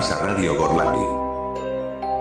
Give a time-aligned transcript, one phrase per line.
[0.00, 1.04] A Radio Gorlami.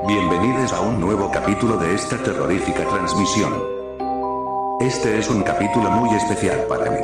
[0.05, 3.53] Bienvenidos a un nuevo capítulo de esta terrorífica transmisión.
[4.81, 6.99] Este es un capítulo muy especial para mí.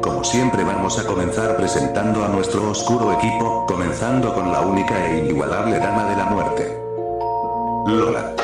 [0.00, 5.18] Como siempre vamos a comenzar presentando a nuestro oscuro equipo, comenzando con la única e
[5.18, 6.82] inigualable dama de la muerte.
[7.84, 8.34] Lola.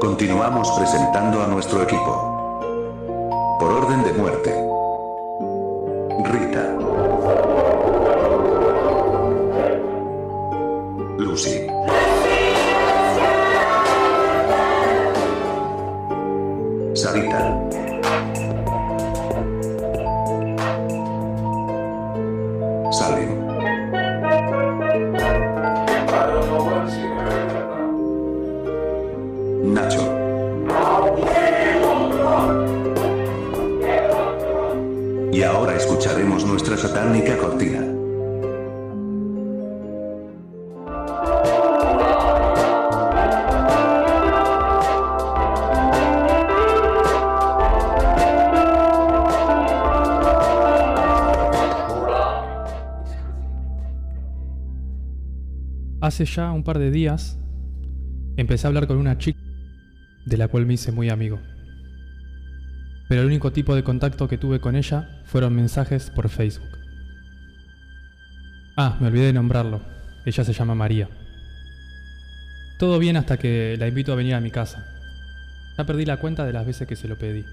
[0.00, 3.56] Continuamos presentando a nuestro equipo.
[3.60, 4.73] Por orden de muerte.
[56.14, 57.40] Hace ya un par de días
[58.36, 59.40] empecé a hablar con una chica
[60.24, 61.40] de la cual me hice muy amigo.
[63.08, 66.68] Pero el único tipo de contacto que tuve con ella fueron mensajes por Facebook.
[68.76, 69.80] Ah, me olvidé de nombrarlo.
[70.24, 71.08] Ella se llama María.
[72.78, 74.86] Todo bien hasta que la invito a venir a mi casa.
[75.76, 77.44] Ya perdí la cuenta de las veces que se lo pedí.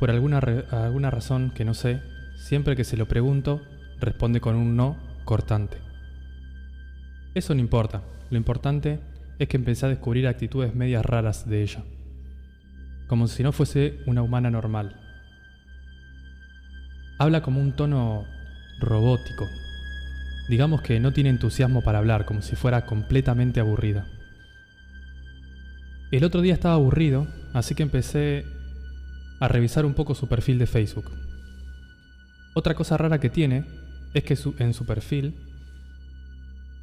[0.00, 0.40] Por alguna,
[0.72, 2.00] alguna razón que no sé,
[2.34, 3.62] siempre que se lo pregunto,
[4.00, 5.83] responde con un no cortante.
[7.34, 8.02] Eso no importa.
[8.30, 9.00] Lo importante
[9.38, 11.82] es que empecé a descubrir actitudes medias raras de ella.
[13.08, 15.00] Como si no fuese una humana normal.
[17.18, 18.24] Habla como un tono
[18.80, 19.46] robótico.
[20.48, 24.06] Digamos que no tiene entusiasmo para hablar, como si fuera completamente aburrida.
[26.12, 28.44] El otro día estaba aburrido, así que empecé
[29.40, 31.10] a revisar un poco su perfil de Facebook.
[32.54, 33.64] Otra cosa rara que tiene
[34.12, 35.34] es que en su perfil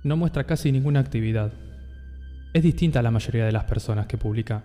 [0.04, 1.52] no muestra casi ninguna actividad.
[2.54, 4.64] Es distinta a la mayoría de las personas que publica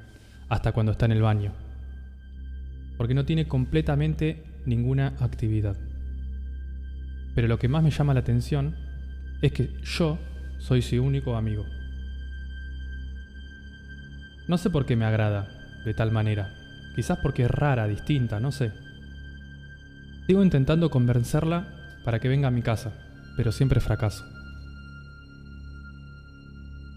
[0.49, 1.53] hasta cuando está en el baño.
[2.97, 5.77] Porque no tiene completamente ninguna actividad.
[7.35, 8.75] Pero lo que más me llama la atención
[9.43, 10.19] es que yo
[10.59, 11.65] soy su único amigo.
[14.49, 15.49] No sé por qué me agrada
[15.85, 16.55] de tal manera.
[16.95, 18.73] Quizás porque es rara, distinta, no sé.
[20.27, 21.69] Sigo intentando convencerla
[22.05, 22.93] para que venga a mi casa,
[23.37, 24.25] pero siempre fracaso.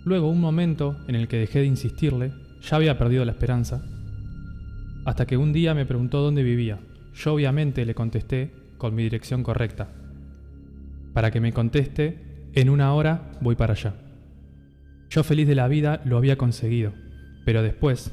[0.10, 2.34] Luego un momento en el que dejé de insistirle,
[2.64, 3.86] ya había perdido la esperanza,
[5.06, 6.80] hasta que un día me preguntó dónde vivía.
[7.14, 9.90] Yo obviamente le contesté con mi dirección correcta.
[11.14, 13.94] Para que me conteste, en una hora voy para allá.
[15.12, 16.92] Yo feliz de la vida lo había conseguido,
[17.46, 18.12] pero después,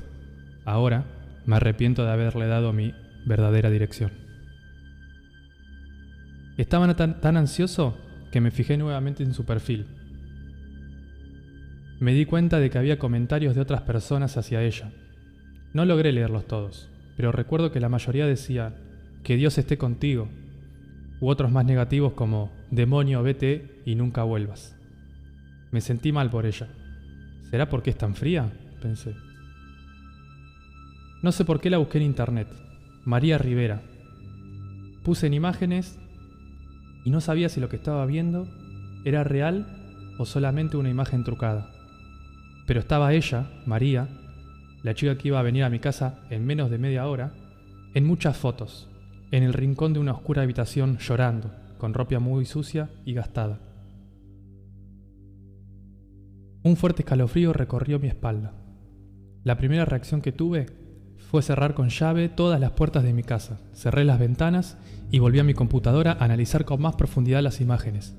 [0.66, 1.06] ahora,
[1.46, 2.92] me arrepiento de haberle dado mi
[3.24, 4.10] verdadera dirección.
[6.58, 7.96] Estaba tan, tan ansioso
[8.30, 9.86] que me fijé nuevamente en su perfil.
[11.98, 14.92] Me di cuenta de que había comentarios de otras personas hacia ella.
[15.72, 18.74] No logré leerlos todos, pero recuerdo que la mayoría decía,
[19.22, 20.28] que Dios esté contigo,
[21.20, 24.76] u otros más negativos como, demonio, vete y nunca vuelvas.
[25.72, 26.68] Me sentí mal por ella.
[27.50, 28.52] ¿Será porque es tan fría?
[28.80, 29.14] pensé.
[31.22, 32.48] No sé por qué la busqué en internet.
[33.04, 33.82] María Rivera.
[35.02, 35.98] Puse en imágenes
[37.04, 38.48] y no sabía si lo que estaba viendo
[39.04, 39.66] era real
[40.18, 41.75] o solamente una imagen trucada.
[42.66, 44.08] Pero estaba ella, María,
[44.82, 47.32] la chica que iba a venir a mi casa en menos de media hora,
[47.94, 48.88] en muchas fotos,
[49.30, 53.60] en el rincón de una oscura habitación llorando, con ropa muy sucia y gastada.
[56.62, 58.52] Un fuerte escalofrío recorrió mi espalda.
[59.44, 60.66] La primera reacción que tuve
[61.16, 64.76] fue cerrar con llave todas las puertas de mi casa, cerré las ventanas
[65.10, 68.16] y volví a mi computadora a analizar con más profundidad las imágenes,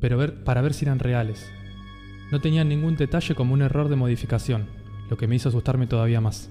[0.00, 1.48] pero ver, para ver si eran reales.
[2.30, 4.66] No tenían ningún detalle como un error de modificación,
[5.10, 6.50] lo que me hizo asustarme todavía más.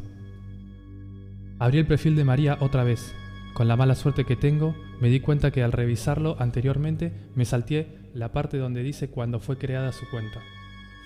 [1.60, 3.14] Abrí el perfil de María otra vez.
[3.54, 8.00] Con la mala suerte que tengo, me di cuenta que al revisarlo anteriormente me salté
[8.14, 10.40] la parte donde dice cuándo fue creada su cuenta.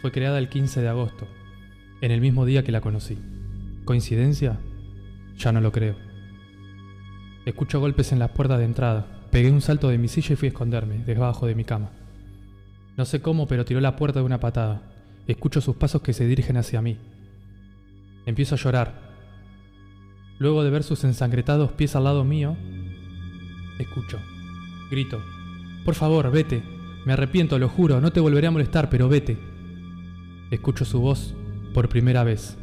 [0.02, 1.28] Fue creada el 15 de agosto,
[2.02, 3.18] en el mismo día que la conocí.
[3.86, 4.60] ¿Coincidencia?
[5.38, 5.96] Ya no lo creo.
[7.46, 9.08] Escucho golpes en las puertas de entrada.
[9.32, 11.92] Pegué un salto de mi silla y fui a esconderme, debajo de mi cama.
[12.98, 14.82] No sé cómo, pero tiró la puerta de una patada.
[15.28, 16.98] Escucho sus pasos que se dirigen hacia mí.
[18.26, 19.08] Empiezo a llorar.
[20.40, 22.58] Luego de ver sus ensangretados pies al lado mío,
[23.80, 24.20] escucho.
[24.90, 25.22] Grito.
[25.86, 26.64] Por favor, vete.
[27.06, 29.38] Me arrepiento, lo juro, no te volveré a molestar, pero vete.
[30.50, 31.36] Escucho su voz
[31.74, 32.58] por primera vez.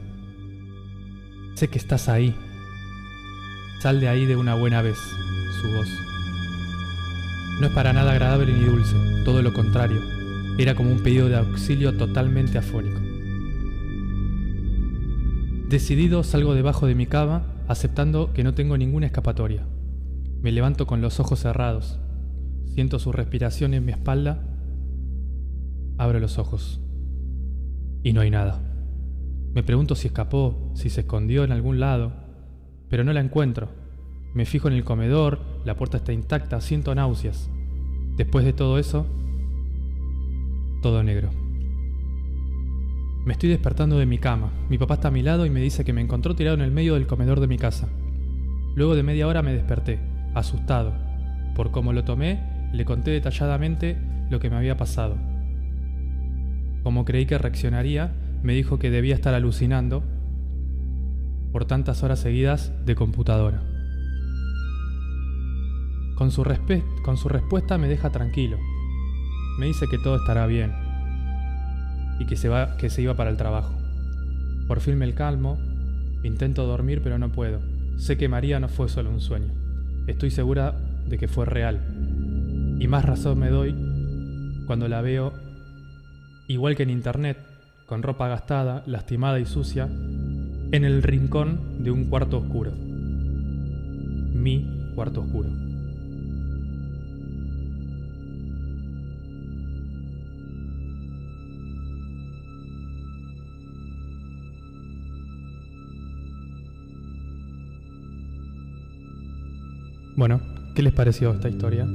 [1.54, 2.34] Sé que estás ahí.
[3.80, 4.98] Sal de ahí de una buena vez,
[5.60, 5.88] su voz.
[7.60, 10.13] No es para nada agradable ni dulce, todo lo contrario.
[10.56, 13.00] Era como un pedido de auxilio totalmente afónico.
[15.68, 19.66] Decidido salgo debajo de mi cama, aceptando que no tengo ninguna escapatoria.
[20.42, 21.98] Me levanto con los ojos cerrados.
[22.66, 24.44] Siento su respiración en mi espalda.
[25.98, 26.80] Abro los ojos.
[28.04, 28.62] Y no hay nada.
[29.54, 32.12] Me pregunto si escapó, si se escondió en algún lado,
[32.88, 33.70] pero no la encuentro.
[34.34, 37.50] Me fijo en el comedor, la puerta está intacta, siento náuseas.
[38.16, 39.06] Después de todo eso,
[40.84, 41.30] todo negro.
[43.24, 44.52] Me estoy despertando de mi cama.
[44.68, 46.72] Mi papá está a mi lado y me dice que me encontró tirado en el
[46.72, 47.88] medio del comedor de mi casa.
[48.74, 49.98] Luego de media hora me desperté,
[50.34, 50.92] asustado.
[51.54, 53.96] Por cómo lo tomé, le conté detalladamente
[54.28, 55.16] lo que me había pasado.
[56.82, 60.04] Como creí que reaccionaría, me dijo que debía estar alucinando
[61.50, 63.62] por tantas horas seguidas de computadora.
[66.14, 66.44] Con su,
[67.02, 68.58] con su respuesta me deja tranquilo.
[69.58, 70.72] Me dice que todo estará bien
[72.18, 73.74] y que se, va, que se iba para el trabajo.
[74.66, 75.58] Por fin me calmo,
[76.22, 77.60] intento dormir pero no puedo.
[77.96, 79.52] Sé que María no fue solo un sueño.
[80.06, 80.74] Estoy segura
[81.06, 81.80] de que fue real.
[82.78, 83.74] Y más razón me doy
[84.66, 85.32] cuando la veo,
[86.48, 87.38] igual que en internet,
[87.86, 92.72] con ropa gastada, lastimada y sucia, en el rincón de un cuarto oscuro.
[94.32, 95.63] Mi cuarto oscuro.
[110.16, 110.40] Bueno,
[110.76, 111.86] ¿qué les pareció esta historia?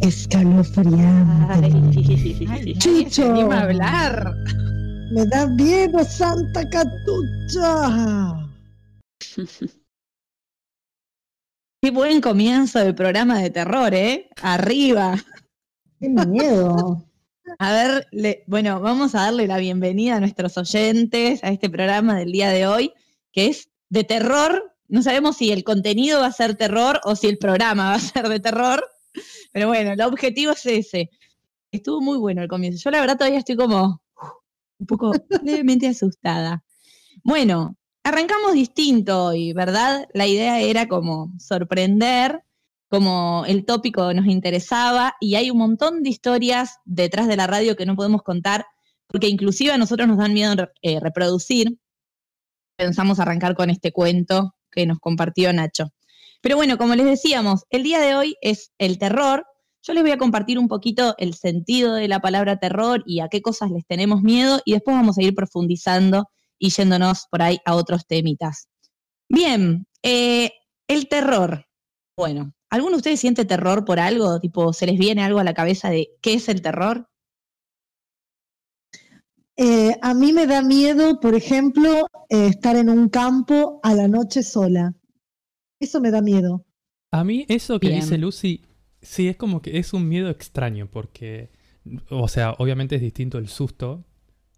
[0.00, 1.70] Escalofriante.
[2.50, 3.32] Ay, Chicho.
[3.32, 4.34] Ni a hablar.
[5.12, 8.48] Me da miedo, Santa Catucha.
[11.80, 14.28] Qué buen comienzo de programa de terror, ¿eh?
[14.42, 15.16] Arriba.
[16.00, 17.04] Qué miedo.
[17.60, 18.08] A ver,
[18.46, 22.66] bueno, vamos a darle la bienvenida a nuestros oyentes a este programa del día de
[22.66, 22.92] hoy,
[23.32, 24.74] que es de terror.
[24.88, 28.00] No sabemos si el contenido va a ser terror o si el programa va a
[28.00, 28.84] ser de terror,
[29.52, 31.10] pero bueno, el objetivo es ese.
[31.70, 32.82] Estuvo muy bueno el comienzo.
[32.84, 34.02] Yo la verdad todavía estoy como
[34.78, 35.12] un poco
[35.42, 36.64] levemente asustada.
[37.22, 40.08] Bueno, arrancamos distinto hoy, ¿verdad?
[40.14, 42.42] La idea era como sorprender,
[42.88, 47.76] como el tópico nos interesaba y hay un montón de historias detrás de la radio
[47.76, 48.64] que no podemos contar
[49.08, 51.78] porque inclusive a nosotros nos dan miedo eh, reproducir
[52.78, 55.92] pensamos arrancar con este cuento que nos compartió Nacho.
[56.40, 59.44] Pero bueno, como les decíamos, el día de hoy es el terror.
[59.82, 63.28] Yo les voy a compartir un poquito el sentido de la palabra terror y a
[63.28, 66.26] qué cosas les tenemos miedo y después vamos a ir profundizando
[66.58, 68.68] y yéndonos por ahí a otros temitas.
[69.28, 70.52] Bien, eh,
[70.86, 71.66] el terror.
[72.16, 74.38] Bueno, ¿alguno de ustedes siente terror por algo?
[74.40, 77.08] Tipo, ¿se les viene algo a la cabeza de qué es el terror?
[79.60, 84.06] Eh, a mí me da miedo, por ejemplo, eh, estar en un campo a la
[84.06, 84.94] noche sola.
[85.80, 86.64] Eso me da miedo.
[87.10, 88.62] A mí eso que dice Lucy,
[89.02, 91.50] sí, es como que es un miedo extraño, porque,
[92.08, 94.04] o sea, obviamente es distinto el susto,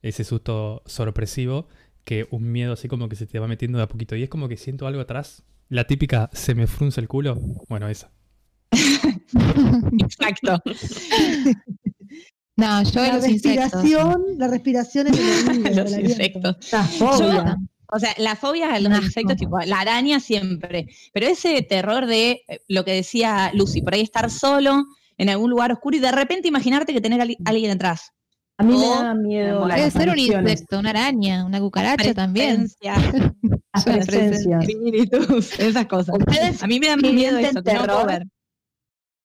[0.03, 1.67] ese susto sorpresivo,
[2.05, 4.17] que un miedo así como que se te va metiendo de a poquito.
[4.17, 5.45] Y es como que siento algo atrás.
[5.71, 7.37] La típica, se me frunce el culo.
[7.71, 8.13] Bueno, esa.
[9.99, 10.63] Exacto.
[12.61, 16.57] No, yo la respiración, la respiración es el los insectos.
[16.73, 17.57] La fobia.
[17.87, 20.87] o sea, la fobia a los insectos, tipo la araña siempre.
[21.13, 24.85] Pero ese terror de eh, lo que decía Lucy, por ahí estar solo
[25.17, 28.13] en algún lugar oscuro y de repente imaginarte que tener a alguien atrás.
[28.59, 29.63] A mí me da miedo.
[29.63, 32.69] Puede ser un insecto, una araña, una cucaracha también.
[33.87, 36.15] Espíritus, esas cosas.
[36.61, 38.23] a mí me da miedo eso, terror.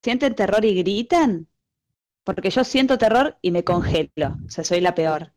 [0.01, 1.47] ¿Sienten terror y gritan?
[2.25, 4.37] Porque yo siento terror y me congelo.
[4.45, 5.31] O sea, soy la peor.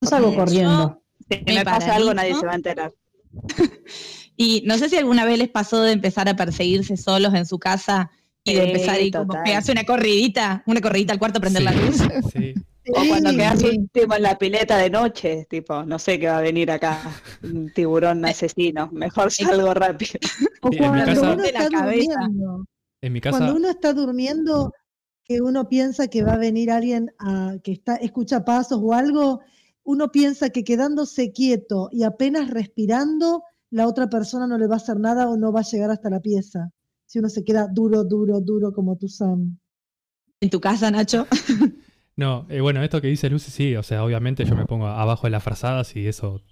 [0.00, 1.02] Yo salgo corriendo.
[1.28, 2.92] si me, pasa algo, nadie se va a enterar.
[4.36, 7.58] y no sé si alguna vez les pasó de empezar a perseguirse solos en su
[7.58, 8.10] casa
[8.42, 11.72] y de empezar y como pegarse una corridita, una corridita al cuarto a prender la
[11.72, 11.98] luz.
[12.32, 12.54] Sí.
[12.96, 16.40] O cuando quedas último en la pileta de noche, tipo, no sé qué va a
[16.40, 16.98] venir acá,
[17.42, 20.18] un tiburón asesino, mejor salgo rápido.
[20.62, 21.22] O cuando
[23.56, 24.72] uno está durmiendo.
[25.24, 29.40] Que uno piensa que va a venir alguien a, que está, escucha pasos o algo,
[29.84, 34.78] uno piensa que quedándose quieto y apenas respirando, la otra persona no le va a
[34.78, 36.70] hacer nada o no va a llegar hasta la pieza.
[37.06, 39.58] Si uno se queda duro, duro, duro como tú, Sam.
[40.40, 41.26] ¿En tu casa, Nacho?
[42.16, 45.26] no, eh, bueno, esto que dice Lucy, sí, o sea, obviamente yo me pongo abajo
[45.26, 46.42] de las frazadas y eso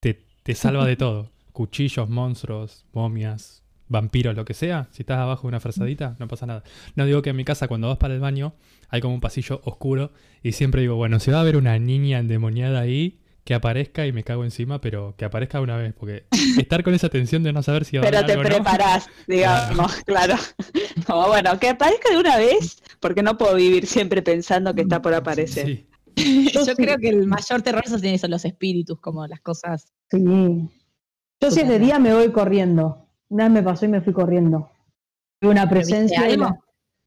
[0.00, 1.30] te, te salva de todo.
[1.52, 3.61] Cuchillos, monstruos, momias,
[3.92, 6.64] vampiros, lo que sea, si estás abajo de una frazadita, no pasa nada.
[6.96, 8.54] No digo que en mi casa cuando vas para el baño
[8.88, 10.10] hay como un pasillo oscuro
[10.42, 14.12] y siempre digo, bueno, si va a haber una niña endemoniada ahí, que aparezca y
[14.12, 16.24] me cago encima, pero que aparezca una vez, porque
[16.58, 19.94] estar con esa tensión de no saber si va a haber Pero te preparás, digamos,
[20.04, 20.34] claro.
[21.06, 25.02] Como bueno, que aparezca de una vez, porque no puedo vivir siempre pensando que está
[25.02, 25.86] por aparecer.
[26.14, 29.92] Yo creo que el mayor terror son los espíritus, como las cosas.
[30.10, 30.24] Sí.
[31.40, 33.08] Yo si es de día me voy corriendo.
[33.32, 34.70] Una vez me pasó y me fui corriendo.
[35.40, 36.20] Tuve una presencia.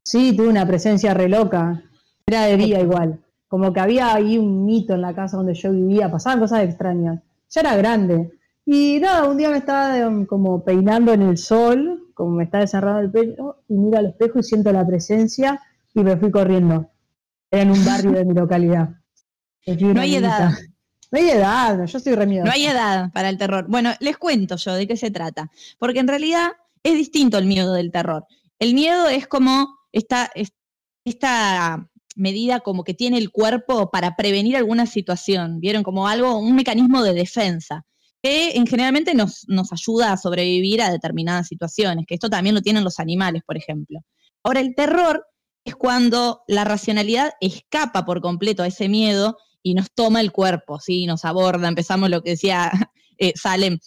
[0.02, 1.84] Sí, tuve una presencia re loca.
[2.26, 3.20] Era de día igual.
[3.46, 7.22] Como que había ahí un mito en la casa donde yo vivía, pasaban cosas extrañas.
[7.50, 8.32] Ya era grande.
[8.64, 12.62] Y nada, un día me estaba em, como peinando en el sol, como me estaba
[12.62, 15.60] desarrando el pelo, y miro al espejo y siento la presencia
[15.94, 16.90] y me fui corriendo.
[17.52, 18.90] Era en un barrio de mi localidad.
[19.66, 20.52] No hay edad.
[21.10, 22.44] No hay edad, yo estoy remiedo.
[22.44, 23.66] No hay edad para el terror.
[23.68, 27.72] Bueno, les cuento yo de qué se trata, porque en realidad es distinto el miedo
[27.72, 28.26] del terror.
[28.58, 30.30] El miedo es como esta,
[31.04, 35.82] esta medida como que tiene el cuerpo para prevenir alguna situación, ¿vieron?
[35.82, 37.84] Como algo, un mecanismo de defensa,
[38.22, 42.62] que en generalmente nos, nos ayuda a sobrevivir a determinadas situaciones, que esto también lo
[42.62, 44.00] tienen los animales, por ejemplo.
[44.42, 45.26] Ahora, el terror
[45.64, 49.36] es cuando la racionalidad escapa por completo a ese miedo
[49.66, 51.06] y nos toma el cuerpo, ¿sí?
[51.06, 52.70] Nos aborda, empezamos lo que decía
[53.18, 53.34] eh,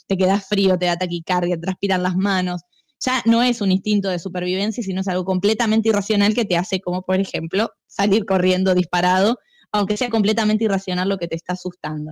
[0.08, 2.64] te quedas frío, te da taquicardia, te transpiran las manos.
[3.00, 6.82] Ya no es un instinto de supervivencia, sino es algo completamente irracional que te hace,
[6.82, 9.38] como por ejemplo, salir corriendo disparado,
[9.72, 12.12] aunque sea completamente irracional lo que te está asustando.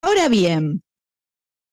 [0.00, 0.82] Ahora bien,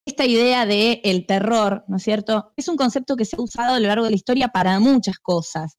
[0.05, 2.51] esta idea de terror, ¿no es cierto?
[2.57, 5.17] Es un concepto que se ha usado a lo largo de la historia para muchas
[5.19, 5.77] cosas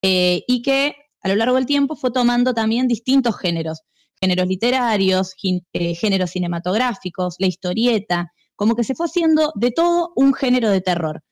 [0.00, 3.82] eh, y que a lo largo del tiempo fue tomando también distintos géneros
[4.20, 5.34] géneros literarios,
[5.72, 10.80] eh, géneros cinematográficos, la historieta, como que se fue haciendo de todo un género de
[10.80, 11.22] terror.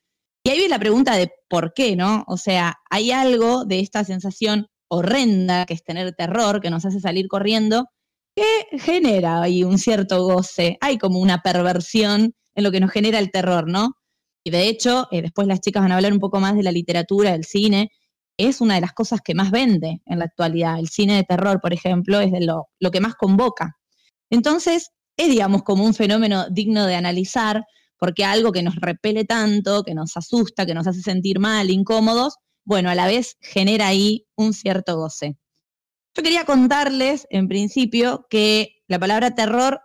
[0.43, 2.25] Y ahí viene la pregunta de por qué, ¿no?
[2.27, 7.01] O sea, hay algo de esta sensación horrenda que es tener terror, que nos hace
[7.01, 7.87] salir corriendo,
[8.35, 10.79] que genera ahí un cierto goce.
[10.81, 13.93] Hay como una perversión en lo que nos genera el terror, ¿no?
[14.45, 16.73] Y de hecho, eh, después las chicas van a hablar un poco más de la
[16.73, 17.91] literatura, del cine,
[18.39, 20.79] es una de las cosas que más vende en la actualidad.
[20.79, 23.77] El cine de terror, por ejemplo, es de lo, lo que más convoca.
[24.31, 27.65] Entonces, es, digamos, como un fenómeno digno de analizar,
[27.99, 32.37] porque algo que nos repele tanto, que nos asusta, que nos hace sentir mal, incómodos,
[32.65, 35.37] bueno, a la vez genera ahí un cierto goce.
[36.15, 39.81] Yo quería contarles, en principio, que la palabra terror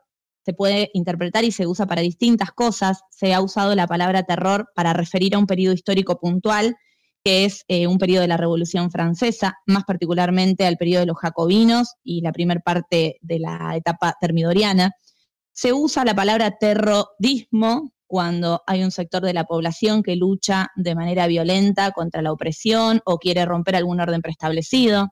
[0.45, 3.01] se puede interpretar y se usa para distintas cosas.
[3.09, 6.75] Se ha usado la palabra terror para referir a un periodo histórico puntual
[7.23, 11.17] que es eh, un periodo de la Revolución Francesa, más particularmente al periodo de los
[11.17, 14.91] jacobinos y la primera parte de la etapa termidoriana.
[15.53, 20.95] Se usa la palabra terrorismo cuando hay un sector de la población que lucha de
[20.95, 25.09] manera violenta contra la opresión o quiere romper algún orden preestablecido.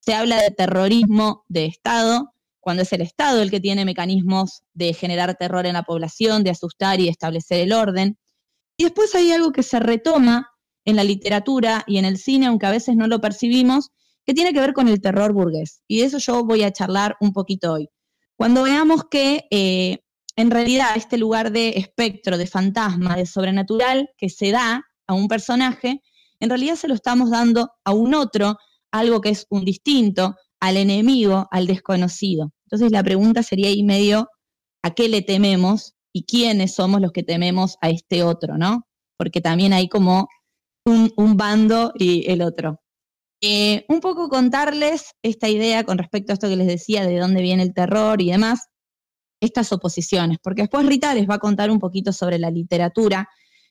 [0.00, 4.94] Se habla de terrorismo de Estado, cuando es el Estado el que tiene mecanismos de
[4.94, 8.16] generar terror en la población, de asustar y establecer el orden.
[8.76, 10.48] Y después hay algo que se retoma
[10.84, 13.90] en la literatura y en el cine, aunque a veces no lo percibimos,
[14.24, 15.82] que tiene que ver con el terror burgués.
[15.88, 17.88] Y de eso yo voy a charlar un poquito hoy.
[18.36, 19.98] Cuando veamos que eh,
[20.36, 25.28] en realidad este lugar de espectro, de fantasma, de sobrenatural que se da a un
[25.28, 26.02] personaje,
[26.40, 28.56] en realidad se lo estamos dando a un otro,
[28.92, 32.52] algo que es un distinto, al enemigo, al desconocido.
[32.66, 34.28] Entonces la pregunta sería ahí medio,
[34.82, 38.86] ¿a qué le tememos y quiénes somos los que tememos a este otro, no?
[39.16, 40.28] Porque también hay como
[40.88, 42.80] un, bando y el otro.
[43.40, 47.42] Eh, un poco contarles esta idea con respecto a esto que les decía de dónde
[47.42, 48.68] viene el terror y demás,
[49.40, 53.28] estas oposiciones, porque después Rita les va a contar un poquito sobre la literatura,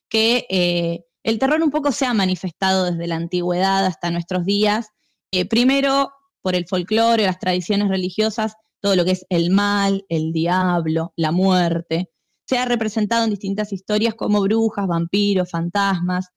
[0.10, 4.88] que eh, el terror un poco se ha manifestado desde la antigüedad hasta nuestros días,
[5.32, 10.32] eh, primero por el folclore, las tradiciones religiosas, todo lo que es el mal, el
[10.32, 12.10] diablo, la muerte,
[12.48, 16.30] se ha representado en distintas historias como brujas, vampiros, fantasmas,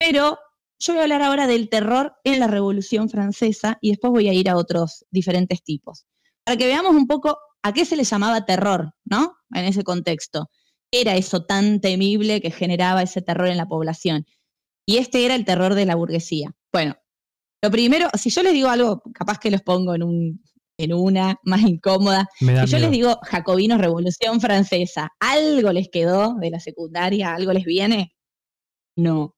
[0.00, 0.38] pero
[0.78, 4.32] yo voy a hablar ahora del terror en la Revolución Francesa y después voy a
[4.32, 6.06] ir a otros diferentes tipos.
[6.42, 9.36] Para que veamos un poco a qué se le llamaba terror, ¿no?
[9.54, 10.48] En ese contexto.
[10.90, 14.24] ¿Qué era eso tan temible que generaba ese terror en la población?
[14.86, 16.52] Y este era el terror de la burguesía.
[16.72, 16.96] Bueno,
[17.62, 20.42] lo primero, si yo les digo algo, capaz que los pongo en un,
[20.78, 22.26] en una más incómoda.
[22.40, 27.34] Y yo les digo, Jacobinos Revolución Francesa, ¿algo les quedó de la secundaria?
[27.34, 28.14] ¿Algo les viene?
[28.96, 29.36] No.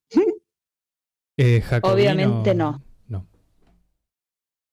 [1.36, 2.82] Eh, Obviamente no.
[3.08, 3.26] No.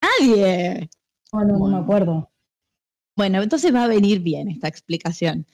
[0.02, 0.90] Nadie.
[1.32, 2.32] No, no, no me acuerdo.
[3.16, 5.46] Bueno, entonces va a venir bien esta explicación.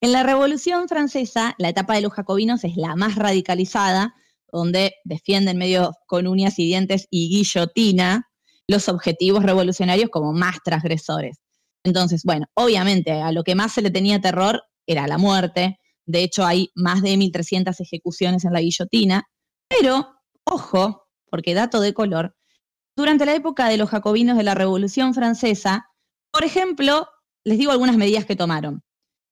[0.00, 4.14] En la Revolución Francesa, la etapa de los jacobinos es la más radicalizada,
[4.50, 8.28] donde defienden medio con uñas y dientes y guillotina
[8.66, 11.38] los objetivos revolucionarios como más transgresores.
[11.84, 15.78] Entonces, bueno, obviamente a lo que más se le tenía terror era la muerte.
[16.06, 19.24] De hecho, hay más de 1.300 ejecuciones en la guillotina.
[19.68, 20.11] Pero,
[20.44, 22.36] ojo, porque dato de color,
[22.96, 25.88] durante la época de los jacobinos de la Revolución Francesa,
[26.30, 27.08] por ejemplo,
[27.44, 28.82] les digo algunas medidas que tomaron.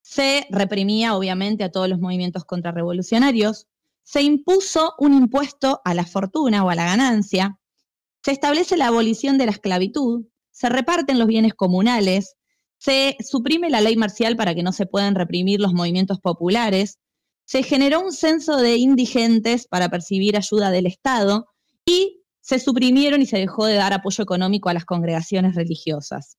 [0.02, 3.66] Se reprimía, obviamente, a todos los movimientos contrarrevolucionarios.
[4.02, 7.58] Se impuso un impuesto a la fortuna o a la ganancia.
[8.24, 10.26] Se establece la abolición de la esclavitud.
[10.50, 12.36] Se reparten los bienes comunales.
[12.78, 16.98] Se suprime la ley marcial para que no se puedan reprimir los movimientos populares.
[17.50, 21.48] Se generó un censo de indigentes para percibir ayuda del Estado
[21.84, 26.36] y se suprimieron y se dejó de dar apoyo económico a las congregaciones religiosas.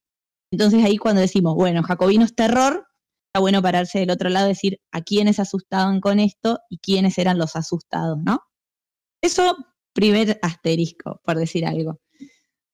[0.53, 2.87] Entonces ahí cuando decimos, bueno, jacobinos terror,
[3.27, 7.17] está bueno pararse del otro lado y decir a quiénes asustaban con esto y quiénes
[7.17, 8.43] eran los asustados, ¿no?
[9.21, 9.57] Eso,
[9.91, 11.99] primer asterisco, por decir algo.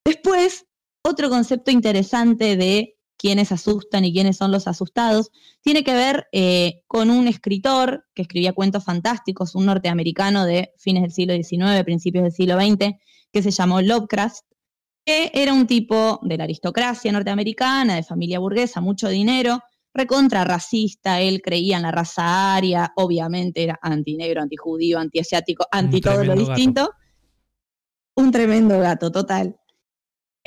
[0.05, 0.67] Después,
[1.03, 5.31] otro concepto interesante de quiénes asustan y quiénes son los asustados,
[5.61, 11.01] tiene que ver eh, con un escritor que escribía cuentos fantásticos, un norteamericano de fines
[11.03, 12.95] del siglo XIX, principios del siglo XX,
[13.31, 14.45] que se llamó Lovecraft,
[15.05, 19.61] que era un tipo de la aristocracia norteamericana, de familia burguesa, mucho dinero,
[19.93, 26.23] recontra racista, él creía en la raza aria, obviamente era antinegro, antijudío, antiasiático, anti todo
[26.23, 26.91] lo distinto.
[28.15, 29.55] Un tremendo gato, total.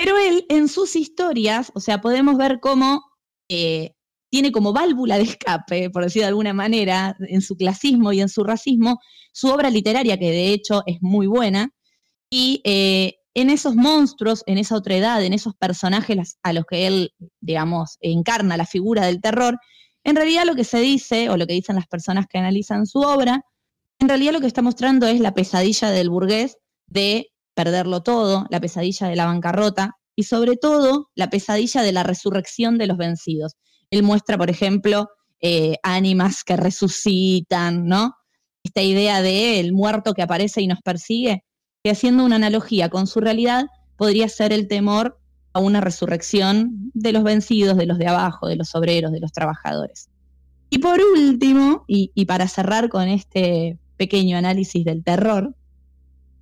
[0.02, 3.04] Pero él en sus historias, o sea, podemos ver cómo
[3.50, 3.92] eh,
[4.30, 8.30] tiene como válvula de escape, por decir de alguna manera, en su clasismo y en
[8.30, 8.98] su racismo,
[9.32, 11.74] su obra literaria, que de hecho es muy buena,
[12.30, 16.86] y eh, en esos monstruos, en esa otra edad, en esos personajes a los que
[16.86, 19.58] él, digamos, encarna la figura del terror,
[20.02, 23.00] en realidad lo que se dice, o lo que dicen las personas que analizan su
[23.00, 23.44] obra,
[23.98, 27.30] en realidad lo que está mostrando es la pesadilla del burgués de
[27.64, 32.79] perderlo todo, la pesadilla de la bancarrota y sobre todo la pesadilla de la resurrección
[32.79, 33.53] de los vencidos.
[33.90, 35.11] Él muestra, por ejemplo,
[35.42, 38.14] eh, ánimas que resucitan, ¿no?
[38.64, 41.44] Esta idea de el muerto que aparece y nos persigue,
[41.85, 45.18] que haciendo una analogía con su realidad, podría ser el temor
[45.53, 49.33] a una resurrección de los vencidos, de los de abajo, de los obreros, de los
[49.33, 50.09] trabajadores.
[50.70, 55.55] Y por último, y, para cerrar con este pequeño análisis del terror,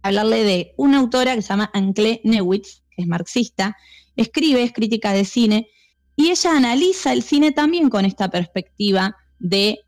[0.02, 3.76] hablarle de una autora que se llama Ancle Newitz, que es marxista,
[4.16, 5.68] escribe, es crítica de cine,
[6.16, 9.80] y ella analiza el cine también con esta perspectiva de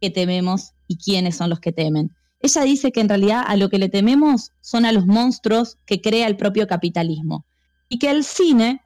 [0.00, 2.10] qué tememos y quiénes son los que temen.
[2.40, 6.00] Ella dice que en realidad a lo que le tememos son a los monstruos que
[6.00, 7.46] crea el propio capitalismo
[7.88, 8.80] y que el cine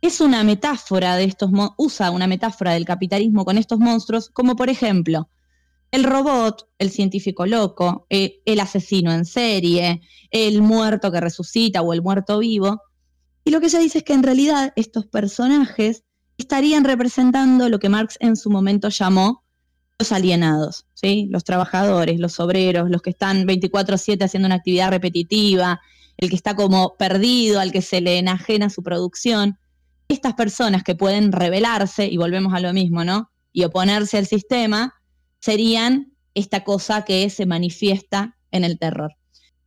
[0.00, 4.70] es una metáfora de estos usa una metáfora del capitalismo con estos monstruos, como por
[4.70, 5.28] ejemplo
[5.92, 10.00] el robot, el científico loco, eh, el asesino en serie,
[10.30, 12.80] el muerto que resucita o el muerto vivo.
[13.44, 16.02] Y lo que ella dice es que en realidad estos personajes
[16.38, 19.44] estarían representando lo que Marx en su momento llamó
[19.98, 21.28] los alienados, ¿sí?
[21.30, 25.80] los trabajadores, los obreros, los que están 24/7 haciendo una actividad repetitiva,
[26.16, 29.58] el que está como perdido, al que se le enajena su producción.
[30.08, 33.30] Estas personas que pueden rebelarse, y volvemos a lo mismo, ¿no?
[33.52, 34.94] Y oponerse al sistema,
[35.42, 39.12] serían esta cosa que se manifiesta en el terror.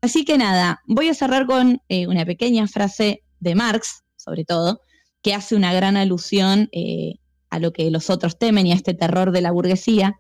[0.01, 4.81] Así que nada, voy a cerrar con eh, una pequeña frase de Marx, sobre todo,
[5.21, 7.15] que hace una gran alusión eh,
[7.49, 10.15] a lo que los otros temen y a este terror de la burguesía,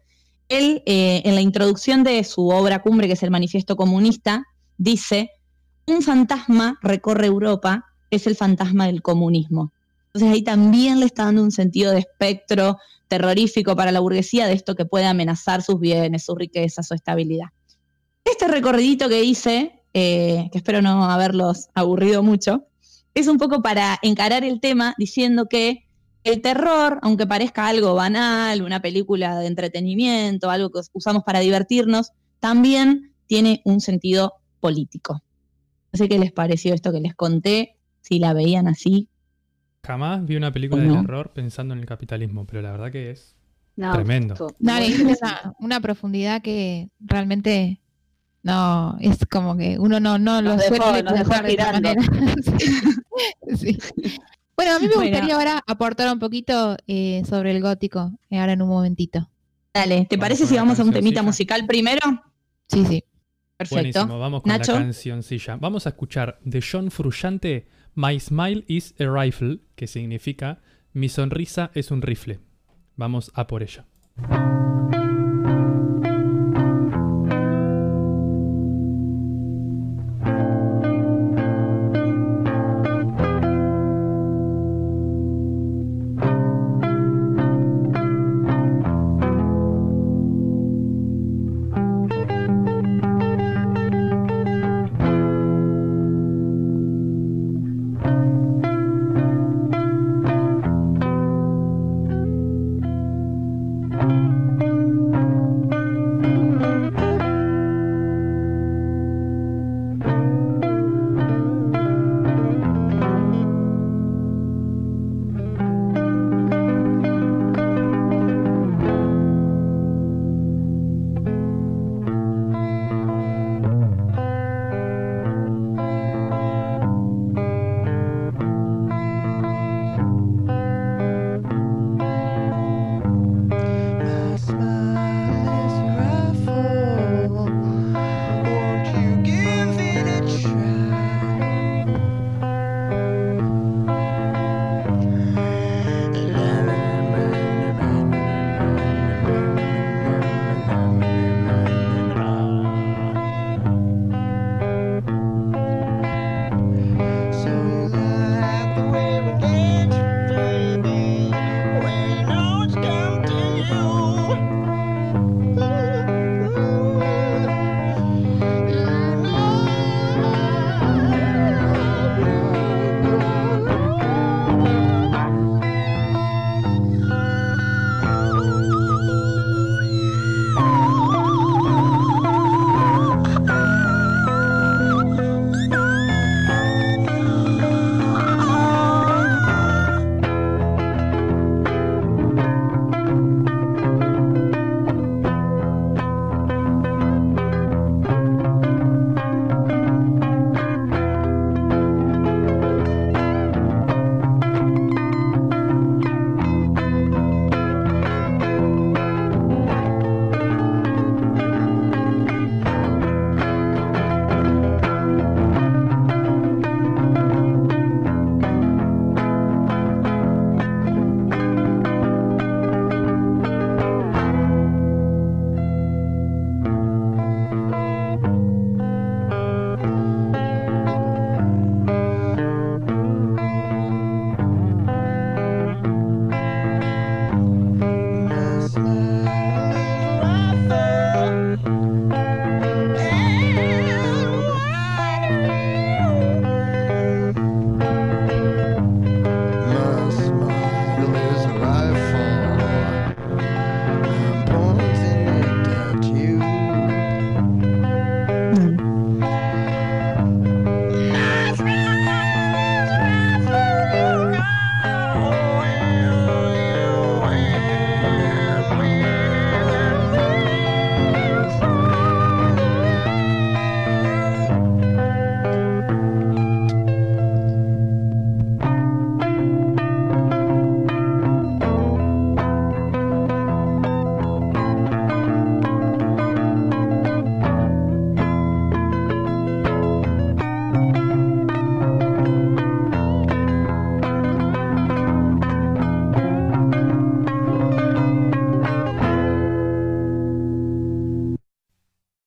[0.49, 4.43] él, eh, en la introducción de su obra cumbre, que es el Manifiesto Comunista,
[4.77, 5.31] dice,
[5.87, 9.71] un fantasma recorre Europa, es el fantasma del comunismo.
[10.07, 14.53] Entonces ahí también le está dando un sentido de espectro terrorífico para la burguesía de
[14.53, 17.47] esto que puede amenazar sus bienes, su riqueza, su estabilidad.
[18.23, 22.65] Este recorridito que hice, eh, que espero no haberlos aburrido mucho,
[23.13, 25.85] es un poco para encarar el tema diciendo que
[26.23, 32.11] el terror, aunque parezca algo banal, una película de entretenimiento, algo que usamos para divertirnos,
[32.39, 35.21] también tiene un sentido político.
[35.93, 39.07] No sé qué les pareció esto que les conté, si la veían así.
[39.85, 43.35] Jamás vi una película de terror pensando en el capitalismo, pero la verdad que es
[43.75, 44.55] tremendo.
[44.59, 45.19] Dale, es
[45.59, 47.79] una, profundidad que realmente
[48.41, 51.93] no, es como que uno no, no lo suele de manera.
[53.55, 53.77] sí.
[54.55, 58.53] Bueno, a mí me gustaría ahora aportar un poquito eh, sobre el gótico, eh, ahora
[58.53, 59.29] en un momentito.
[59.73, 61.99] Dale, ¿te parece si vamos a un temita musical primero?
[62.67, 63.03] Sí, sí.
[63.57, 63.75] Perfecto.
[63.75, 64.73] Buenísimo, vamos con Nacho.
[64.73, 65.57] la cancioncilla.
[65.57, 67.67] Vamos a escuchar de John Frusciante
[67.97, 70.59] My Smile is a Rifle, que significa
[70.91, 72.39] Mi sonrisa es un rifle.
[72.97, 73.85] Vamos a por ella.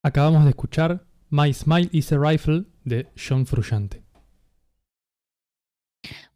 [0.08, 4.02] Acabamos de escuchar My Smile is a Rifle de John Frusciante.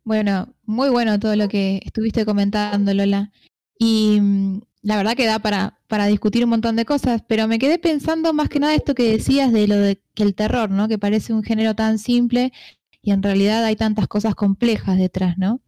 [0.05, 3.33] Bueno, muy bueno todo lo que estuviste comentando, Lola.
[3.79, 7.59] Y mm, la verdad que da para, para discutir un montón de cosas, pero me
[7.59, 10.87] quedé pensando más que nada esto que decías de lo de que el terror, ¿no?
[10.87, 12.53] Que parece un género tan simple
[13.01, 15.63] y en realidad hay tantas cosas complejas detrás, ¿no?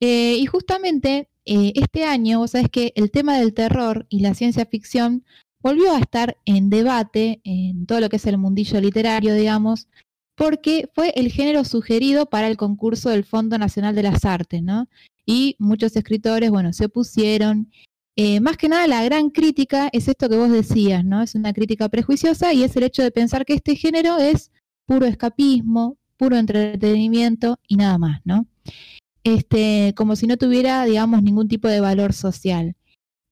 [0.00, 4.34] Eh, y justamente eh, este año, vos sabés que el tema del terror y la
[4.34, 5.24] ciencia ficción
[5.60, 9.88] volvió a estar en debate en todo lo que es el mundillo literario, digamos,
[10.34, 14.88] porque fue el género sugerido para el concurso del Fondo Nacional de las Artes, ¿no?
[15.26, 17.70] Y muchos escritores, bueno, se opusieron.
[18.16, 21.22] Eh, más que nada, la gran crítica es esto que vos decías, ¿no?
[21.22, 24.50] Es una crítica prejuiciosa y es el hecho de pensar que este género es
[24.86, 28.46] puro escapismo, puro entretenimiento y nada más, ¿no?
[29.34, 32.74] este, como si no tuviera, digamos, ningún tipo de valor social.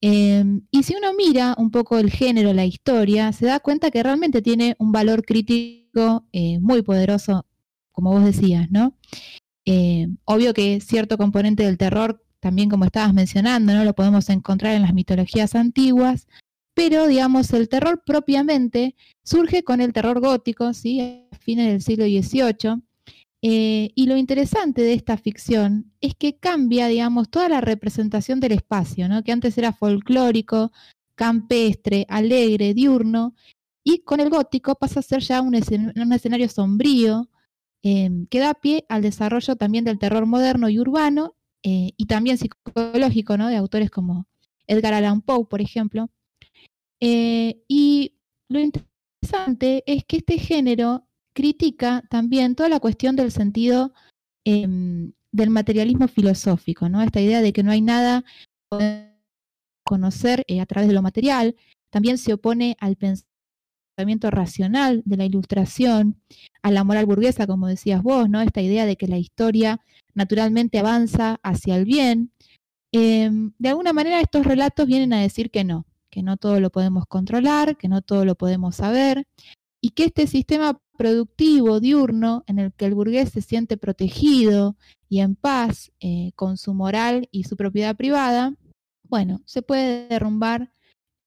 [0.01, 4.03] Em, y si uno mira un poco el género, la historia, se da cuenta que
[4.03, 7.45] realmente tiene un valor crítico eh, muy poderoso,
[7.91, 8.95] como vos decías, ¿no?
[9.65, 13.83] Em, obvio que cierto componente del terror, también como estabas mencionando, ¿no?
[13.83, 16.27] Lo podemos encontrar en las mitologías antiguas,
[16.75, 21.01] pero digamos, el terror propiamente surge con el terror gótico, ¿sí?
[21.01, 22.83] A fines del siglo XVIII,
[23.41, 28.53] eh, y lo interesante de esta ficción es que cambia, digamos, toda la representación del
[28.53, 29.23] espacio, ¿no?
[29.23, 30.71] que antes era folclórico,
[31.15, 33.35] campestre, alegre, diurno,
[33.83, 37.29] y con el gótico pasa a ser ya un, escenario sombrío,
[37.83, 42.37] em, que da pie al desarrollo también del terror moderno y urbano, eh, y también
[42.37, 43.47] psicológico, ¿no?
[43.47, 44.27] de autores como
[44.67, 46.09] Edgar Allan Poe, por ejemplo.
[46.99, 48.15] Eh, y
[48.49, 51.06] lo interesante es que este género
[51.37, 53.93] critica también toda la cuestión del sentido
[54.43, 57.03] em, del materialismo filosófico, ¿no?
[57.03, 58.25] Esta idea de que no hay nada
[59.85, 61.55] conocer eh, a través de lo material.
[61.91, 66.19] También se opone al pensamiento racional de la ilustración,
[66.63, 68.41] a la moral burguesa, como decías vos, ¿no?
[68.41, 69.79] Esta idea de que la historia
[70.15, 72.31] naturalmente avanza hacia el bien.
[72.91, 76.71] Em, de alguna manera estos relatos vienen a decir que no, que no todo lo
[76.71, 79.27] podemos controlar, que no todo lo podemos saber,
[79.81, 84.75] y que este sistema productivo diurno en el que el burgués se siente protegido
[85.09, 88.53] y en paz eh, con su moral y su propiedad privada,
[89.03, 90.71] bueno, se puede derrumbar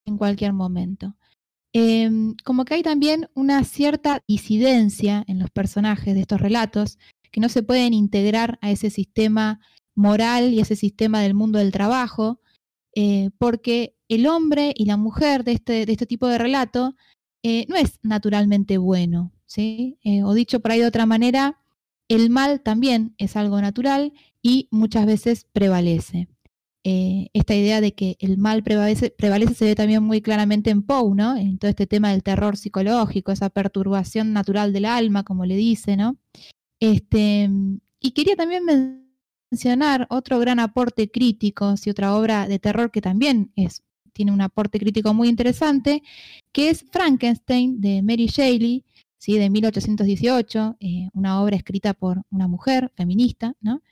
[0.05, 1.17] en cualquier momento.
[1.73, 6.99] Em, como que hay también una cierta disidencia en los personajes de estos relatos
[7.31, 9.61] que no se pueden integrar a ese sistema
[9.95, 12.41] moral y ese sistema del mundo del trabajo,
[12.95, 16.97] eh, porque el hombre y la mujer de este, de este tipo de relato
[17.45, 21.59] eh, no es naturalmente bueno, Eh, o dicho por ahí de otra manera,
[22.09, 26.29] el mal también es algo natural y muchas veces prevalece.
[26.83, 30.83] Eh, esta idea de que el mal prevalece, prevalece, se ve también muy claramente en
[30.83, 31.37] Poe, ¿no?
[31.37, 35.97] En todo este tema del terror psicológico, esa perturbación natural del alma, como le dice,
[35.97, 36.17] ¿no?
[36.81, 37.51] Este,
[38.01, 38.65] y quería también
[39.51, 43.83] mencionar otro gran aporte crítico, si otra obra de terror que también es
[44.13, 46.03] tiene un aporte crítico muy interesante,
[46.53, 48.85] que es Frankenstein de Mary Shelley,
[49.21, 49.39] ¿sí?
[49.39, 53.83] de 1818, eh, una obra escrita por una mujer feminista, ¿no?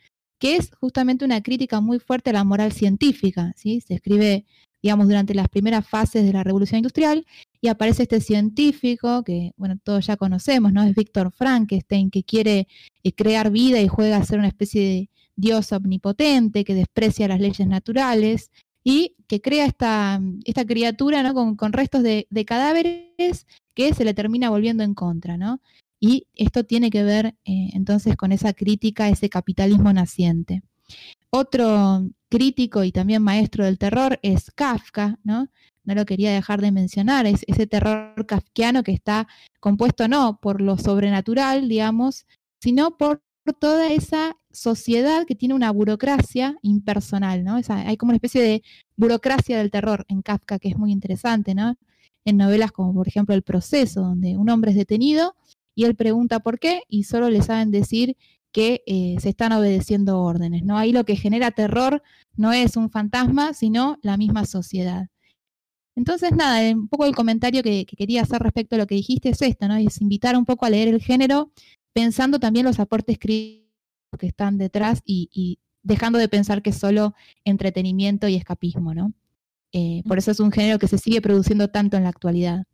[0.41, 3.53] que es justamente una crítica muy fuerte a la moral científica.
[3.57, 3.81] ¿sí?
[3.81, 4.47] Se escribe,
[4.83, 7.27] digamos, durante las primeras fases de la Revolución Industrial
[7.61, 10.83] y aparece este científico que, bueno, todos ya conocemos, ¿no?
[10.85, 12.69] Es Víctor Frankenstein, que quiere
[13.03, 17.41] eh, crear vida y juega a ser una especie de dios omnipotente, que desprecia las
[17.41, 18.51] leyes naturales
[18.85, 21.57] y que crea esta, esta criatura ¿no?
[21.57, 23.47] con, restos de, cadáveres
[23.79, 25.37] que se le termina volviendo en contra.
[25.37, 25.61] ¿no?
[26.01, 30.63] Y esto tiene que ver eh, entonces con esa crítica ese capitalismo naciente.
[31.31, 35.49] Otro crítico y también maestro del terror es Kafka, ¿no?
[35.85, 39.29] No lo quería dejar de mencionar, es ese terror kafkiano que está
[39.61, 42.27] compuesto no por lo sobrenatural, digamos,
[42.61, 43.23] sino por
[43.61, 47.61] toda esa sociedad que tiene una burocracia impersonal, ¿no?
[47.69, 48.63] hay como una especie de
[48.97, 51.77] burocracia del terror en Kafka que es muy interesante, ¿no?
[52.29, 55.35] En novelas como por ejemplo El proceso, donde un hombre es detenido
[55.75, 58.19] y él pregunta por qué y solo le saben decir
[58.53, 60.77] que eh, se están obedeciendo órdenes, ¿no?
[60.77, 62.03] Ahí lo que genera terror
[62.37, 65.07] no es un fantasma, sino la misma sociedad.
[65.97, 69.31] Entonces, nada, un poco el comentario que, que, quería hacer respecto a lo que dijiste
[69.31, 69.77] es esto, ¿no?
[69.77, 71.51] Es invitar un poco a leer el género
[71.95, 73.69] pensando también los aportes críticos
[74.19, 77.15] que están detrás y, dejando de pensar que es solo
[77.45, 79.15] entretenimiento y escapismo, ¿no?
[79.73, 82.65] Eh, por eso es un género que se sigue produciendo tanto en la actualidad.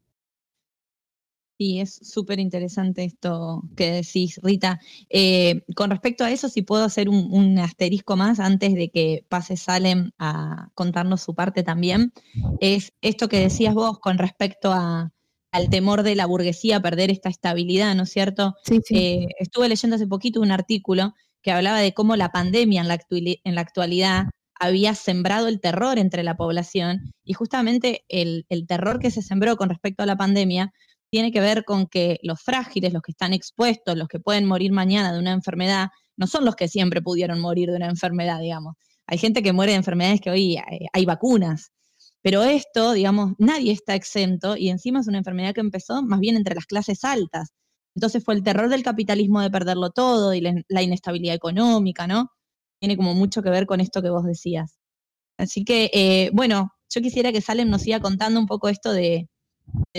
[1.56, 4.80] Sí, es súper interesante esto que decís, Rita.
[5.08, 9.56] Eh, con respecto a eso, si puedo hacer un, asterisco más antes de que pase
[9.56, 12.12] Salem a contarnos su parte también,
[12.58, 15.12] es esto que decías vos con respecto a,
[15.52, 18.56] al temor de la burguesía a perder esta estabilidad, ¿no es cierto?
[18.64, 18.96] Sí, sí.
[18.96, 22.98] Eh, estuve leyendo hace poquito un artículo que hablaba de cómo la pandemia en la,
[23.10, 24.24] en la actualidad
[24.64, 29.56] había sembrado el terror entre la población y justamente el, el, terror que se sembró
[29.56, 30.72] con respecto a la pandemia
[31.10, 34.72] tiene que ver con que los frágiles, los que están expuestos, los que pueden morir
[34.72, 38.74] mañana de una enfermedad, no son los que siempre pudieron morir de una enfermedad, digamos.
[39.06, 40.58] Hay gente que muere de enfermedades que hoy
[40.92, 41.70] hay vacunas,
[42.24, 46.36] pero esto, digamos, nadie está exento y encima es una enfermedad que empezó más bien
[46.36, 47.50] entre las clases altas.
[47.94, 52.30] Entonces fue el terror del capitalismo de perderlo todo y la, inestabilidad económica, ¿no?
[52.80, 54.78] Tiene como mucho que ver con esto que vos decías.
[55.38, 59.28] Así que, eh, bueno, yo quisiera que Salem nos siga contando un poco esto de,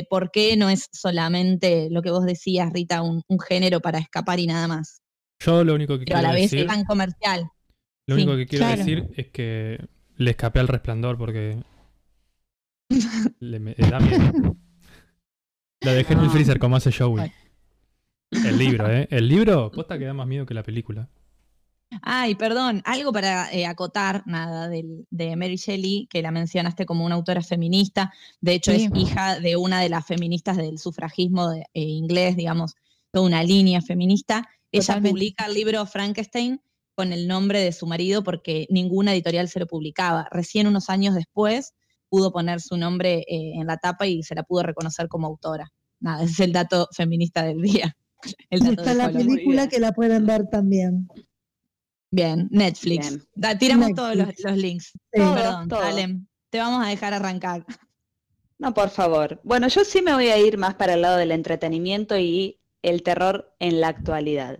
[0.09, 4.47] por qué no es solamente lo que vos decías, Rita, un, género para escapar y
[4.47, 5.01] nada más.
[5.39, 7.49] Yo lo único que Pero quiero a la vez decir, es tan comercial.
[8.07, 8.77] Lo Sí, único que quiero claro.
[8.77, 9.85] decir es que
[10.17, 11.57] le escapé al resplandor porque
[13.39, 14.55] le, me- da miedo.
[15.81, 16.31] Lo dejé en el No.
[16.31, 17.31] freezer como hace Joey.
[18.31, 19.07] El libro, ¿eh?
[19.11, 21.09] El libro, posta que da más miedo que la película.
[22.01, 27.05] Ay, perdón, algo para eh, acotar, nada, del- de Mary Shelley, que la mencionaste como
[27.05, 28.11] una autora feminista.
[28.41, 28.85] De hecho, Sí.
[28.85, 32.73] es hija de una de las feministas del sufragismo de- eh, inglés, digamos,
[33.11, 34.47] toda una línea feminista.
[34.71, 36.59] Ella publica el libro Frankenstein
[36.95, 40.27] con el nombre de su marido porque ninguna editorial se lo publicaba.
[40.31, 41.73] Recién unos años después
[42.09, 45.71] pudo poner su nombre eh, en la tapa y se la pudo reconocer como autora.
[45.99, 47.95] Nada, ese es el dato feminista del día.
[48.49, 51.07] El dato está de la película que la pueden ver también.
[52.11, 53.09] Bien, Netflix.
[53.09, 53.23] Bien.
[53.35, 53.95] Da- tiramos Netflix.
[53.95, 54.85] todos los, los links.
[54.85, 54.99] Sí.
[55.19, 55.81] Todo, Perdón, todo.
[55.81, 57.65] Alem, te vamos a dejar arrancar.
[58.57, 59.41] No, por favor.
[59.43, 63.03] Bueno, yo sí me voy a ir más para el lado del entretenimiento y el
[63.03, 64.59] terror en la actualidad.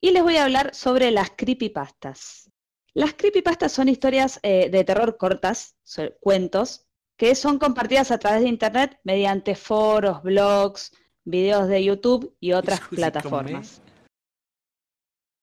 [0.00, 2.50] Y les voy a hablar sobre las creepypastas.
[2.92, 5.76] Las creepypastas son historias eh, de terror cortas,
[6.20, 10.92] cuentos, que son compartidas a través de Internet mediante foros, blogs,
[11.24, 13.80] videos de YouTube y otras plataformas.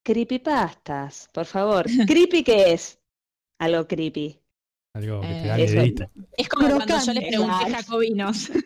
[0.04, 1.86] Creepypastas, por favor.
[2.08, 3.00] ¿Creepy qué es?
[3.60, 4.40] Algo creepy.
[4.94, 6.10] Algo que te Eh, da miedito.
[6.38, 7.72] Es como Pero cuando yo les pregunté.
[7.72, 8.52] Jacobinos.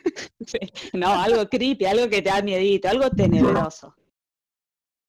[0.47, 0.59] Sí,
[0.93, 3.95] No, algo creepy, algo que te da miedito, algo tenebroso.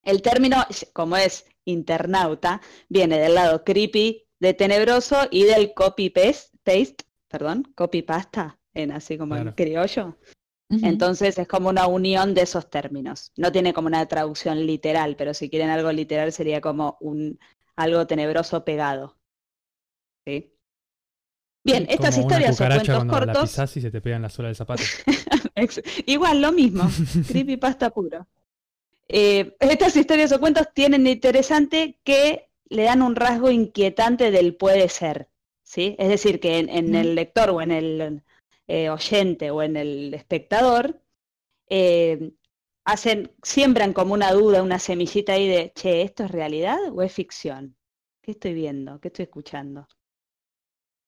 [0.02, 6.56] El término, como es internauta, viene del lado creepy de tenebroso y del copy paste,
[6.62, 9.52] paste, perdón, copy pasta, en así como en
[10.68, 13.32] Entonces es como una unión de esos términos.
[13.36, 17.38] No tiene como una traducción literal, pero si quieren algo literal sería como un
[17.76, 19.16] algo tenebroso pegado.
[20.26, 20.52] ¿Sí?
[21.62, 23.76] Bien, estas Como historias o cucaracha cuentos la cortos.
[23.76, 24.82] y se te pega en la suela del zapato.
[26.06, 26.88] Igual, lo mismo.
[27.28, 28.26] Creepypasta puro.
[29.08, 34.56] Eh, estas historias o cuentos tienen de interesante que le dan un rasgo inquietante del
[34.56, 35.28] puede ser.
[35.62, 35.96] ¿sí?
[35.98, 38.22] Es decir, que en, en el lector o en el
[38.66, 41.00] eh, oyente o en el espectador
[41.68, 42.32] eh,
[42.84, 47.12] hacen, siembran como una duda, una semillita ahí de, che, ¿esto es realidad o es
[47.12, 47.76] ficción?
[48.22, 49.00] ¿Qué estoy viendo?
[49.00, 49.86] ¿Qué estoy escuchando?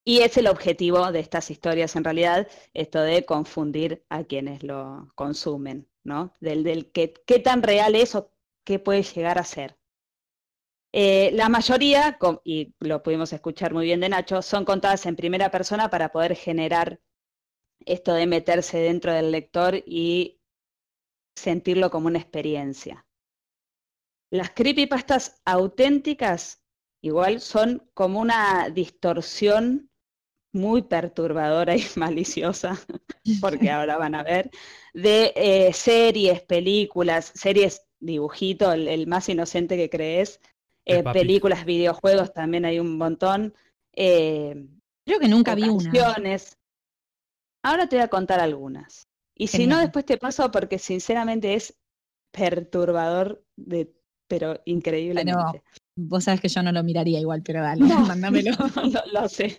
[0.04, 5.12] Y es el objetivo de estas historias en realidad, esto de confundir a quienes lo
[5.14, 6.34] consumen, ¿no?
[6.40, 8.32] Del, del qué, qué tan real es o
[8.64, 9.76] qué puede llegar a ser.
[10.92, 15.50] Eh, la mayoría, y lo pudimos escuchar muy bien de Nacho, son contadas en primera
[15.50, 17.00] persona para poder generar
[17.86, 20.40] esto de meterse dentro del lector y
[21.36, 23.06] sentirlo como una experiencia.
[24.30, 26.62] Las creepypastas auténticas
[27.02, 29.90] igual son como una distorsión
[30.52, 32.80] muy perturbadora y maliciosa,
[33.40, 34.50] porque ahora van a ver,
[34.94, 40.40] de eh, series, películas, series dibujito, el, el más inocente que crees,
[40.86, 43.54] eh, películas, videojuegos también hay un montón.
[43.94, 44.66] eh,
[45.04, 46.08] Creo que nunca vi una.
[47.62, 49.08] Ahora te voy a contar algunas.
[49.34, 51.78] Y si no, después te paso porque sinceramente es
[52.32, 53.94] perturbador, de,
[54.26, 55.62] pero increíblemente.
[55.96, 58.00] Vos sabés que yo no lo miraría igual, pero dale, No.
[58.06, 58.52] mándamelo.
[58.92, 59.58] lo, lo sé.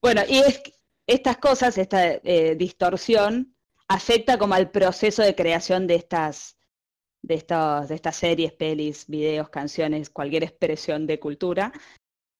[0.00, 0.72] Bueno, y es que
[1.06, 3.54] estas cosas, esta eh, distorsión,
[3.88, 6.56] afecta como al proceso de creación de estas,
[7.22, 11.72] de estos, de estas series, pelis, videos, canciones, cualquier expresión de cultura,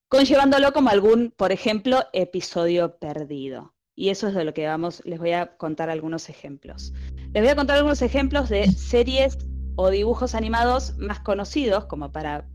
[0.09, 3.75] conllevándolo como algún, por ejemplo, episodio perdido.
[4.01, 6.95] Y eso es de lo que vamos, les voy a contar algunos ejemplos.
[7.35, 9.37] Les voy a contar algunos ejemplos de series
[9.77, 12.47] o dibujos animados más conocidos, como para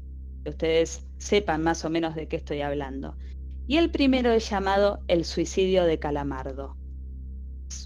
[0.43, 3.15] que ustedes sepan más o menos de qué estoy hablando.
[3.67, 6.78] Y el primero es llamado El suicidio de Calamardo.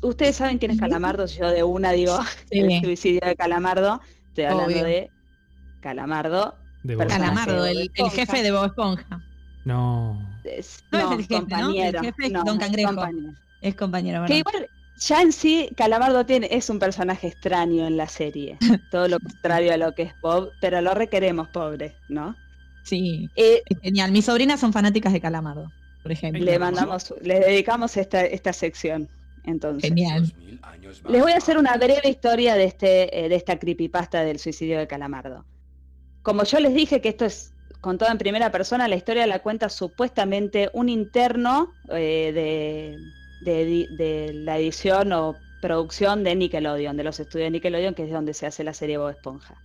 [0.04, 2.18] Ustedes saben quién es Calamardo, yo de una digo
[2.50, 2.60] Sí.
[2.62, 4.84] El suicidio de Calamardo, estoy hablando Obvio.
[4.86, 5.12] de
[5.82, 6.56] Calamardo.
[6.84, 6.96] De.
[6.96, 9.22] Calamardo, de el, jefe de Bob Esponja.
[9.66, 10.18] No.
[10.46, 11.36] Es- No es el jefe, ¿no?
[11.36, 12.02] El compañero.
[12.04, 12.96] jefe es no, Don Cangrejo.
[12.96, 13.34] compañero.
[13.62, 18.08] Es compañero, Que igual, ya en sí, Calamardo tiene, es un personaje extraño en la
[18.08, 18.58] serie.
[18.92, 22.36] Todo lo contrario a lo que es Bob, pero lo requeremos, pobre, ¿no?
[22.84, 24.12] Sí, Eh, es genial.
[24.12, 26.44] Mis sobrinas son fanáticas de Calamardo, por ejemplo.
[26.44, 29.08] le mandamos, le dedicamos esta, esta sección.
[29.44, 29.90] Entonces.
[29.90, 30.34] Genial.
[31.10, 34.80] Les voy a hacer una breve historia de, este, eh, de esta creepypasta del suicidio
[34.80, 35.46] de Calamardo.
[36.22, 39.70] Como yo les dije que esto es contado en primera persona, la historia la cuenta
[39.70, 42.98] supuestamente un interno eh, de,
[43.42, 48.34] de la edición o producción de Nickelodeon, de los estudios de Nickelodeon, que es donde
[48.34, 49.56] se hace la serie Bob Esponja.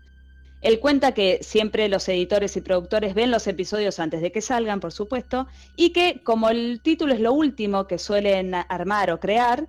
[0.60, 4.80] Él cuenta que siempre los editores y productores ven los episodios antes de que salgan,
[4.80, 5.46] por supuesto,
[5.76, 9.68] y que como el título es lo último que suelen armar o crear,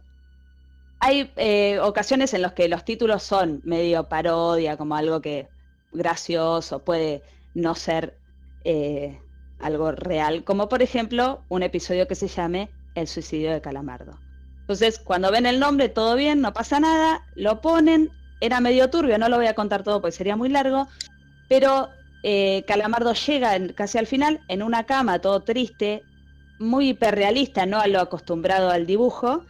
[1.00, 5.50] hay eh, ocasiones en las que los títulos son medio parodia, como algo que
[5.92, 8.18] gracioso, puede no ser
[8.64, 9.20] eh,
[9.60, 14.18] algo real, como por ejemplo un episodio que se llame El suicidio de Calamardo.
[14.62, 18.10] Entonces, cuando ven el nombre, todo bien, no pasa nada, lo ponen,
[18.42, 20.88] era medio turbio, no lo voy a contar todo porque sería muy largo,
[21.48, 21.90] pero
[22.24, 26.02] eh, Calamardo llega casi al final en una cama, todo triste,
[26.58, 29.44] muy hiperrealista, no a lo acostumbrado al dibujo,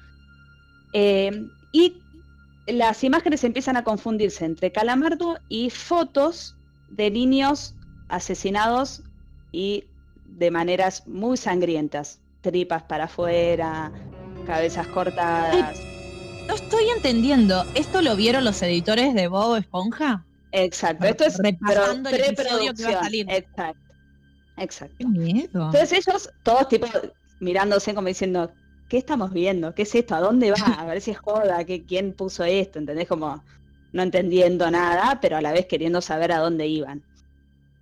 [0.91, 2.02] eh, y
[2.68, 6.56] las imágenes empiezan a confundirse entre Calamardo y fotos
[6.89, 7.76] de niños
[8.10, 9.04] asesinados
[9.52, 9.86] y
[10.26, 13.91] de maneras muy sangrientas, tripas para afuera,
[14.46, 15.80] cabezas cortadas.
[16.48, 20.24] no estoy entendiendo, ¿esto lo vieron los editores de Bob Esponja?
[20.52, 23.26] Exacto, esto es repasando el episodio que va a salir.
[23.30, 23.82] Exacto.
[24.58, 24.96] Exacto.
[25.00, 25.66] Qué miedo.
[25.66, 26.88] Entonces ellos, todos tipo
[27.39, 28.52] mirándose como diciendo,
[28.88, 29.74] ¿qué estamos viendo?
[29.74, 30.16] ¿Qué es esto?
[30.16, 30.74] ¿A dónde va?
[30.80, 32.80] A ver si es joda, ¿qué, ¿quién puso esto?
[32.80, 33.08] ¿Entendés?
[33.08, 33.43] Como
[33.91, 37.04] no entendiendo nada, pero a la vez queriendo saber a dónde iban.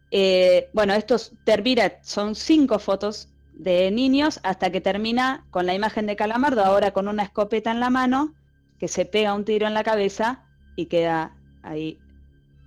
[0.09, 3.29] Eh, bueno, estos termina, son cinco fotos
[3.63, 7.79] de niños hasta que termina con la imagen de Calamardo, ahora con una escopeta en
[7.79, 8.33] la mano,
[8.77, 10.45] que se pega un tiro en la cabeza
[10.75, 11.97] y queda ahí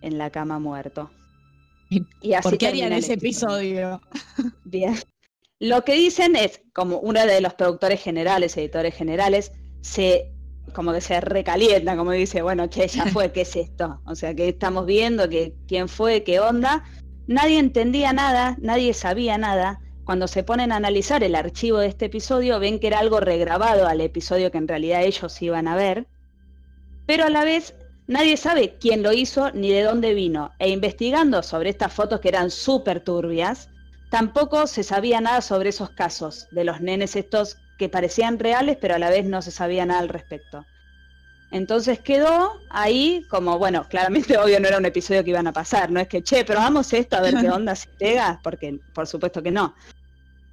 [0.00, 1.10] en la cama muerto.
[2.20, 4.00] Y así ¿Por qué harían ese episodio?
[4.64, 4.96] Bien.
[5.60, 10.32] Lo que dicen es, como uno de los productores generales, editores generales, se
[10.74, 14.00] como que se recalienta, como dice, bueno, che, ya fue, ¿qué es esto?
[14.04, 16.84] O sea, que estamos viendo, que quién fue, qué onda.
[17.26, 19.80] Nadie entendía nada, nadie sabía nada.
[20.06, 23.86] Cuando se ponen a analizar el archivo de este episodio, ven que era algo regrabado
[23.86, 26.06] al episodio que en realidad ellos iban a ver.
[27.06, 27.74] Pero a la vez,
[28.06, 30.52] nadie sabe quién lo hizo ni de dónde vino.
[30.58, 33.68] E investigando sobre estas fotos que eran súper turbias,
[34.10, 38.94] Tampoco se sabía nada sobre esos casos, de los nenes estos que parecían reales, pero
[38.94, 40.64] a la vez no se sabía nada al respecto.
[41.50, 45.90] Entonces quedó ahí como, bueno, claramente obvio no era un episodio que iban a pasar,
[45.90, 49.06] no es que, che, pero vamos esto a ver qué onda se pega, porque por
[49.06, 49.74] supuesto que no.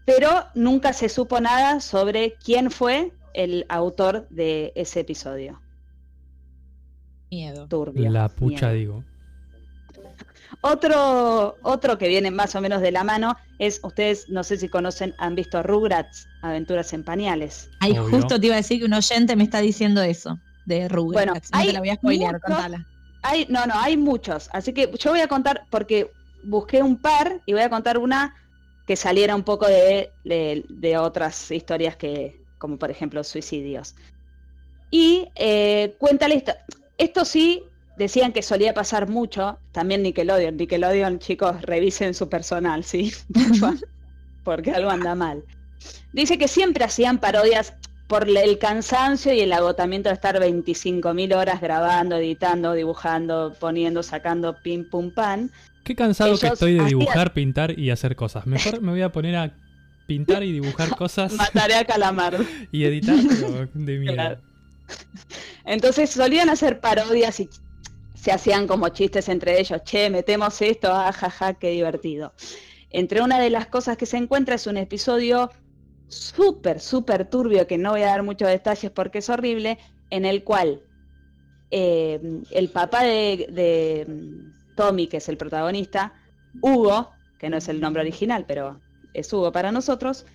[0.06, 5.62] Pero nunca se supo nada sobre quién fue el autor de ese episodio.
[7.32, 7.68] Miedo.
[7.68, 8.12] Turbio.
[8.12, 9.04] La pucha digo.
[10.62, 14.70] Otro, otro que viene más o menos de la mano es, ustedes no sé si
[14.70, 17.70] conocen, han visto Rugrats, Aventuras en Pañales.
[17.80, 20.88] Ay, justo te iba a decir que un oyente me está diciendo eso, de.
[20.88, 22.88] Bueno, no te la voy a spoilear, contala.
[23.22, 24.49] Hay, no, no, hay muchos.
[24.51, 26.11] Así que yo voy a contar, porque
[26.43, 28.36] busqué un par y voy a contar una
[28.86, 33.95] que saliera un poco de, de, otras historias que, como por ejemplo, suicidios.
[34.91, 36.28] Y eh, cuenta
[36.97, 37.64] Esto sí
[37.95, 40.57] Decían que solía pasar mucho, también Nickelodeon.
[40.57, 43.14] Nickelodeon, chicos, revisen su personal, ¿sí?
[44.43, 45.43] Porque algo anda mal.
[46.11, 47.76] Dice que siempre hacían parodias
[48.08, 54.58] por el cansancio y el agotamiento de estar 25.000 horas grabando, editando, dibujando, poniendo, sacando,
[54.62, 55.51] pim, pum, pan.
[55.84, 58.45] Qué cansado que estoy de dibujar, pintar y hacer cosas.
[58.45, 59.54] Mejor me voy a poner a
[60.06, 61.34] pintar y dibujar cosas.
[61.34, 62.38] Mataré a Calamar.
[62.72, 63.16] y editar,
[63.74, 64.39] de mierda.
[65.66, 67.49] Entonces solían hacer parodias y
[68.16, 72.34] se hacían como chistes entre ellos, che, metemos esto, ajaja, ah, qué divertido.
[72.89, 75.51] Entre una de las cosas que se encuentra es un episodio
[76.14, 79.78] súper, súper turbio, que no voy a dar muchos detalles porque es horrible,
[80.09, 80.82] en el cual
[81.72, 82.20] eh,
[82.51, 84.07] el papá de, de
[84.76, 86.14] Tommy, que es el protagonista,
[86.61, 88.80] Hugo, que no es el nombre original, pero
[89.14, 90.26] es Hugo para nosotros,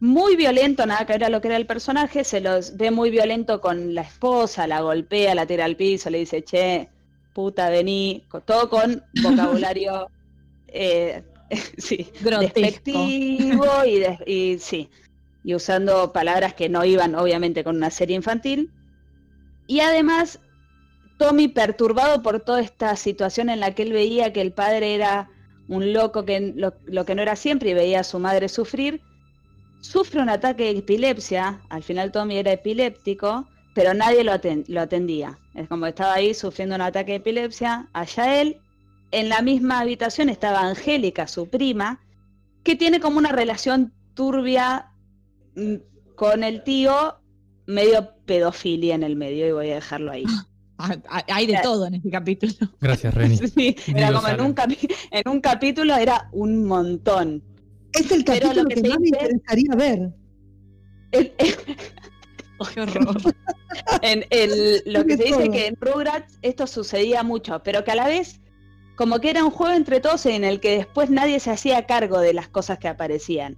[0.00, 3.10] muy violento, nada que ver a lo que era el personaje, se los ve muy
[3.10, 6.90] violento con la esposa, la golpea, la tira al piso, le dice, che,
[7.32, 10.10] puta, vení, todo con vocabulario
[10.68, 11.22] eh,
[11.78, 13.66] sí, despectivo
[14.26, 14.90] y, sí,
[15.46, 18.70] y usando palabras que no iban obviamente con una serie infantil.
[19.68, 20.40] Y además,
[21.18, 25.30] Tommy perturbado por toda esta situación en la que él veía que el padre era
[25.68, 29.00] un loco que lo, lo que no era siempre y veía a su madre sufrir,
[29.80, 34.32] sufre un ataque de epilepsia, al final Tommy era epiléptico, pero nadie lo,
[34.80, 35.38] atendía.
[35.54, 38.58] Es como estaba ahí sufriendo un ataque de epilepsia, allá él,
[39.12, 42.00] en la misma habitación estaba Angélica, su prima,
[42.64, 44.90] que tiene como una relación turbia
[46.14, 47.20] con el tío,
[47.66, 50.24] medio pedofilia en el medio, y voy a dejarlo ahí.
[50.78, 52.52] Ah, hay de todo en este capítulo.
[52.82, 53.38] Gracias, Reni.
[53.86, 54.54] era como en un,
[55.10, 57.42] en un, capítulo era un montón.
[57.94, 60.12] Es el capítulo que, más me interesaría ver.
[62.74, 63.16] qué horror.
[64.02, 67.92] en el, lo que se dice es que en Rugrats esto sucedía mucho, pero que
[67.92, 68.42] a la vez
[68.96, 72.18] como que era un juego entre todos en el que después nadie se hacía cargo
[72.18, 73.56] de las cosas que aparecían.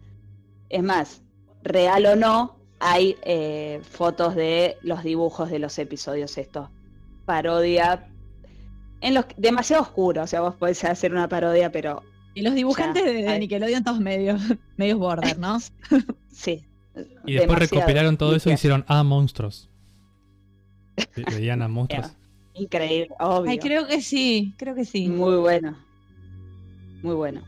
[0.69, 1.23] Es más,
[1.69, 6.69] real o no, hay eh, fotos de los dibujos de los episodios estos.
[7.25, 8.09] Parodia.
[9.01, 12.03] En los, demasiado oscuro, o sea, vos podés hacer una parodia, pero
[12.35, 14.41] Y los dibujantes de, hay- Nickelodeon todos medios,
[14.77, 15.59] medios border, ¿no?
[16.33, 16.65] Sí.
[17.27, 17.59] Y después demasiado.
[17.59, 19.69] recopilaron todo eso y hicieron A monstruos.
[21.17, 22.13] Ve- Veían a monstruos.
[22.55, 23.51] Increíble, obvio.
[23.53, 25.07] Ay, creo que sí, creo que sí.
[25.09, 25.77] Muy bueno.
[27.03, 27.43] Muy bueno.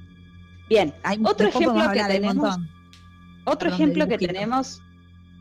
[0.69, 2.69] Bien, Hay- otro ejemplo que un tenemos, montón.
[3.51, 4.81] Otro Perdón, ejemplo que tenemos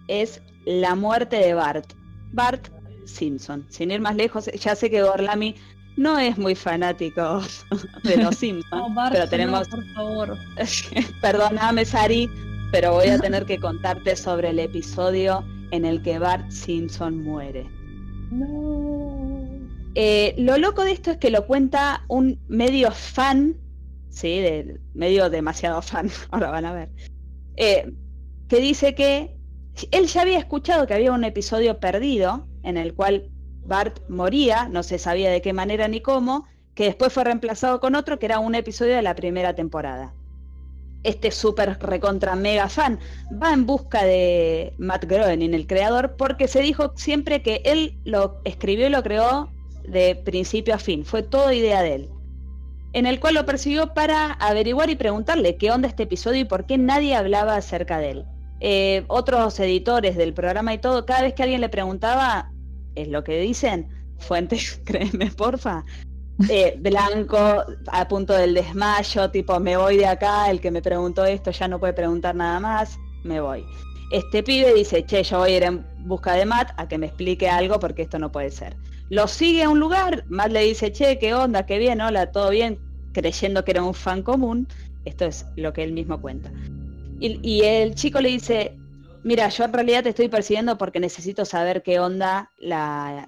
[0.08, 1.94] es la muerte de Bart.
[2.32, 2.68] Bart
[3.06, 3.66] Simpson.
[3.70, 5.56] Sin ir más lejos, ya sé que Gorlami
[5.98, 7.42] no es muy fanático
[8.04, 10.38] de los Simpsons, pero tenemos por favor.
[11.22, 12.30] Perdóname, Sari,
[12.72, 17.68] pero voy a tener que contarte sobre el episodio en el que Bart Simpson muere.
[19.96, 23.58] Eh, lo loco de esto es que lo cuenta un medio fan,
[24.10, 26.90] sí, de, medio demasiado fan, ahora van a ver,
[27.60, 27.92] eh,
[28.48, 29.36] que dice que
[29.92, 33.30] él ya había escuchado que había un episodio perdido en el cual
[33.66, 37.96] Bart moría, no se sabía de qué manera ni cómo, que después fue reemplazado con
[37.96, 40.14] otro que era un episodio de la primera temporada.
[41.04, 42.98] Este súper recontra mega fan
[43.42, 48.40] va en busca de Matt Groening, el creador, porque se dijo siempre que él lo
[48.46, 49.50] escribió y lo creó
[49.86, 52.10] de principio a fin, fue todo idea de él.
[52.94, 56.66] En el cual lo persiguió para averiguar y preguntarle qué onda este episodio y por
[56.66, 58.26] qué nadie hablaba acerca de él.
[58.62, 62.52] Eh, otros editores del programa y todo, cada vez que alguien le preguntaba,
[62.96, 65.86] es lo que dicen, fuentes, créeme, porfa,
[66.50, 67.38] eh, blanco,
[67.88, 71.68] a punto del desmayo, tipo, me voy de acá, el que me preguntó esto ya
[71.68, 73.66] no puede preguntar nada más, me voy.
[74.12, 77.08] Este pibe dice, che, yo voy a ir en busca de Matt a que me
[77.08, 78.76] explique algo porque esto no puede ser.
[79.10, 82.52] Lo sigue a un lugar, Matt le dice, che, qué onda, qué bien, hola, todo
[82.52, 82.78] bien,
[83.12, 84.68] creyendo que era un fan común.
[85.06, 86.52] Esto es lo que él mismo cuenta.
[87.20, 88.78] Y, el chico le dice,
[89.24, 92.52] mira, yo en realidad te estoy persiguiendo porque necesito saber qué onda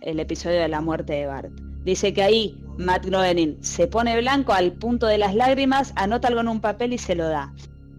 [0.02, 1.52] el episodio de la muerte de Bart.
[1.84, 6.42] Dice que ahí Matt Groening se pone blanco al punto de las lágrimas, anota algo
[6.42, 7.54] en un papel y se lo da.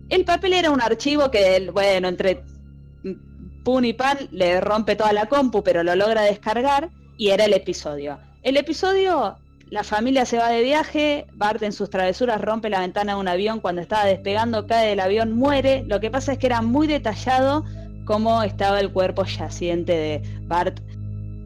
[0.08, 2.44] El papel era un archivo que, bueno, entre
[3.64, 6.90] pun y pan le rompe toda la compu, pero lo logra descargar
[7.22, 8.18] y era el episodio.
[8.42, 9.38] El episodio,
[9.70, 13.28] la familia se va de viaje, Bart en sus travesuras rompe la ventana de un
[13.28, 15.84] avión cuando estaba despegando, cae del avión, muere.
[15.86, 17.64] Lo que pasa es que era muy detallado
[18.06, 20.80] cómo estaba el cuerpo yaciente de Bart.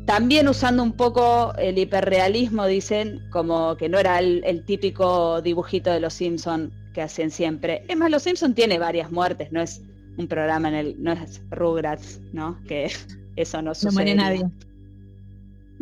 [0.07, 5.91] También usando un poco el hiperrealismo, dicen, como que no era el, el típico dibujito
[5.91, 7.85] de los Simpson que hacen siempre.
[7.87, 9.83] Es más, los Simpson tiene varias muertes, no es
[10.17, 12.59] un programa en el, no es Rugrats, ¿no?
[12.67, 12.91] Que
[13.37, 13.93] eso no No sucede.
[13.93, 14.43] muere nadie.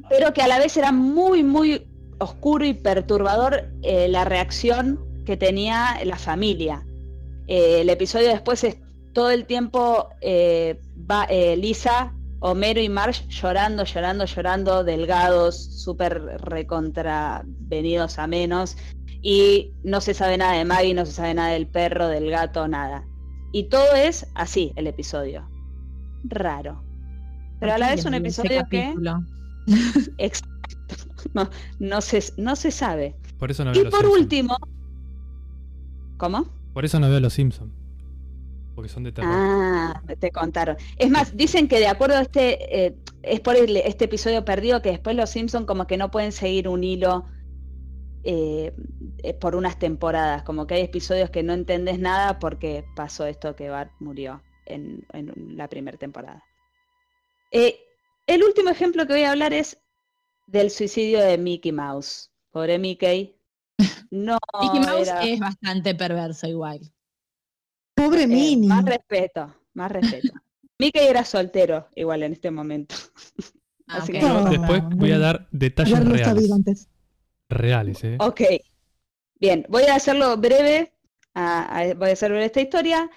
[0.08, 1.86] Pero que a la vez era muy, muy
[2.18, 6.84] oscuro y perturbador eh, la reacción que tenía la familia.
[7.46, 8.76] Eh, el episodio después es
[9.12, 10.80] todo el tiempo eh,
[11.10, 11.26] va,
[11.56, 18.76] Lisa, Homero y Marge llorando, llorando, llorando, delgados, súper recontravenidos a menos.
[19.22, 22.68] Y no se sabe nada de Maggie, no se sabe nada del perro, del gato,
[22.68, 23.06] nada.
[23.52, 25.48] Y todo es así, el episodio.
[26.24, 26.82] Raro.
[27.60, 28.80] Pero a la vez un episodio que...
[28.80, 29.22] capítulo.
[30.18, 30.52] Exacto.
[31.32, 31.48] No,
[31.78, 33.16] no, se, no se sabe.
[33.38, 34.22] Por eso no veo Y los por Simpsons.
[34.22, 34.56] último...
[36.16, 36.46] ¿Cómo?
[36.72, 37.72] Por eso no veo los Simpsons.
[38.74, 39.30] Porque son de terror.
[39.32, 40.76] Ah, te contaron.
[40.96, 44.82] Es más, dicen que de acuerdo a este, eh, es por el- este episodio perdido
[44.82, 47.24] que después los Simpson como que no pueden seguir un hilo
[48.24, 48.74] eh,
[49.18, 53.54] eh, por unas temporadas, como que hay episodios que no entendés nada porque pasó esto
[53.54, 56.42] que Bart murió en, en la primera temporada.
[57.52, 57.76] Eh,
[58.26, 59.78] el último ejemplo que voy a hablar es
[60.46, 62.30] del suicidio de Mickey Mouse.
[62.50, 63.36] Pobre Mickey.
[64.10, 66.80] No, Mickey Mouse era- es bastante perverso igual.
[67.96, 68.68] Pobre Eh, Mini.
[68.68, 70.32] más respeto, más respeto.
[70.78, 72.94] Mickey era soltero, igual en este momento.
[73.88, 74.48] Ah, Así que- No.
[74.48, 76.52] Después voy a dar detalles reales.
[76.52, 76.88] antes.
[77.48, 78.16] Reales, ¿eh?
[78.20, 78.40] Ok.
[79.40, 80.92] Bien, voy a hacerlo breve.
[81.36, 83.10] a- a- voy a hacer breve esta historia.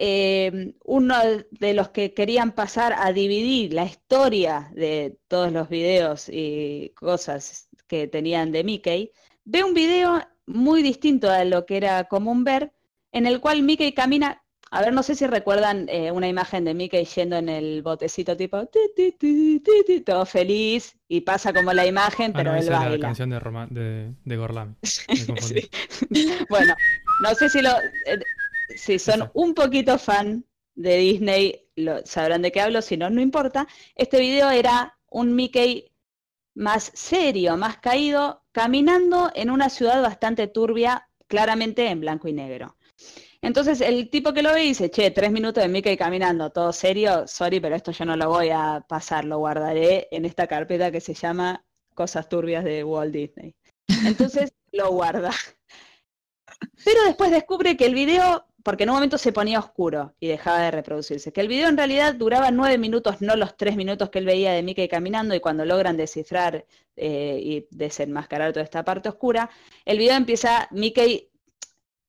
[0.00, 1.16] Eh, uno
[1.50, 7.68] de los que querían pasar a dividir la historia de todos los videos y cosas
[7.88, 9.10] que tenían de Mickey,
[9.44, 12.72] ve un video muy distinto a lo que era común ver,
[13.10, 14.40] en el cual Mickey camina.
[14.70, 18.36] A ver, no sé si recuerdan eh, una imagen de Mickey yendo en el botecito
[18.36, 22.52] tipo ti, ti, ti, ti, ti, todo feliz y pasa como la imagen, Ah, pero
[22.52, 24.74] no, él la canción de, Roma- de, de Gorlami.
[25.40, 25.70] Sí.
[26.48, 26.74] Bueno,
[27.22, 27.70] no sé si lo
[28.06, 28.18] eh,
[28.76, 30.44] si son un poquito fan
[30.74, 33.66] de Disney, lo, sabrán de qué hablo, si no, no importa.
[33.94, 35.92] Este video era un Mickey
[36.54, 42.76] más serio, más caído, caminando en una ciudad bastante turbia, claramente en blanco y negro.
[43.40, 47.28] Entonces el tipo que lo ve dice, che, tres minutos de Mickey caminando, todo serio,
[47.28, 51.00] sorry, pero esto yo no lo voy a pasar, lo guardaré en esta carpeta que
[51.00, 51.64] se llama
[51.94, 53.54] Cosas turbias de Walt Disney.
[54.04, 55.30] Entonces lo guarda.
[56.84, 60.60] Pero después descubre que el video, porque en un momento se ponía oscuro y dejaba
[60.60, 64.18] de reproducirse, que el video en realidad duraba nueve minutos, no los tres minutos que
[64.18, 69.08] él veía de Mickey caminando, y cuando logran descifrar eh, y desenmascarar toda esta parte
[69.08, 69.50] oscura,
[69.84, 71.30] el video empieza, Mickey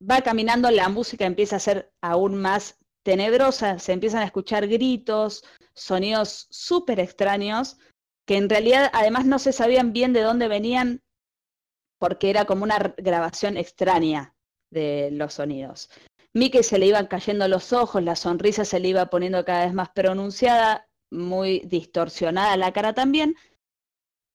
[0.02, 5.44] va caminando, la música empieza a ser aún más tenebrosa, se empiezan a escuchar gritos,
[5.74, 7.78] sonidos súper extraños,
[8.26, 11.02] que en realidad además no se sabían bien de dónde venían
[12.00, 14.36] porque era como una grabación extraña
[14.72, 15.90] de los sonidos.
[16.34, 19.74] Mickey se le iban cayendo los ojos, la sonrisa se le iba poniendo cada vez
[19.74, 23.36] más pronunciada, muy distorsionada la cara también.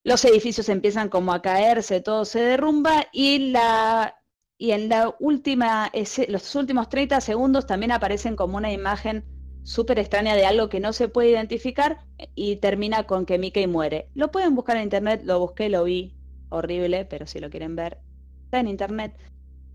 [0.05, 4.16] Los edificios empiezan como a caerse, todo se derrumba y la
[4.57, 5.90] y en la última
[6.28, 9.24] los últimos 30 segundos también aparecen como una imagen
[9.62, 14.11] súper extraña de algo que no se puede identificar y termina con que Mickey muere.
[14.14, 16.14] Lo pueden buscar en internet, lo busqué, lo vi,
[16.51, 17.99] horrible, pero si lo quieren ver,
[18.45, 19.16] está en internet.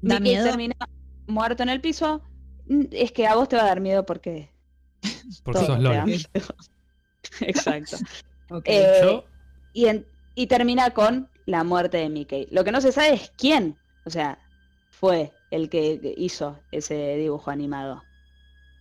[0.01, 0.45] ¿Da Mickey miedo?
[0.45, 0.75] termina
[1.29, 2.21] muerto en el piso.
[2.91, 4.51] Es que a vos te va a dar miedo porque
[5.43, 6.05] Porque sos miedo.
[7.41, 7.97] Exacto.
[8.65, 9.25] Eh, Yo,
[9.73, 12.47] y, en- y termina con la muerte de Mickey.
[12.49, 14.39] Lo que no se sabe es quién, o sea,
[14.89, 18.01] fue el que hizo ese dibujo animado.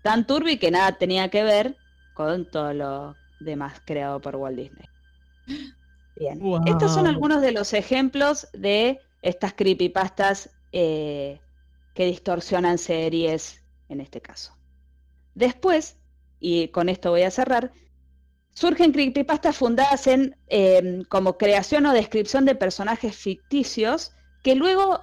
[0.03, 1.76] Tan turbio que nada tenía que ver
[2.14, 4.86] con todo lo demás creado por Walt Disney.
[6.16, 6.40] Bien.
[6.66, 11.42] Estos son algunos de los ejemplos de estas creepypastas eh,
[11.99, 14.57] que distorsionan series, en este caso.
[15.34, 15.96] Después,
[16.38, 17.72] y con esto voy a cerrar,
[18.53, 24.12] surgen creepypastas fundadas en eh, como creación o descripción de personajes ficticios
[24.44, 25.01] que luego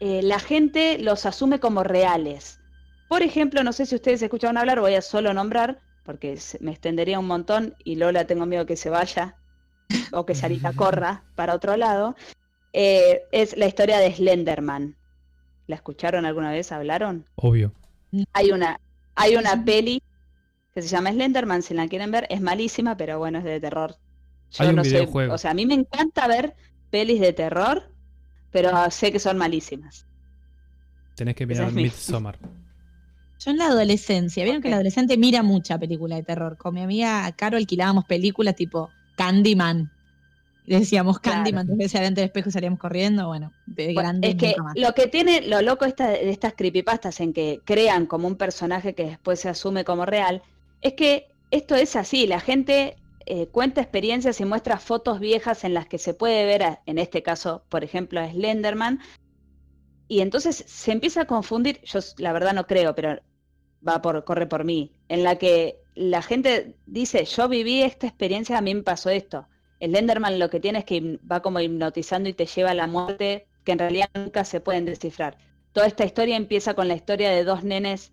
[0.00, 2.58] eh, la gente los asume como reales.
[3.08, 7.20] Por ejemplo, no sé si ustedes escucharon hablar, voy a solo nombrar, porque me extendería
[7.20, 9.36] un montón y Lola tengo miedo que se vaya
[10.10, 12.16] o que Sarita corra para otro lado.
[12.72, 14.96] Eh, es la historia de Slenderman.
[15.66, 16.72] ¿La escucharon alguna vez?
[16.72, 17.26] ¿Hablaron?
[17.36, 17.72] obvio.
[18.32, 18.78] Hay una,
[19.16, 20.02] hay una peli
[20.74, 23.96] que se llama Slenderman, si la quieren ver, es malísima, pero bueno, es de terror.
[24.50, 25.34] Yo Hay un no videojuego.
[25.34, 26.54] o sea, a mí me encanta ver
[26.90, 27.90] pelis de terror,
[28.50, 30.06] pero sé que son malísimas.
[31.16, 32.38] Tenés que mirar es Midsommar.
[33.40, 34.70] Yo en la adolescencia, vieron que Ok.
[34.70, 36.56] la adolescente mira mucha película de terror.
[36.56, 39.90] Con mi amiga Caro alquilábamos películas tipo Candyman.
[40.66, 41.38] Decíamos Claro.
[41.38, 43.26] Candyman, tres veces delante del espejo y salíamos corriendo.
[43.26, 44.72] Bueno, de Bueno, grande es que más.
[44.76, 48.94] lo que tiene, lo loco esta- de estas creepypastas en que crean como un personaje
[48.94, 50.42] que después se asume como real,
[50.80, 52.96] es que esto es así, la gente
[53.26, 56.98] eh, cuenta experiencias y muestra fotos viejas en las que se puede ver, a- en
[56.98, 59.00] este caso, por ejemplo, a Slenderman,
[60.08, 63.18] y entonces se empieza a confundir, yo la verdad no creo, pero
[63.86, 68.58] va por, corre por mí, en la que la gente dice, yo viví esta experiencia,
[68.58, 69.46] a mí me pasó esto.
[69.84, 72.86] El Enderman lo que tiene es que va como hipnotizando y te lleva a la
[72.86, 75.36] muerte que en realidad nunca se pueden descifrar.
[75.72, 78.10] Toda esta historia empieza con la historia de dos nenes,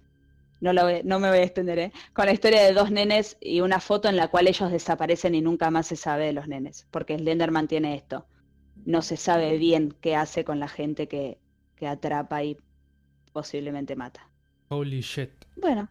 [0.60, 1.92] no, voy- no me voy a extender, ¿eh?
[2.12, 5.40] con la historia de dos nenes y una foto en la cual ellos desaparecen y
[5.42, 8.26] nunca más se sabe de los nenes, porque Slenderman tiene esto.
[8.86, 11.40] No se sabe bien qué hace con la gente que,
[11.78, 12.58] que atrapa y
[13.32, 14.30] posiblemente mata.
[14.68, 15.32] Holy shit.
[15.56, 15.88] Bueno,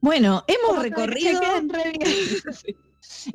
[0.00, 0.90] Bueno, hemos que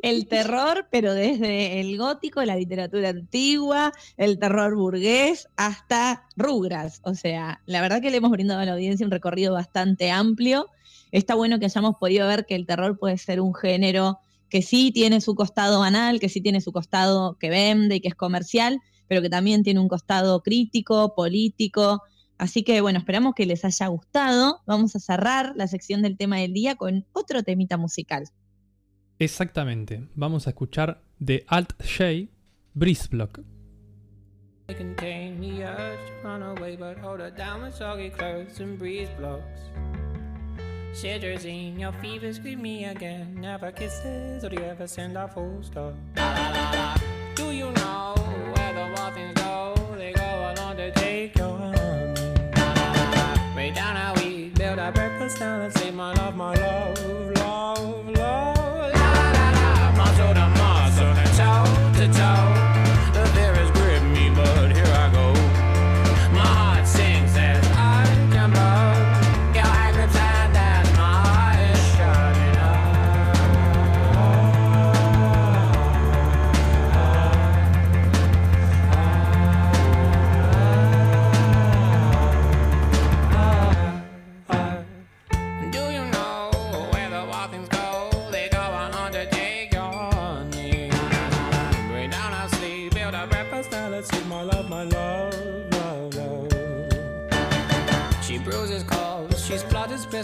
[0.02, 7.02] el terror, pero desde el gótico, la literatura antigua, el terror burgués, hasta Rugras.
[7.04, 10.68] O sea, la verdad que le hemos brindado a la audiencia un recorrido bastante amplio.
[11.12, 14.20] Está bueno que hayamos podido ver que el terror puede ser un género
[14.50, 18.10] que sí tiene su costado banal, que sí tiene su costado que vende y que
[18.10, 22.02] es comercial, pero que también tiene un costado crítico, político.
[22.38, 24.62] Así que bueno, esperamos que les haya gustado.
[24.66, 28.26] Vamos a cerrar la sección del tema del día con otro temita musical.
[29.22, 30.02] Exactamente.
[30.16, 32.28] Vamos a escuchar de Alt J,
[32.74, 33.40] Breeze Block.
[34.74, 39.10] contain the urge to run away, but hold her down with soggy clothes and breeze
[39.20, 39.62] blocks.
[40.96, 43.40] Shivers in your fever, scream me again.
[43.40, 45.94] Never kisses, or do you ever send a full stop?
[47.36, 48.16] Do you know
[48.56, 49.76] where the things go?
[49.98, 51.76] They go along to take your honey.
[53.56, 57.21] Way down how we build our breakfast down and say, my love, my love,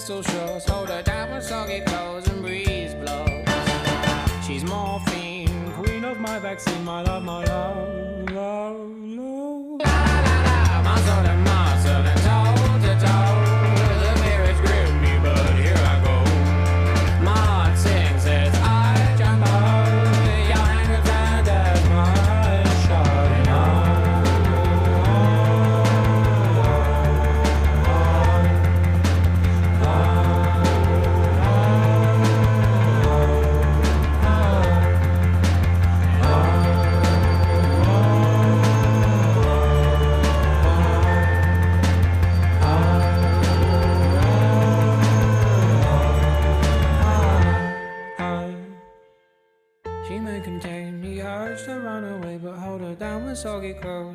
[0.08, 0.70] pistol shots.
[0.70, 3.45] Hold her down with soggy clothes and breeze blows.
[4.45, 7.97] She's morphine, queen of my vaccine, my love, my love,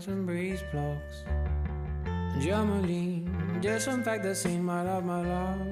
[0.03, 1.25] soggy clothes and breeze blocks.
[2.39, 5.72] Germaline, disinfect the scene, my love, my love, love,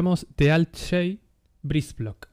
[0.00, 1.20] Escuchamos The Alt J
[1.62, 2.28] Block.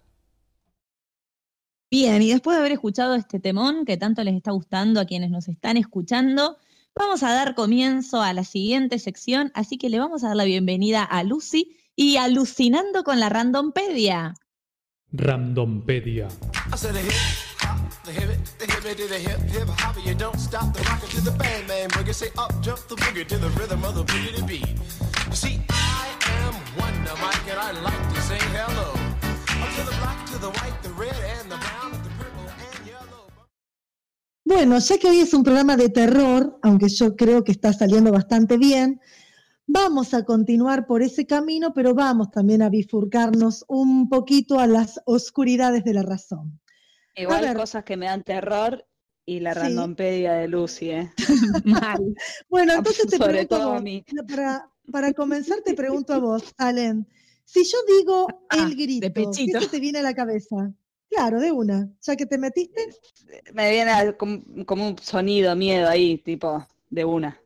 [1.92, 5.32] Bien, y después de haber escuchado este temón que tanto les está gustando a quienes
[5.32, 6.60] nos están escuchando,
[6.96, 10.46] vamos a dar comienzo a la siguiente sección, así que le vamos a dar la
[10.46, 14.34] bienvenida a Lucy y alucinando con la randompedia.
[15.12, 16.30] Randompedia.
[27.08, 28.92] Wonder Mike and I like to say hello.
[29.64, 32.88] Up to the black, to the white, the red and the brown, the purple and
[32.88, 33.28] yellow.
[34.46, 38.12] Bueno, ya que hoy es un programa de terror, aunque yo creo que está saliendo
[38.12, 39.00] bastante bien,
[39.66, 45.00] vamos a continuar por ese camino, pero vamos también a bifurcarnos un poquito a las
[45.06, 46.60] oscuridades de la razón.
[47.16, 47.58] Igual ver.
[47.58, 48.86] cosas que me dan terror
[49.26, 49.60] y la Sí.
[49.60, 51.12] randompedia de Lucy, ¿eh?
[51.66, 52.16] Mal.
[52.50, 54.06] Bueno, entonces te Sobre pregunto a todo a vos, mí.
[54.30, 57.08] para, para comenzar te pregunto a vos, Allen,
[57.46, 59.14] si yo digo Ah, el grito, de
[59.46, 60.74] ¿qué se te viene a la cabeza?
[61.10, 62.82] Claro, de una, ya que te metiste.
[63.54, 67.40] Me viene a- como, como un sonido, miedo ahí, tipo, de una.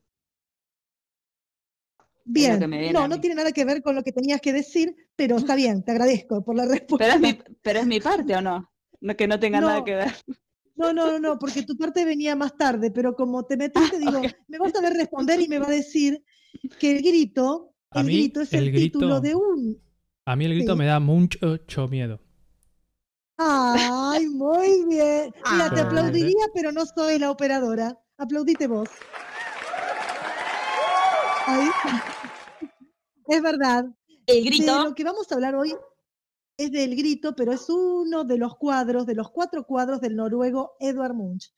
[2.23, 2.59] Bien,
[2.93, 5.83] no, no tiene nada que ver con lo que tenías que decir, pero está bien,
[5.83, 6.97] te agradezco por la respuesta.
[7.05, 8.71] Pero es mi, pero es mi parte, ¿o no?
[9.01, 10.13] No que no tenga nada que ver.
[10.75, 14.33] No, no, no, porque tu parte venía más tarde, pero como te metiste, digo, ok.
[14.47, 16.23] me vas a ver responder y me va a decir
[16.80, 19.82] que el grito, el mí, grito es el, el título de un.
[20.26, 20.78] A mí el grito Sí.
[20.80, 22.20] me da mucho, mucho miedo.
[23.38, 25.34] Ay, muy bien.
[25.52, 27.97] Mira, te aplaudiría, pero no soy la operadora.
[28.18, 28.89] Aplaudite vos.
[31.47, 31.68] Ay.
[33.28, 33.86] Es verdad.
[34.26, 34.84] El De grito.
[34.84, 35.74] lo que vamos a hablar hoy
[36.58, 40.74] es del grito, pero es uno de los cuadros, de los cuatro cuadros del noruego
[40.82, 41.54] Edvard Munch.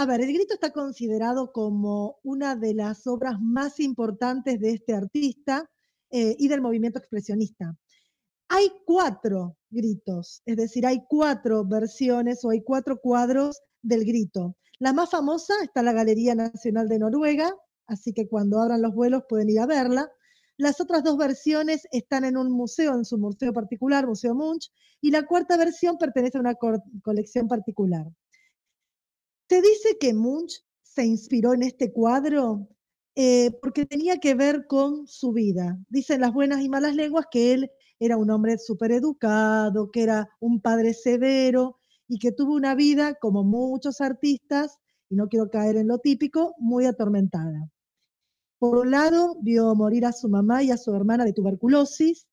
[0.00, 4.94] A ver, el grito está considerado como una de las obras más importantes de este
[4.94, 5.68] artista
[6.10, 7.76] eh, y del movimiento expresionista.
[8.48, 14.56] Hay cuatro gritos, es decir, hay cuatro versiones o hay cuatro cuadros del grito.
[14.78, 17.54] La más famosa está en la Galería Nacional de Noruega,
[17.86, 20.10] así que cuando abran los vuelos pueden ir a verla.
[20.56, 24.72] Las otras dos versiones están en un museo, en su museo particular, Museo Munch,
[25.02, 28.06] y la cuarta versión pertenece a una co- colección particular.
[29.50, 32.68] Se dice que Munch se inspiró en este cuadro
[33.16, 35.76] eh, porque tenía que ver con su vida.
[35.88, 40.30] Dicen las buenas y malas lenguas que él era un hombre súper educado, que era
[40.38, 44.78] un padre severo y que tuvo una vida, como muchos artistas,
[45.08, 47.72] y no quiero caer en lo típico, muy atormentada.
[48.60, 52.28] Por un lado, vio morir a su mamá y a su hermana de tuberculosis,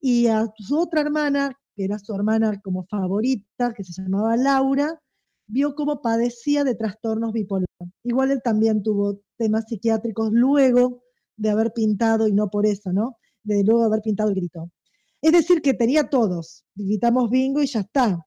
[0.00, 4.98] y a su otra hermana, que era su hermana como favorita, que se llamaba Laura,
[5.46, 7.66] vio cómo padecía de trastornos bipolar.
[8.02, 11.02] Igual él también tuvo temas psiquiátricos luego
[11.36, 13.16] de haber pintado, y no por eso, ¿no?
[13.42, 14.70] De luego de haber pintado el grito.
[15.20, 16.64] Es decir, que tenía todos.
[16.74, 18.26] Gritamos bingo y ya está.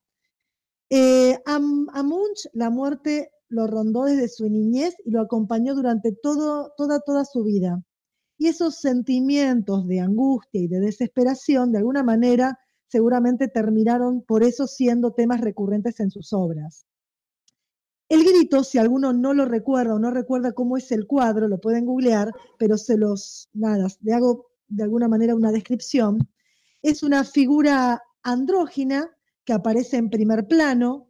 [0.89, 6.11] Eh, a, a Munch la muerte lo rondó desde su niñez y lo acompañó durante
[6.11, 7.82] todo, toda, toda su vida.
[8.38, 12.57] Y esos sentimientos de angustia y de desesperación, de alguna manera,
[12.88, 16.86] seguramente terminaron por eso siendo temas recurrentes en sus obras.
[18.10, 21.60] El grito, si alguno no lo recuerda o no recuerda cómo es el cuadro, lo
[21.60, 26.30] pueden googlear, pero se los, nada, le hago de alguna manera una descripción.
[26.82, 29.10] Es una figura andrógina
[29.43, 31.10] que aparece en primer plano,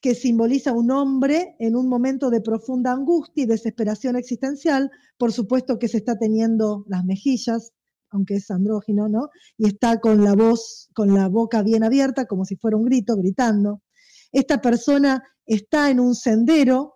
[0.00, 5.78] que simboliza un hombre en un momento de profunda angustia y desesperación existencial, por supuesto
[5.78, 7.72] que se está teniendo las mejillas,
[8.10, 9.30] aunque es andrógino, ¿no?
[9.56, 13.16] Y está con la voz, con la boca bien abierta, como si fuera un grito,
[13.16, 13.80] gritando.
[14.32, 16.94] Esta persona está en un sendero,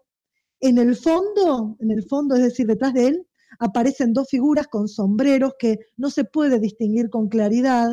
[0.61, 3.27] en el fondo, en el fondo, es decir, detrás de él,
[3.59, 7.93] aparecen dos figuras con sombreros que no se puede distinguir con claridad,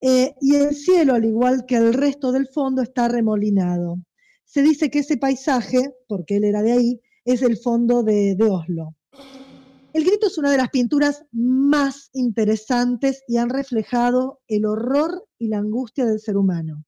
[0.00, 3.96] eh, y el cielo, al igual que el resto del fondo, está remolinado.
[4.44, 8.44] Se dice que ese paisaje, porque él era de ahí, es el fondo de, de
[8.44, 8.94] Oslo.
[9.92, 15.48] El grito es una de las pinturas más interesantes y han reflejado el horror y
[15.48, 16.84] la angustia del ser humano.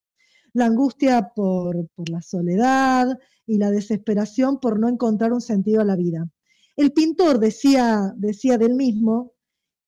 [0.53, 5.97] La angustia por, la soledad y la desesperación por no encontrar un sentido a la
[5.97, 6.29] vida.
[6.77, 9.33] El pintor decía, decía del mismo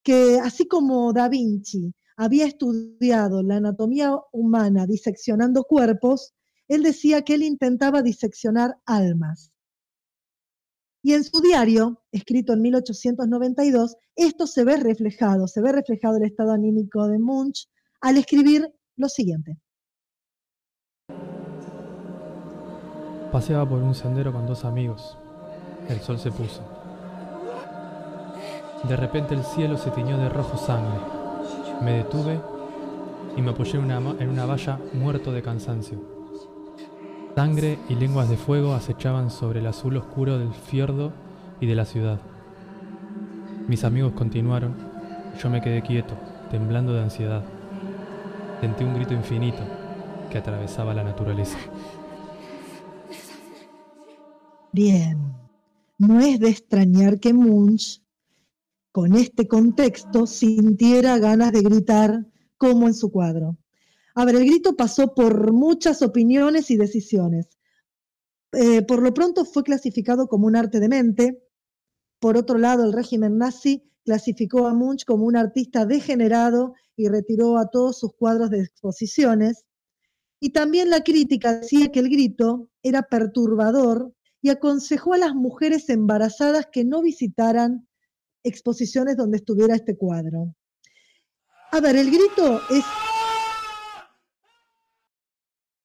[0.02, 6.34] que así como Da Vinci había estudiado la anatomía humana diseccionando cuerpos,
[6.68, 9.52] él decía que él intentaba diseccionar almas.
[11.02, 16.24] Y en su diario, escrito en 1892, esto se ve reflejado, se ve reflejado el
[16.24, 17.68] estado anímico de Munch
[18.00, 19.58] al escribir lo siguiente.
[23.32, 25.16] Paseaba por un sendero con dos amigos.
[25.88, 26.60] El sol se puso.
[28.84, 31.00] De repente el cielo se tiñó de rojo sangre.
[31.80, 32.38] Me detuve
[33.34, 35.98] y me apoyé en una, en una valla muerto de cansancio.
[37.34, 41.12] Sangre y lenguas de fuego acechaban sobre el azul oscuro del fiordo
[41.58, 42.20] y de la ciudad.
[43.66, 44.74] Mis amigos continuaron.
[45.42, 46.14] Yo me quedé quieto,
[46.50, 47.42] temblando de ansiedad.
[48.60, 49.62] Sentí un grito infinito
[50.30, 51.56] que atravesaba la naturaleza.
[54.74, 55.18] Bien,
[55.98, 58.02] no es de extrañar que Munch,
[58.90, 63.58] con este contexto, sintiera ganas de gritar como en su cuadro.
[64.14, 67.58] A ver, el grito pasó por muchas opiniones y decisiones.
[68.52, 71.42] Eh, por lo pronto fue clasificado como un arte de mente.
[72.18, 77.58] Por otro lado, el régimen nazi clasificó a Munch como un artista degenerado y retiró
[77.58, 79.66] a todos sus cuadros de exposiciones.
[80.40, 85.88] Y también la crítica decía que el grito era perturbador y aconsejó a las mujeres
[85.88, 87.86] embarazadas que no visitaran
[88.42, 90.54] exposiciones donde estuviera este cuadro.
[91.70, 92.84] A ver, el grito es...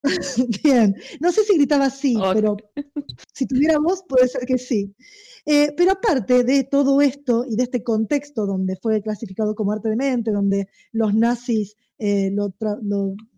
[0.63, 2.57] Bien, no sé si gritaba así, pero
[3.33, 4.95] si tuviera voz puede ser que sí.
[5.45, 9.89] Eh, pero aparte de todo esto y de este contexto donde fue clasificado como arte
[9.89, 12.53] de mente, donde los nazis eh, lo,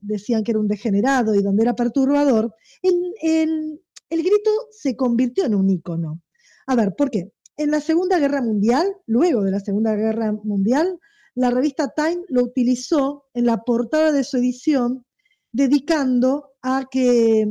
[0.02, 5.46] decían que era un degenerado y donde era perturbador, el, el- el grito se convirtió
[5.46, 6.22] en un ícono.
[6.68, 7.32] A ver, ¿por qué?
[7.58, 11.00] En la Segunda Guerra Mundial, luego de la Segunda Guerra Mundial,
[11.36, 15.06] la revista Time lo utilizó en la portada de su edición,
[15.52, 17.48] dedicando a que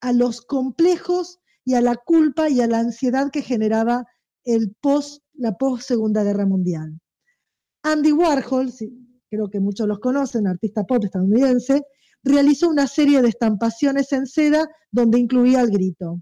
[0.00, 4.06] a los complejos y a la culpa y a la ansiedad que generaba
[4.44, 6.98] el post, la post Segunda Guerra Mundial.
[7.82, 8.72] Andy Warhol,
[9.30, 11.82] creo que muchos los conocen, artista pop estadounidense,
[12.22, 16.20] realizó una serie de estampaciones en seda donde incluía el grito.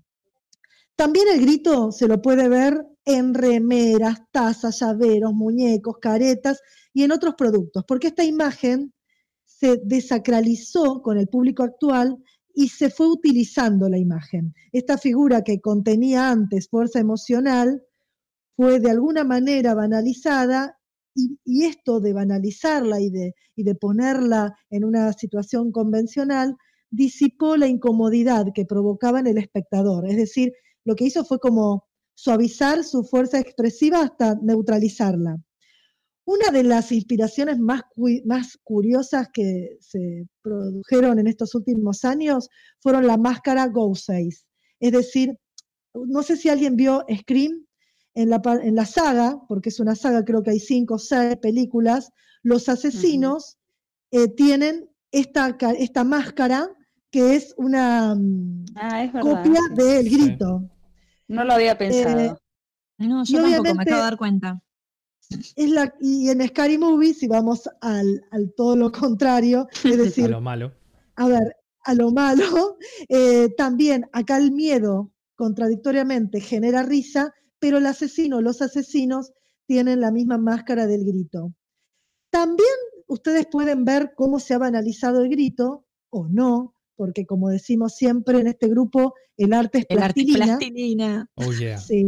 [0.96, 6.60] También el grito se lo puede ver en remeras, tazas, llaveros, muñecos, caretas
[6.92, 8.92] y en otros productos, porque esta imagen
[9.44, 12.16] se desacralizó con el público actual
[12.52, 14.54] y se fue utilizando la imagen.
[14.72, 17.82] Esta figura que contenía antes fuerza emocional
[18.56, 20.77] fue de alguna manera banalizada
[21.44, 26.56] y, esto de banalizarla y de, y de ponerla en una situación convencional
[26.90, 30.08] disipó la incomodidad que provocaba en el espectador.
[30.08, 30.52] Es decir,
[30.84, 35.36] lo que hizo fue como suavizar su fuerza expresiva hasta neutralizarla.
[36.24, 37.82] Una de las inspiraciones más,
[38.24, 42.48] más curiosas que se produjeron en estos últimos años
[42.80, 44.44] fueron la máscara Ghostface.
[44.78, 45.36] Es decir,
[45.94, 47.64] no sé si alguien vio Scream
[48.14, 51.36] en la, en la saga, porque es una saga, creo que hay cinco o seis
[51.36, 52.10] películas,
[52.42, 53.58] los asesinos
[54.10, 56.68] eh, tienen esta, esta máscara
[57.10, 60.16] que es una mm, Ah, es copia del Sí.
[60.16, 60.62] grito.
[61.28, 62.40] No lo había Eh, pensado.
[62.98, 64.62] No, Y yo tampoco, me acabo de dar cuenta.
[65.56, 70.02] Es la, y en Scary Movie, si vamos al, al todo lo contrario, es A
[70.02, 70.72] decir, lo malo.
[71.16, 72.78] a ver, a lo malo,
[73.08, 79.32] eh, también acá el miedo contradictoriamente genera risa, pero el asesino, los asesinos
[79.66, 81.52] tienen la misma máscara del grito.
[82.30, 82.68] También
[83.06, 88.40] ustedes pueden ver cómo se ha banalizado el grito o no, porque como decimos siempre
[88.40, 90.58] en este grupo, el arte es El arte es plastilina.
[90.58, 91.30] plastilina.
[91.36, 91.78] Oh yeah.
[91.78, 92.06] Sí.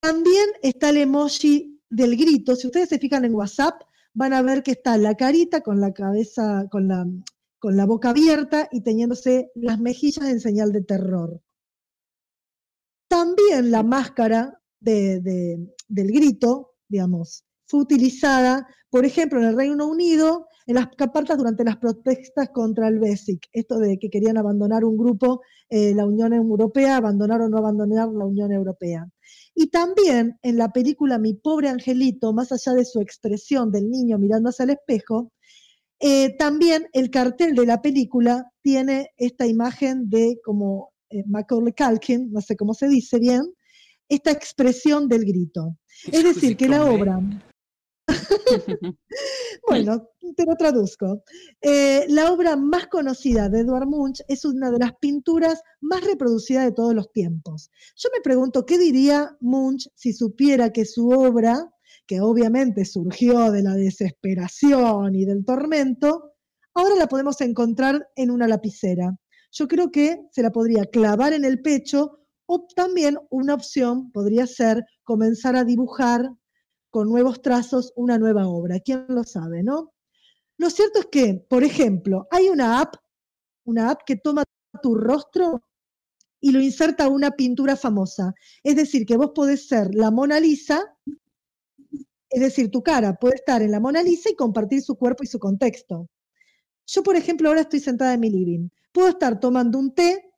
[0.00, 2.56] También está el emoji del grito.
[2.56, 3.82] Si ustedes se fijan en WhatsApp,
[4.14, 7.06] van a ver que está la carita con la cabeza, con la,
[7.58, 11.40] con la boca abierta y teniéndose las mejillas en señal de terror.
[13.14, 19.86] También la máscara de- de- del grito, digamos, fue utilizada, por ejemplo, en el Reino
[19.86, 24.84] Unido, en las cartas durante las protestas contra el BESIC, esto de que querían abandonar
[24.84, 29.06] un grupo, eh, la Unión Europea, abandonar o no abandonar la Unión Europea.
[29.54, 34.18] Y también en la película Mi pobre angelito, más allá de su expresión del niño
[34.18, 35.30] mirando hacia el espejo,
[36.00, 40.90] eh, también el cartel de la película tiene esta imagen de como
[41.26, 43.42] Macaulay Culkin, no sé cómo se dice bien,
[44.08, 45.76] esta expresión del grito.
[46.10, 47.20] Es decir, que la obra,
[49.68, 51.22] bueno, te lo traduzco.
[51.60, 56.64] Eh, la obra más conocida de Edward Munch es una de las pinturas más reproducidas
[56.64, 57.70] de todos los tiempos.
[57.96, 61.70] Yo me pregunto, ¿qué diría Munch si supiera que su obra,
[62.06, 66.32] que obviamente surgió de la desesperación y del tormento,
[66.74, 69.16] ahora la podemos encontrar en una lapicera?
[69.54, 74.48] Yo creo que se la podría clavar en el pecho o también una opción podría
[74.48, 76.28] ser comenzar a dibujar
[76.90, 78.80] con nuevos trazos una nueva obra.
[78.80, 79.94] ¿Quién lo sabe, no?
[80.58, 82.96] Lo cierto es que, por ejemplo, hay una app,
[83.64, 84.42] una app que toma
[84.82, 85.62] tu rostro
[86.40, 88.34] y lo inserta a una pintura famosa.
[88.64, 90.82] Es decir, que vos podés ser la Mona Lisa,
[92.28, 95.28] es decir, tu cara puede estar en la Mona Lisa y compartir su cuerpo y
[95.28, 96.08] su contexto.
[96.86, 98.68] Yo, por ejemplo, ahora estoy sentada en mi living.
[98.94, 100.30] Puedo estar tomando un té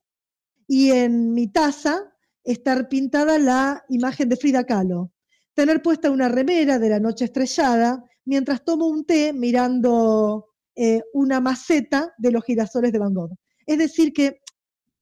[0.66, 2.10] y en mi taza
[2.42, 5.12] estar pintada la imagen de Frida Kahlo.
[5.52, 11.38] Tener puesta una remera de la noche estrellada mientras tomo un té mirando eh, una
[11.38, 13.36] maceta de los girasoles de Van Gogh.
[13.66, 14.40] Es decir, que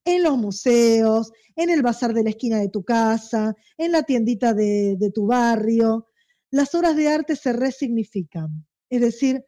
[0.04, 4.52] en los museos, en el bazar de la esquina de tu casa, en la tiendita
[4.52, 6.08] de, de tu barrio,
[6.50, 8.66] las obras de arte se resignifican.
[8.90, 9.44] Es decir,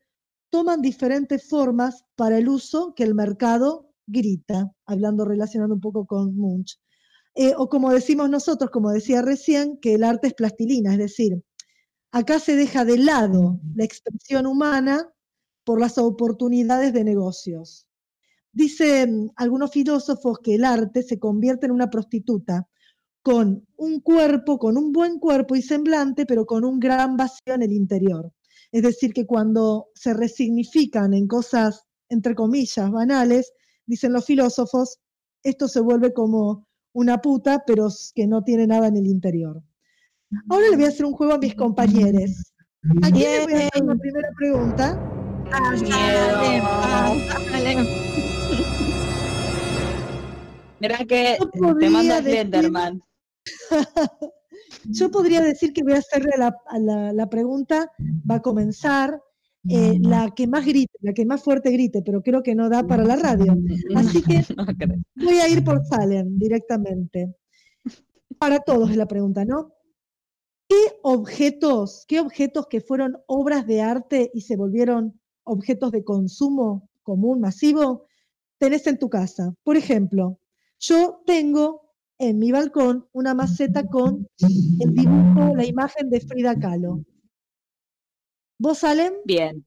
[0.49, 6.37] toman diferentes formas para el uso que el mercado grita, hablando, relacionando un poco con
[6.37, 6.79] Munch.
[7.35, 11.43] Eh, o como decimos nosotros, como decía recién, que el arte es plastilina, es decir,
[12.13, 15.13] acá se deja de lado la expresión humana
[15.65, 17.87] por las oportunidades de negocios.
[18.53, 22.67] Dicen algunos filósofos que el arte se convierte en una prostituta
[23.23, 27.63] con un cuerpo, con un buen cuerpo y semblante, pero con un gran vacío en
[27.63, 28.33] el interior.
[28.73, 33.53] Es decir, que cuando se resignifican en cosas, entre comillas, banales,
[33.87, 34.99] dicen los filósofos,
[35.43, 39.63] esto se vuelve como una puta, pero que no tiene nada en el interior.
[40.49, 42.53] Ahora le voy a hacer un juego a mis compañeros.
[43.03, 45.01] ¿A quién le voy a hacer la primera pregunta?
[50.81, 53.03] Mira que Yo te podría manda decir- Slenderman.
[54.85, 57.91] Yo podría decir que voy a hacerle la, la pregunta,
[58.29, 59.21] va a comenzar
[59.69, 62.87] eh, la que más grite, la que más fuerte grite, pero creo que no da
[62.87, 63.57] para la radio.
[63.95, 64.45] Así que
[65.15, 67.35] voy a ir por Salem directamente.
[68.39, 69.73] Para todos es la pregunta, ¿no?
[70.69, 76.91] ¿Qué objetos, qué objetos que fueron obras de arte y se volvieron objetos de consumo
[77.03, 78.07] común, masivo,
[78.59, 79.55] tenés en tu casa?
[79.63, 80.41] Por ejemplo,
[80.81, 84.27] yo tengo en mi balcón una maceta con
[84.81, 87.05] el dibujo, la imagen de Frida Kahlo.
[88.59, 89.13] ¿Vos, Salem?
[89.25, 89.67] Bien.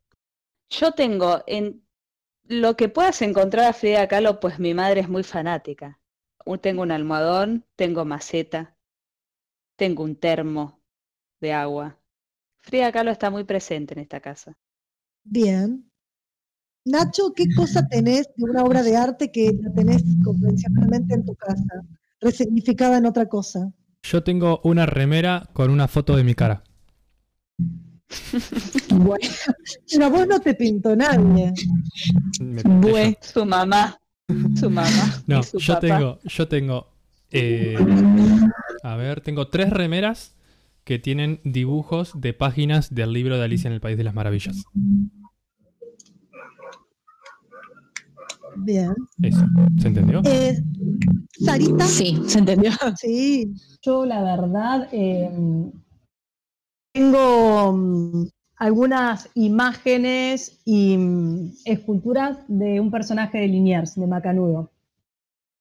[0.70, 1.86] Yo tengo en
[2.44, 6.00] lo que puedas encontrar a Frida Kahlo, pues mi madre es muy fanática.
[6.62, 8.76] Tengo un almohadón, tengo maceta,
[9.76, 10.82] tengo un termo
[11.40, 12.00] de agua,
[12.62, 14.58] Frida Kahlo está muy presente en esta casa.
[15.24, 15.90] Bien.
[16.86, 21.36] Nacho, ¿qué cosa tenés de una obra de arte que la tenés convencionalmente en tu
[21.36, 21.84] casa,
[22.20, 23.72] resignificada en otra cosa?
[24.04, 26.64] Yo tengo una remera con una foto de mi cara.
[28.90, 29.28] Bueno,
[29.92, 31.54] pero a vos no te pintó nadie.
[32.42, 33.98] Me- Bue, su mamá.
[34.60, 34.90] Su mamá.
[35.28, 35.88] No, y su yo papá.
[35.88, 36.88] tengo, yo tengo,
[37.32, 37.76] eh,
[38.84, 40.36] a ver, tengo tres remeras
[40.84, 44.64] que tienen dibujos de páginas del libro de Alicia en el País de las Maravillas.
[48.58, 48.94] Bien.
[49.22, 49.46] Eso,
[49.80, 50.22] ¿se entendió?
[50.26, 50.58] Eh,
[51.46, 51.86] Sarita.
[51.86, 52.72] Sí, ¿se entendió?
[52.98, 53.54] Sí.
[53.82, 55.30] Yo, la verdad, eh,
[57.00, 58.28] tengo mm,
[58.58, 64.70] algunas imágenes y mm, esculturas de un personaje de Liniers, de Macanudo.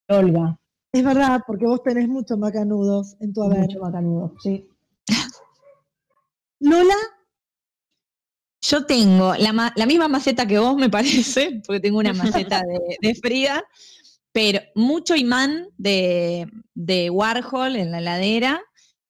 [0.08, 0.58] Olga,
[0.92, 3.60] Es verdad, porque vos tenés muchos macanudos en tu haber.
[3.60, 4.68] mucho Macanudo, sí.
[6.60, 6.96] Lola,
[8.60, 12.62] Yo tengo la, ma- la misma maceta que vos, me parece, porque tengo una maceta
[12.62, 13.62] de, de Frida,
[14.32, 18.60] pero mucho imán de, de Warhol en la heladera.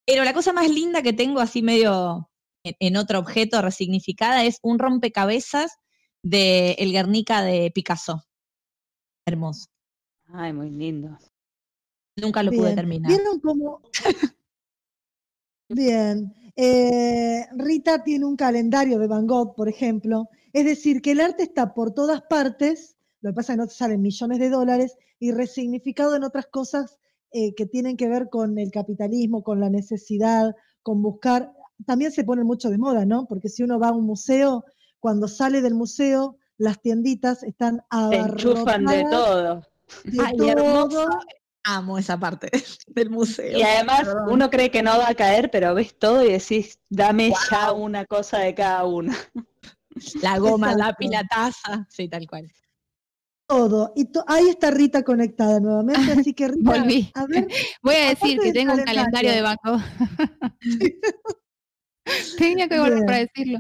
[0.09, 2.31] Pero la cosa más linda que tengo, así medio
[2.65, 5.77] en, en otro objeto resignificada, es un rompecabezas
[6.23, 8.25] de El Guernica de Picasso.
[9.27, 9.67] Hermoso.
[10.33, 11.19] Ay, muy lindo.
[12.17, 13.13] Nunca lo pude terminar.
[13.13, 13.83] ¿Vieron cómo?
[15.69, 16.35] Bien.
[16.57, 20.31] Eh, Rita tiene un calendario de Van Gogh, por ejemplo.
[20.55, 23.69] Es decir, que el arte está por todas partes, lo que pasa es que no
[23.69, 26.99] te salen millones de dólares, y resignificado en otras cosas
[27.33, 31.53] eh, que tienen que ver con el capitalismo, con la necesidad, con buscar.
[31.87, 33.27] También se pone mucho de moda, ¿no?
[33.29, 34.65] Porque si uno va a un museo,
[35.01, 39.63] cuando sale del museo, las tienditas están Se enchufan de abarrotadas todo.
[40.05, 40.49] de Ay, todo.
[40.49, 41.09] hermoso.
[41.65, 42.51] Amo esa parte
[42.89, 43.59] del museo.
[43.59, 44.33] Y además Perdón.
[44.33, 48.07] uno cree que no va a caer, pero ves todo y decís, dame ya una
[48.07, 49.15] cosa de cada una.
[50.23, 50.85] La goma, Exacto.
[50.87, 51.87] lápiz, la taza.
[51.91, 52.51] Sí, tal cual.
[53.49, 53.93] Todo.
[53.97, 57.11] Y to- ahí está Rita conectada nuevamente, así que Rita, Volví.
[57.15, 57.49] a ver,
[57.83, 59.33] Voy a decir que tengo un calendario.
[59.33, 59.79] de banco.
[62.39, 63.07] Tenía que volver Bien.
[63.07, 63.59] para decirlo.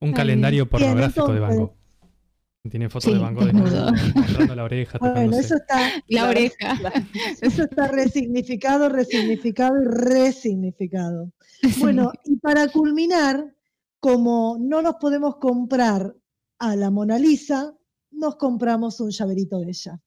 [0.00, 1.76] Un Ay, calendario pornográfico de entonces- Gogh.
[2.68, 3.92] Tiene fotos Sí, de Van Gogh desnudo.
[4.56, 6.74] la oreja, bueno, eso está, La oreja.
[7.40, 11.30] eso está resignificado, resignificado y resignificado.
[11.78, 13.54] Bueno, y para culminar,
[14.00, 16.12] como no nos podemos comprar
[16.58, 17.72] a la Mona Lisa,
[18.16, 20.00] nos compramos un llaverito de ella.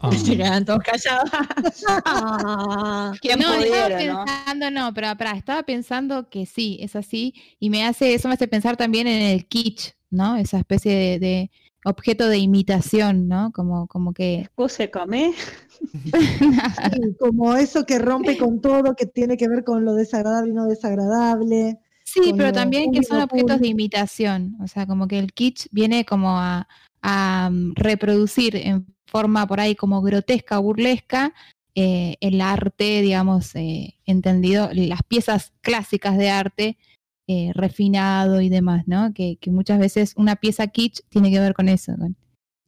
[0.00, 1.30] Ah, Se quedan todos callados.
[3.20, 7.84] ¿Quién no, estaba pudiera, pensando, no, pero estaba pensando que sí, es así, y me
[7.84, 10.36] hace, eso me hace pensar también en el kitsch, ¿no?
[10.36, 11.50] Esa especie de, de
[11.84, 13.52] objeto de imitación, ¿no?
[13.52, 14.48] Como, como que.
[14.54, 15.32] Puse comé.
[15.84, 20.54] Sí, como eso que rompe con todo, que tiene que ver con lo desagradable y
[20.54, 21.78] no desagradable.
[22.14, 26.04] Sí, pero también que son objetos de imitación, o sea, como que el kitsch viene
[26.04, 26.68] como a,
[27.02, 31.34] a, mm, reproducir en forma por ahí como grotesca, burlesca,
[31.74, 36.78] eh, el arte, digamos, eh, entendido, las piezas clásicas de arte,
[37.26, 39.12] eh, refinado y demás, ¿no?
[39.12, 41.96] Que, que muchas veces una pieza kitsch tiene que ver con eso.
[41.96, 42.16] con-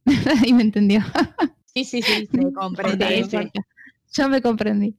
[0.45, 1.03] Ahí me entendió.
[1.67, 3.05] Sí, sí, sí, me comprendí.
[4.13, 4.97] Yo me comprendí.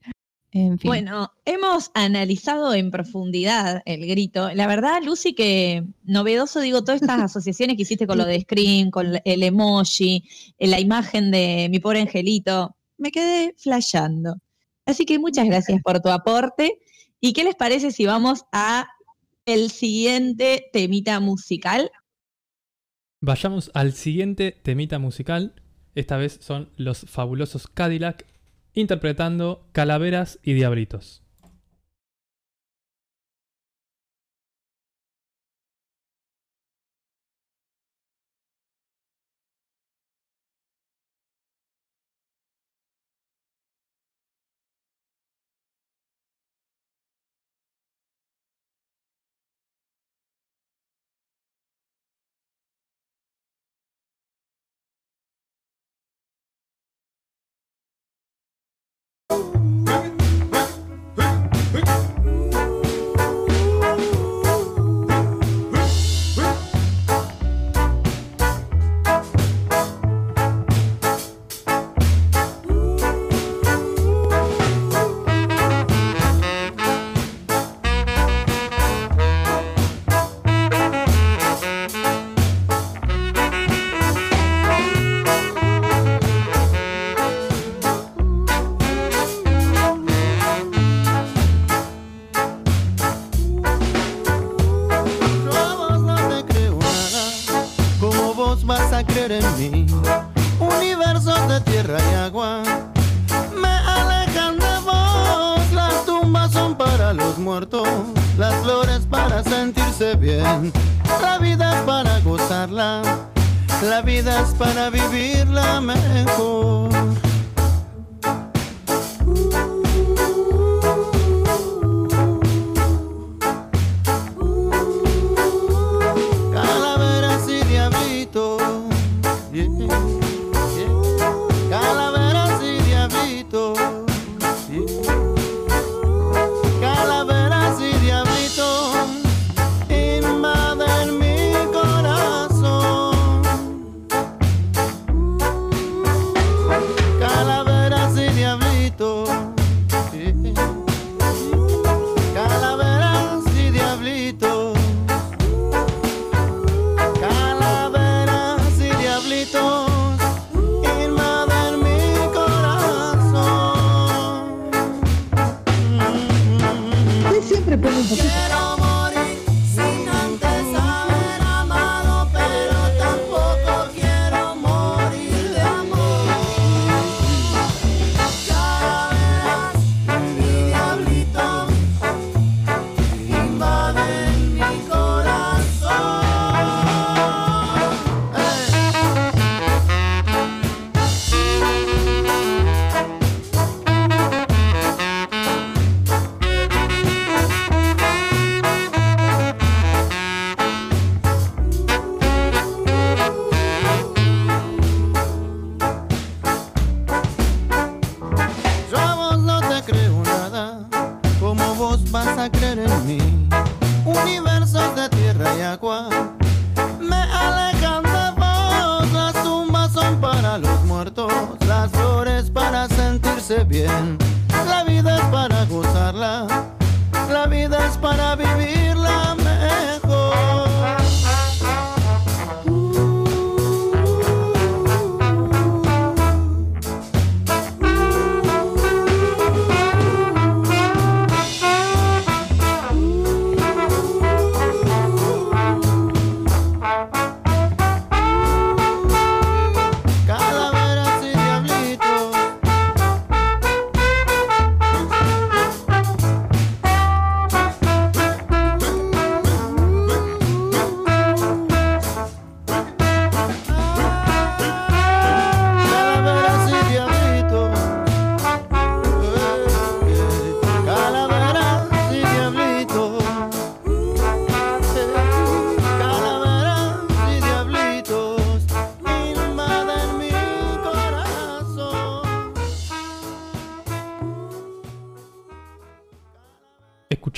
[0.52, 0.88] En fin.
[0.90, 4.49] Bueno, hemos analizado en profundidad el grito.
[4.53, 8.90] La verdad, Lucy, que novedoso, digo, todas estas asociaciones que hiciste con lo de Scream,
[8.90, 10.24] con el emoji,
[10.57, 14.38] eh, la imagen de mi pobre angelito, me quedé flasheando.
[14.86, 16.80] Así que muchas gracias por tu aporte.
[17.19, 18.88] ¿Y qué les parece si vamos a
[19.45, 21.91] el siguiente temita musical?
[23.19, 25.53] Vayamos al siguiente temita musical.
[25.95, 28.26] Esta vez son los fabulosos Cadillac
[28.77, 31.26] interpretando Calaveras y Diablitos.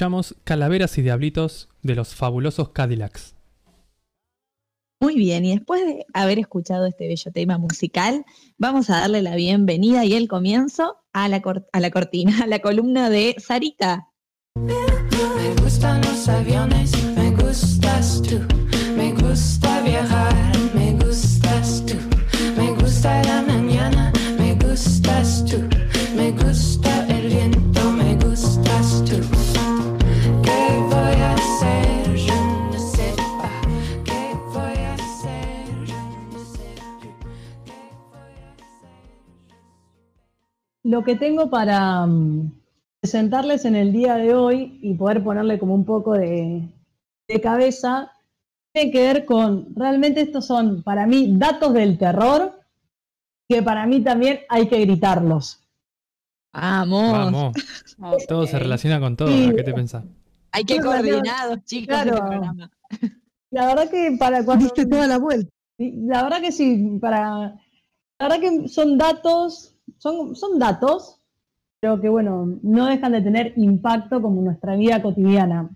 [0.10, 3.36] Escuchamos Calaveras y Diablitos de los fabulosos Cadillacs.
[4.99, 8.26] Muy bien, y después de haber escuchado este bello tema musical,
[8.57, 12.48] vamos a darle la bienvenida y el comienzo a la, cor- a la cortina, a
[12.48, 14.07] la columna de Sarita.
[14.56, 18.40] Me gustan los aviones, me gustas tú.
[40.89, 42.51] Lo que tengo para mm,
[42.99, 46.67] presentarles en el día de hoy y poder ponerle como un poco de,
[47.27, 48.11] de cabeza
[48.73, 52.59] tiene que ver con, realmente estos son para mí datos del terror
[53.47, 55.63] que para mí también hay que gritarlos.
[56.53, 57.53] Vamos.
[57.99, 58.25] Vamos.
[58.27, 59.27] Todo se relaciona con todo.
[59.27, 59.49] Sí.
[59.49, 60.05] ¿a ¿Qué te pensás?
[60.51, 62.15] Hay que Claro, coordinados, chicos, claro.
[62.15, 62.71] este programa.
[63.51, 64.65] La verdad que para cuando...
[64.65, 65.51] Diste toda la vuelta.
[65.77, 67.55] La verdad que sí, para.
[68.19, 69.68] La verdad que son datos,
[69.99, 71.21] son, son datos,
[71.80, 75.69] pero que bueno, no dejan de tener impacto como nuestra vida cotidiana.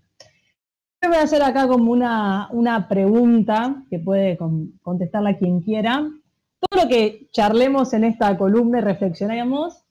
[1.02, 6.10] Yo voy a hacer acá como una, una pregunta que puede con- contestarla quien quiera.
[6.60, 9.84] Todo lo que charlemos en esta columna y reflexionemos,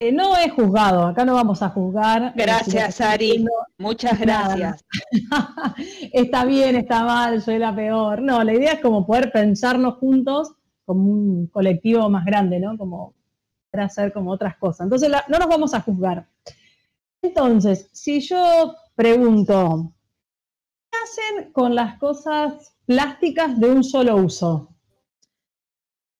[0.00, 2.22] eh, no es juzgado, acá no vamos a juzgar.
[2.24, 3.44] eh, Gracias, Ari.
[3.78, 4.84] Muchas gracias.
[6.12, 8.20] está bien, está mal, soy la peor.
[8.22, 10.52] No, la idea es como poder pensarnos juntos
[10.84, 12.76] como un colectivo más grande, ¿no?
[12.76, 13.14] Como
[13.80, 14.84] hacer como otras cosas.
[14.86, 16.28] Entonces, la- no nos vamos a juzgar.
[17.22, 19.92] Entonces, si yo pregunto,
[20.90, 24.68] ¿qué hacen con las cosas plásticas de un solo uso?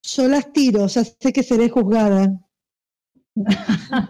[0.02, 2.28] Yo las tiro, ya sé que seré juzgada.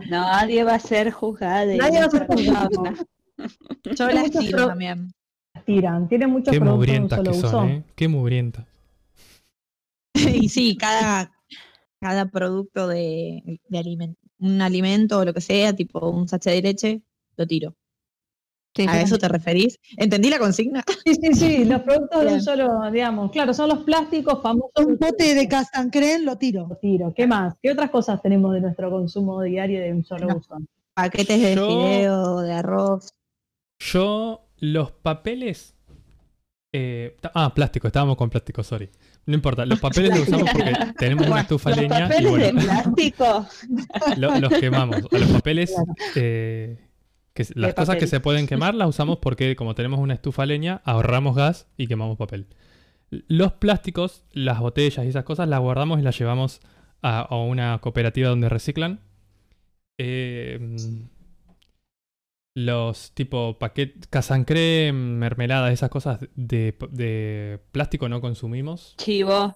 [0.08, 1.64] Nadie va a ser juzgada.
[1.74, 2.82] Nadie va a ser juzgado.
[3.96, 5.12] Yo las tiro también.
[5.64, 7.50] Tiran, tienen muchos Qué productos de un mugrientas solo que uso.
[7.50, 7.84] son, ¿eh?
[7.94, 8.66] Qué mugrientas.
[10.14, 11.32] y sí, cada,
[12.00, 16.62] cada producto de, de alimento, un alimento o lo que sea, tipo un sachet de
[16.62, 17.02] leche,
[17.36, 17.74] lo tiro.
[18.74, 19.78] Sí, ¿A eso te referís?
[19.96, 20.84] ¿Entendí la consigna?
[21.06, 24.72] Sí, sí, sí, los productos de un solo, digamos, claro, son los plásticos famosos.
[24.84, 26.68] Un bote de Casancrén lo tiro.
[26.82, 27.14] tiro.
[27.14, 27.54] ¿Qué más?
[27.62, 30.36] ¿Qué otras cosas tenemos de nuestro consumo diario de un solo No.
[30.36, 30.56] uso?
[30.94, 33.08] Paquetes de Yo- fideo, de arroz.
[33.78, 35.74] Yo, los papeles.
[36.72, 38.90] eh, ah, plástico, estábamos con plástico, sorry.
[39.26, 42.30] No importa, los papeles los usamos porque tenemos una estufa Los leña y papeles de
[42.30, 43.46] bueno, plástico.
[44.16, 44.96] lo- los quemamos.
[45.12, 45.74] A los papeles,
[46.14, 46.78] eh,
[47.34, 50.46] que las De cosas que se pueden quemar las usamos porque como tenemos una estufa
[50.46, 52.46] leña, ahorramos gas y quemamos papel.
[53.10, 56.60] Los plásticos, las botellas y esas cosas las guardamos y las llevamos
[57.02, 59.00] a, a una cooperativa donde reciclan.
[59.98, 60.76] Eh,
[62.56, 68.94] los tipo paquet, casancré, mermeladas, esas cosas de, de plástico no consumimos.
[68.96, 69.54] Chivo.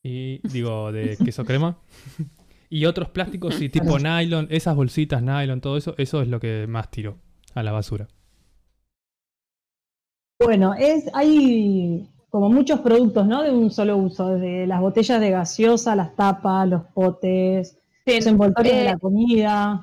[0.00, 1.78] Y digo, de queso crema.
[2.72, 6.68] Y otros plásticos, sí, tipo nylon, esas bolsitas nylon, todo eso, eso es lo que
[6.68, 7.18] más tiro
[7.52, 8.06] a la basura.
[10.38, 13.42] Bueno, es, hay como muchos productos, ¿no?
[13.42, 17.76] De un solo uso, desde las botellas de gaseosa, las tapas, los potes,
[18.06, 19.82] los envoltorios de eh, la comida.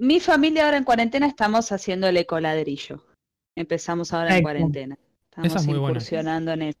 [0.00, 3.04] Mi familia ahora en cuarentena estamos haciendo el ecoladrillo.
[3.54, 4.98] Empezamos ahora en cuarentena.
[5.24, 5.88] Estamos es buena.
[5.90, 6.78] incursionando en eso.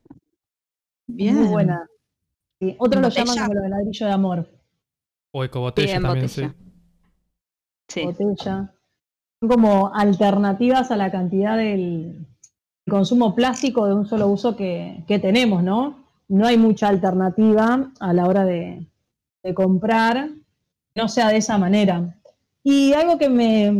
[1.06, 1.34] Bien.
[1.36, 1.86] Muy buena.
[2.58, 4.48] Sí, Otros lo llaman como el ladrillo de amor.
[5.32, 6.54] O ecobotella Bien, también, botella.
[7.88, 8.00] sí.
[8.00, 8.04] Sí.
[8.06, 8.72] botella.
[9.38, 12.26] Son como alternativas a la cantidad del
[12.88, 16.06] consumo plástico de un solo uso que, que tenemos, ¿no?
[16.28, 18.86] No hay mucha alternativa a la hora de,
[19.42, 20.30] de comprar,
[20.94, 22.16] no sea de esa manera.
[22.62, 23.70] Y algo que me,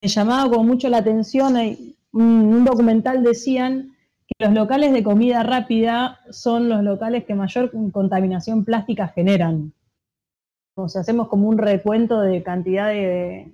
[0.00, 3.92] me llamaba como mucho la atención, hay un, un documental decían
[4.26, 9.72] que los locales de comida rápida son los locales que mayor contaminación plástica generan.
[10.76, 13.52] O sea, hacemos como un recuento de cantidad de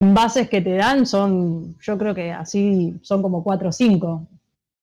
[0.00, 4.26] envases que te dan, son, yo creo que así son como cuatro o cinco.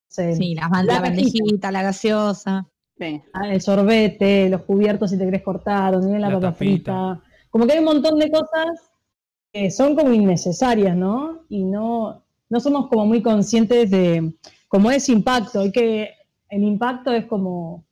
[0.08, 2.66] Se- Sí, La la bandejita, la gaseosa.
[2.98, 3.22] Sí.
[3.34, 7.22] Ah, el sorbete, los cubiertos si te querés cortar, donde viene la, La papa frita.
[7.56, 8.92] Como que hay un montón de cosas
[9.54, 11.46] que son como innecesarias, ¿no?
[11.48, 14.34] Y no, no somos como muy conscientes de
[14.68, 15.62] cómo es impacto.
[15.62, 16.10] Hay que,
[16.50, 17.86] el impacto es como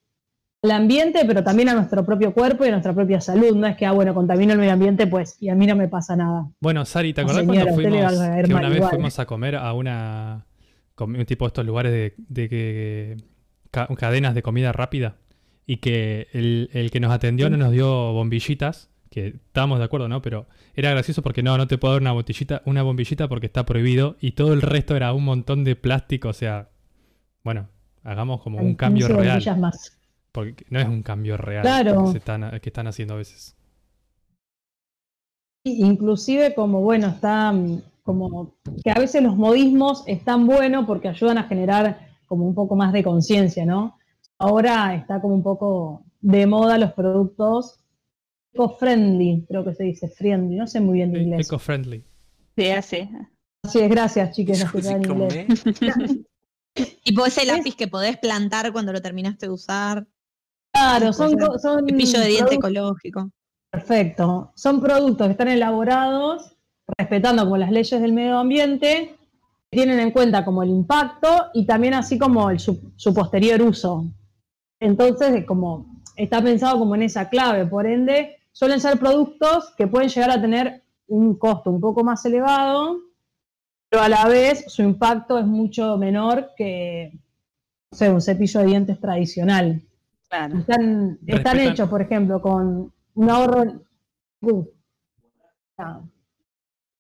[0.64, 3.56] al ambiente, pero también a nuestro propio cuerpo y a nuestra propia salud.
[3.56, 5.88] No es que, ah, bueno, contamino el medio ambiente, pues, y a mí no me
[5.88, 6.50] pasa nada.
[6.60, 8.12] Bueno, Sari, ¿te acordás señora, cuando fuimos,
[8.46, 8.90] que una vez igual.
[8.90, 10.46] fuimos a comer a una,
[10.98, 13.18] comi- tipo estos lugares de, de que,
[13.72, 15.16] ca- cadenas de comida rápida
[15.66, 20.08] y que el, el que nos atendió no nos dio bombillitas, que estábamos de acuerdo,
[20.08, 20.24] ¿no?
[20.24, 23.64] Pero era gracioso porque no, no te puedo dar una botellita, una bombillita porque está
[23.64, 26.70] prohibido y todo el resto era un montón de plástico, o sea,
[27.44, 27.70] bueno,
[28.04, 30.00] hagamos como Hay un cambio 15 real, más.
[30.32, 32.06] porque no es un cambio real Claro.
[32.06, 33.56] que, se están, que están haciendo a veces.
[35.64, 41.38] Inclusive como, bueno, está mm, como que a veces los modismos están buenos porque ayudan
[41.38, 44.00] a generar como un poco más de conciencia, ¿no?
[44.40, 47.80] Ahora está como un poco de moda los productos
[48.54, 51.48] eco-friendly, creo que se dice friendly, no sé muy bien de inglés.
[51.48, 52.04] Eco-friendly.
[52.56, 53.10] Sí, así.
[53.64, 55.48] Así es, gracias, chiques, no Scusi sé en con inglés.
[56.76, 56.86] me?
[57.04, 60.08] Tipo ese lápiz que podés plantar cuando lo terminaste de usar.
[60.72, 63.30] Claro, son, son Cepillo de diente ecológico.
[63.70, 64.52] Perfecto.
[64.56, 66.56] Son productos que están elaborados
[66.98, 69.16] respetando como las leyes del medio ambiente,
[69.70, 74.06] tienen en cuenta como el impacto y también así como el, su, su posterior uso.
[74.80, 80.08] Entonces, como está pensado como en esa clave, por ende, suelen ser productos que pueden
[80.08, 83.00] llegar a tener un costo un poco más elevado,
[83.90, 87.20] pero a la vez su impacto es mucho menor que
[87.92, 89.82] no sé, un cepillo de dientes tradicional.
[90.28, 90.58] Claro.
[90.58, 91.20] Están,
[91.60, 93.86] hechos, por ejemplo, con un ahorro.
[94.42, 94.66] Uh,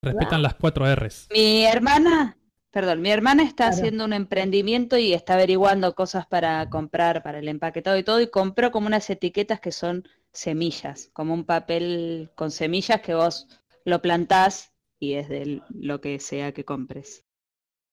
[0.03, 1.29] Respetan las cuatro R's.
[1.33, 2.37] Mi hermana,
[2.73, 3.75] perdón, mi hermana está Claro.
[3.75, 8.27] haciendo un emprendimiento y está averiguando cosas para comprar, para el empaquetado y todo, y
[8.27, 13.47] compró como unas etiquetas que son semillas, como un papel con semillas que vos
[13.85, 17.23] lo plantás y es de lo que sea que compres.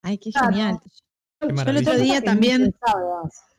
[0.02, 0.48] Ay, qué Claro.
[0.48, 0.78] genial.
[1.40, 2.74] Qué Yo el otro día que también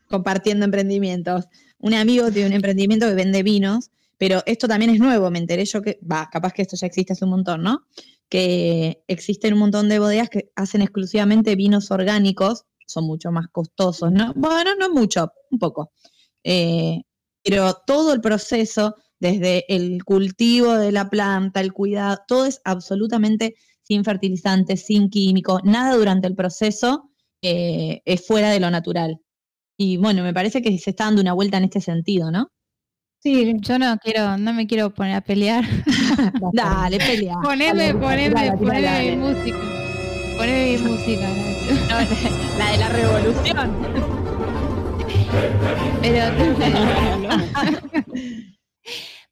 [0.08, 1.46] compartiendo emprendimientos.
[1.78, 5.66] Un amigo tiene un emprendimiento que vende vinos, pero esto también es nuevo, me enteré
[5.66, 7.86] yo que, va, capaz que esto ya existe hace un montón, ¿no?
[8.32, 14.12] Que existen un montón de bodegas que hacen exclusivamente vinos orgánicos, son mucho más costosos,
[14.12, 14.34] ¿no?
[14.36, 15.92] Bueno, no mucho, un poco.
[16.44, 17.02] Eh,
[17.44, 23.56] pero todo el proceso, desde el cultivo de la planta, el cuidado, todo es absolutamente
[23.84, 27.10] sin fertilizantes, sin químicos, nada durante el proceso
[27.42, 29.20] eh, es fuera de lo natural.
[29.78, 32.52] Y bueno, me parece que se está dando una vuelta en este sentido, ¿no?
[33.24, 35.64] Sí, yo no quiero, no me quiero poner a pelear.
[36.54, 37.36] Dale, pelea.
[37.44, 39.58] poneme, poneme, poneme mi música.
[40.38, 41.30] Poneme mi música,
[41.88, 42.16] Nacho.
[42.58, 43.78] la de la revolución.
[46.02, 46.26] Pero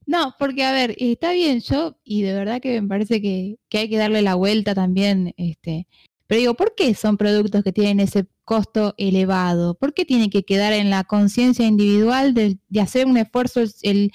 [0.06, 3.80] no, porque a ver, está bien yo, y de verdad que me parece que, que
[3.80, 5.88] hay que darle la vuelta también, este,
[6.30, 9.74] pero digo, ¿por qué son productos que tienen ese costo elevado?
[9.74, 13.72] ¿Por qué tiene que quedar en la conciencia individual de, de, hacer un esfuerzo el,
[13.82, 14.12] el,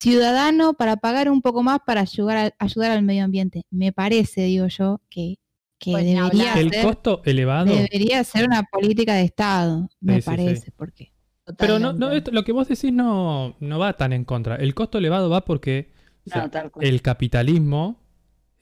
[0.00, 3.64] ciudadano para pagar un poco más para ayudar, a, ayudar al medio ambiente?
[3.70, 5.34] Me parece, digo yo, que,
[5.78, 7.74] que Pues debería, el ser, costo elevado.
[7.74, 10.72] debería ser una política de Estado, me Sí, sí, parece, sí.
[10.74, 11.12] porque
[11.58, 14.56] Pero no, no, esto- lo que vos decís no, no va tan en contra.
[14.56, 15.90] El costo elevado va porque
[16.26, 16.50] o sea,
[16.80, 18.00] el capitalismo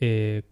[0.00, 0.42] eh,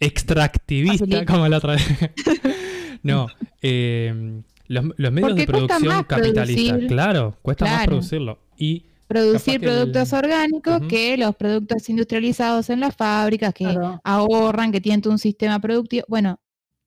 [0.00, 1.24] extractivista, Facilita.
[1.32, 1.82] como la otra vez.
[3.02, 3.26] no,
[3.62, 6.88] eh, los, los medios de Porque producción capitalistas, producir.
[6.88, 8.38] claro, cuesta más producirlo.
[8.56, 14.00] Y producir el- productos orgánicos que los productos industrializados en las fábricas, que Claro.
[14.04, 16.04] ahorran, que tienen todo un sistema productivo.
[16.08, 16.40] Bueno,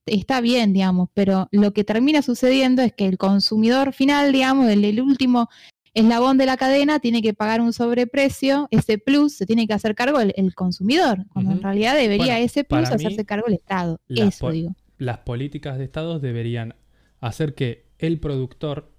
[0.05, 4.83] está bien, digamos, pero lo que termina sucediendo es que el consumidor final, digamos, el,
[4.85, 5.49] el último
[5.97, 9.95] eslabón de la cadena, tiene que pagar un sobreprecio, ese plus se tiene que hacer
[9.95, 13.55] cargo el, el consumidor, cuando en realidad debería Bueno, ese plus mí, hacerse cargo el
[13.55, 13.99] Estado.
[14.09, 14.75] Eso digo.
[14.97, 16.75] las políticas de estados deberían
[17.19, 18.91] hacer que el productor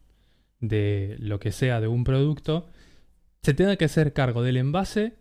[0.61, 2.67] de lo que sea de un producto
[3.43, 5.15] se tenga que hacer cargo del envase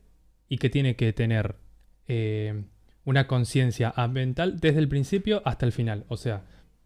[0.50, 1.56] y que tiene que tener
[2.08, 2.64] eh,
[3.06, 6.06] una conciencia ambiental desde el principio hasta el final.
[6.08, 6.44] O sea,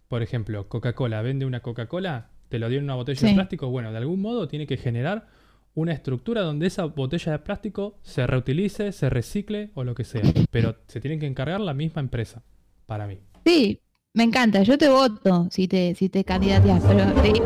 [0.07, 3.91] por ejemplo, Coca-Cola vende una Coca-Cola, te lo dio en una botella de plástico, bueno,
[3.91, 5.25] de algún modo tiene que generar
[5.73, 10.23] una estructura donde esa botella de plástico se reutilice, se recicle o lo que sea.
[10.51, 12.43] Pero se tiene que encargar la misma empresa,
[12.85, 13.19] para mí.
[13.45, 13.79] Sí,
[14.13, 17.45] me encanta, yo te voto si te, si te candidateas, pero te digo.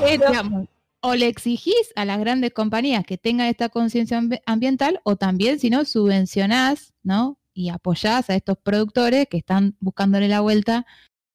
[0.00, 0.68] Pero, digamos,
[1.00, 5.58] o le exigís a las grandes compañías que tengan esta conciencia ambi- ambiental, o también,
[5.58, 7.38] si no, subvencionás, ¿no?
[7.58, 10.84] Y apoyás a estos productores que están buscándole la vuelta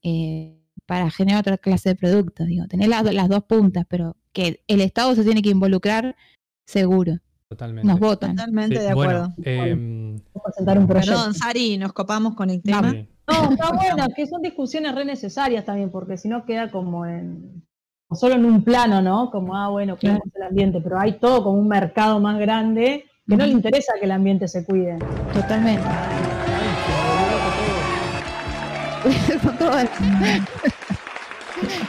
[0.03, 2.45] eh, para generar otra clase de productos.
[2.45, 6.15] Digo, tener las, las dos puntas, pero que el Estado se tiene que involucrar,
[6.64, 7.18] seguro.
[7.49, 7.88] Totalmente.
[7.88, 8.35] Nos votan.
[8.35, 9.34] Totalmente Sí, de acuerdo.
[9.35, 11.11] Bueno, em, Vamos a presentar un proyecto.
[11.11, 12.91] Perdón, Sari, nos copamos con el tema.
[12.91, 13.07] sí.
[13.27, 17.64] No, está bueno, que son discusiones re necesarias también, porque si no queda como en
[18.11, 19.31] solo en un plano, ¿no?
[19.31, 23.38] Como, ah, bueno, cuidamos el ambiente, pero hay todo como un mercado más grande que
[23.38, 24.98] no le interesa que el ambiente se cuide.
[25.34, 25.88] Totalmente.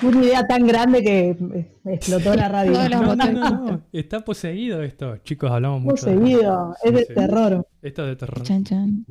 [0.02, 2.72] Una idea tan grande que explotó la radio.
[2.72, 5.16] No, no, no, no, Está poseído esto.
[5.18, 6.06] Chicos, hablamos mucho.
[6.06, 7.14] de- seguido, es de Sí.
[7.14, 7.66] terror.
[7.80, 8.42] Esto es de terror.
[8.42, 9.06] Chan, chan.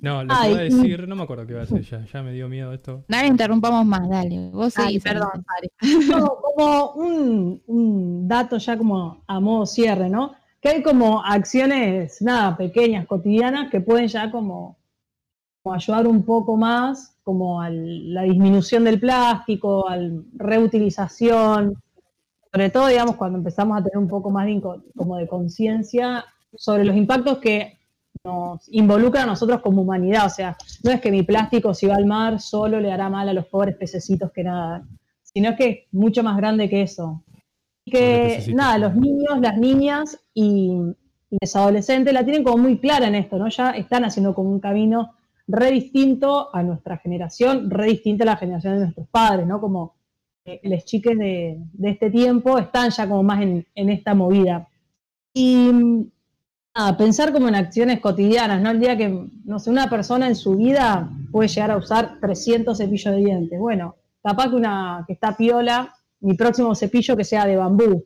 [0.00, 2.04] No, lo Ay, que iba a decir, no me acuerdo qué iba a decir ya.
[2.12, 3.04] Ya me dio miedo esto.
[3.08, 4.48] Dale, interrumpamos más, dale.
[4.50, 5.44] Vos Ay, seguís, perdón.
[6.08, 10.34] No, como un, un dato ya como a modo cierre, ¿no?
[10.60, 14.76] Que hay como acciones, nada, pequeñas, cotidianas, que pueden ya como,
[15.64, 21.76] ayudar un poco más como a la disminución del plástico, a la reutilización,
[22.50, 24.62] sobre todo, digamos, cuando empezamos a tener un poco más de,
[24.96, 26.24] como de conciencia
[26.54, 27.78] sobre los impactos que
[28.24, 30.26] nos involucran a nosotros como humanidad.
[30.26, 33.28] O sea, no es que mi plástico si va al mar solo le hará mal
[33.28, 34.88] a los pobres pececitos que nadan,
[35.22, 37.22] sino que es mucho más grande que eso.
[37.90, 40.72] Que nada, los niños, las niñas y,
[41.30, 43.48] y los adolescentes la tienen como muy clara en esto, ¿no?
[43.48, 45.14] Ya están haciendo como un camino
[45.46, 49.60] re distinto a nuestra generación, re distinto a la generación de nuestros padres, ¿no?
[49.60, 49.94] Como
[50.44, 54.68] eh, los chiques de, de este tiempo están ya como más en, en esta movida.
[55.34, 55.70] Y
[56.74, 58.70] nada, pensar como en acciones cotidianas, ¿no?
[58.70, 62.76] El día que, no sé, una persona en su vida puede llegar a usar 300
[62.76, 63.58] cepillos de dientes.
[63.58, 68.04] Bueno, capaz que una que está piola, mi próximo cepillo que sea de bambú.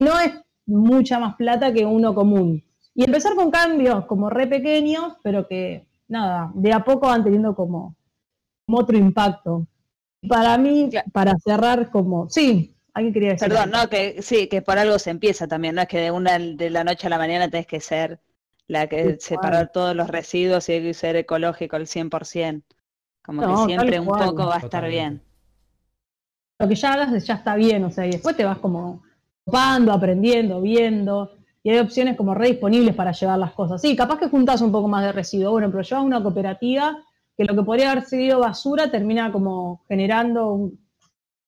[0.00, 0.32] No es
[0.66, 2.64] mucha más plata que uno común.
[2.94, 7.54] Y empezar con cambios como re pequeños, pero que, nada, de a poco van teniendo
[7.54, 7.96] como,
[8.66, 9.66] como otro impacto.
[10.28, 11.08] Para mí, Claro.
[11.12, 13.48] para cerrar como, sí, alguien quería decir.
[13.48, 13.76] Perdón, algo.
[13.84, 16.70] no, que sí, que por algo se empieza también, no es que de una de
[16.70, 18.20] la noche a la mañana tenés que ser
[18.66, 22.64] la que Tal separar todos los residuos y hay que ser ecológico al 100%.
[23.24, 24.90] Como No, que siempre un poco va a estar Totalmente.
[24.90, 25.22] bien.
[26.58, 29.02] Lo que ya hagas ya está bien, o sea, y después te vas como
[29.44, 31.30] copando, aprendiendo, viendo,
[31.62, 33.80] y hay opciones como re disponibles para llevar las cosas.
[33.80, 36.98] Sí, capaz que juntas un poco más de residuo, bueno, pero llevas una cooperativa
[37.36, 40.78] que lo que podría haber sido basura termina como generando un,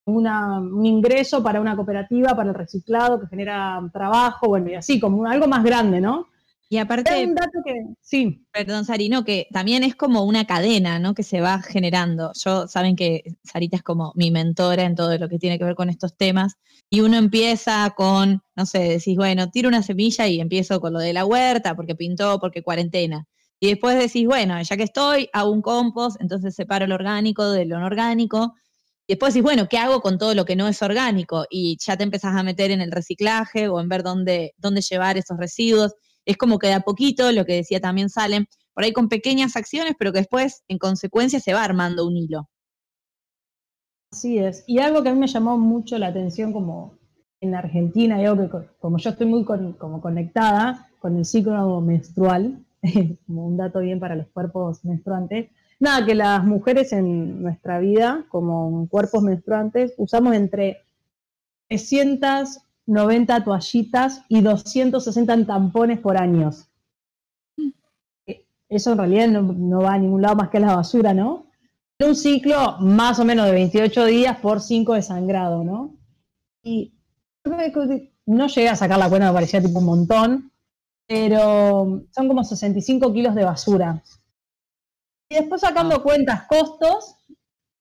[0.06, 5.26] un ingreso para una cooperativa, para el reciclado, que genera trabajo, bueno, y así, como
[5.26, 6.29] algo más grande, ¿no?
[6.72, 11.14] Y aparte, un dato que, sí, Perdón, Sarino, que también es como una cadena, ¿no?
[11.14, 12.30] Que se va generando.
[12.44, 15.74] Yo, saben que Sarita es como mi mentora en todo lo que tiene que ver
[15.74, 16.54] con estos temas.
[16.88, 21.00] Y uno empieza con, no sé, decís, bueno, tiro una semilla y empiezo con lo
[21.00, 23.26] de la huerta, porque pintó, porque cuarentena.
[23.58, 27.64] Y después decís, bueno, ya que estoy, hago un compost, entonces separo lo orgánico de
[27.64, 28.54] lo no orgánico.
[29.08, 31.46] Y después decís, bueno, ¿qué hago con todo lo que no es orgánico?
[31.50, 35.18] Y ya te empezás a meter en el reciclaje o en ver dónde, dónde llevar
[35.18, 35.94] esos residuos.
[36.24, 39.56] Es como que de a poquito, lo que decía también Salem, por ahí con pequeñas
[39.56, 42.48] acciones, pero que después, en consecuencia, se va armando un hilo.
[44.12, 44.64] Así es.
[44.66, 46.94] Y algo que a mí me llamó mucho la atención como
[47.40, 51.24] en Argentina, y algo que co- como yo estoy muy con- como conectada con el
[51.24, 52.64] ciclo menstrual,
[53.26, 58.26] como un dato bien para los cuerpos menstruantes, nada, que las mujeres en nuestra vida,
[58.28, 60.78] como cuerpos menstruantes, usamos entre
[62.90, 66.50] 390 toallitas y 260 tampones por año.
[68.68, 71.50] Eso en realidad no, no va a ningún lado más que a la basura, ¿no?
[72.06, 75.98] un ciclo más o menos de 28 días por 5 de sangrado, ¿no?
[76.62, 76.94] Y
[78.26, 80.52] no llegué a sacar la cuenta, me parecía tipo un montón,
[81.06, 84.02] pero son como 65 kilos de basura.
[85.28, 87.16] Y después sacando cuentas, costos,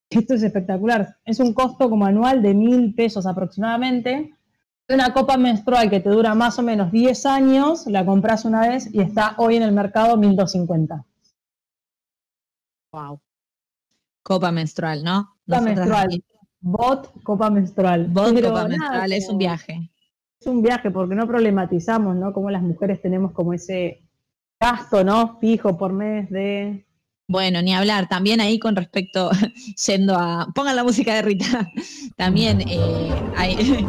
[0.10, 4.34] esto es espectacular, es un costo como anual de mil pesos aproximadamente.
[4.92, 8.92] Una copa menstrual que te dura más o menos 10 años, la compras una vez
[8.92, 11.06] y está hoy en el mercado 1250.
[12.92, 13.22] Wow.
[14.24, 15.36] Copa menstrual, ¿no?
[15.46, 16.06] Copa Nosotras menstrual.
[16.08, 16.24] aquí,
[16.62, 18.08] Bot, copa menstrual.
[18.08, 19.92] Bot Pero copa nada, menstrual es un viaje.
[20.40, 22.34] Es un viaje porque no problematizamos, ¿no?
[22.34, 24.04] Como las mujeres tenemos como ese
[24.60, 25.38] gasto, ¿no?
[25.40, 26.88] Fijo por mes de...
[27.30, 28.10] Bueno, ni hablar.
[28.10, 29.30] También ahí con respecto,
[29.88, 30.48] yendo a.
[30.56, 31.72] Pongan la música de Rita.
[32.18, 33.56] También eh, hay.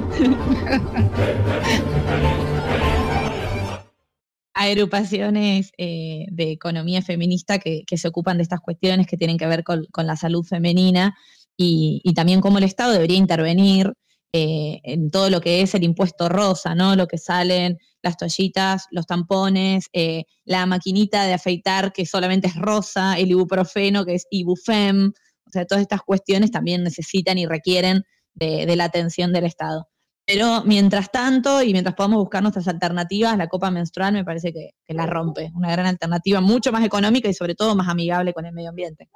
[4.52, 9.64] agrupaciones eh, de economía feminista que, se ocupan de estas cuestiones que tienen que ver
[9.64, 11.16] con, la salud femenina
[11.56, 13.94] y, y también cómo el Estado debería intervenir
[14.32, 16.94] eh, en todo lo que es el impuesto rosa, ¿no?
[16.94, 22.56] Lo que salen las toallitas, los tampones, eh, la maquinita de afeitar que solamente es
[22.56, 25.12] rosa, el ibuprofeno que es ibufem,
[25.46, 28.04] o sea, todas estas cuestiones también necesitan y requieren
[28.34, 29.88] de, la atención del Estado.
[30.24, 34.70] Pero mientras tanto, y mientras podamos buscar nuestras alternativas, la copa menstrual me parece que,
[34.86, 35.50] que la rompe.
[35.56, 39.08] Una gran alternativa, mucho más económica y sobre todo más amigable con el medio ambiente.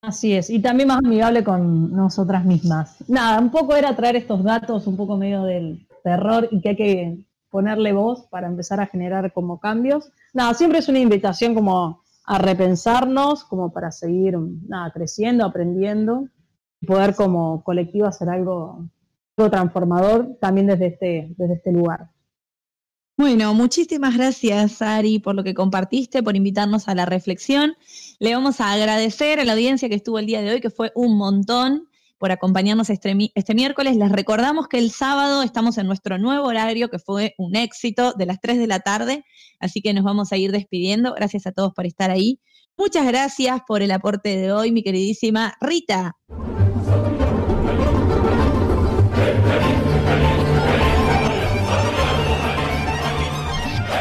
[0.00, 2.96] Así es, y también más amigable con nosotras mismas.
[3.08, 6.76] Nada, un poco era traer estos datos un poco medio del terror y que hay
[6.76, 7.18] que
[7.54, 10.10] ponerle voz para empezar a generar como cambios.
[10.32, 14.36] Nada, siempre es una invitación como a repensarnos, como para seguir
[14.66, 16.26] nada, creciendo, aprendiendo,
[16.80, 18.88] y poder como colectivo hacer algo,
[19.36, 22.10] algo transformador también desde este, desde este lugar.
[23.16, 27.76] Bueno, muchísimas gracias, Ari, por lo que compartiste, por invitarnos a la reflexión.
[28.18, 30.90] Le vamos a agradecer a la audiencia que estuvo el día de hoy, que fue
[30.96, 31.86] un montón,
[32.24, 33.96] por acompañarnos este, este miércoles.
[33.96, 38.24] Les recordamos que el sábado estamos en nuestro nuevo horario, que fue un éxito, de
[38.24, 39.26] las 3 de la tarde,
[39.60, 41.12] así que nos vamos a ir despidiendo.
[41.12, 42.40] Gracias a todos por estar ahí.
[42.78, 46.16] Muchas gracias por el aporte de hoy, mi queridísima Rita.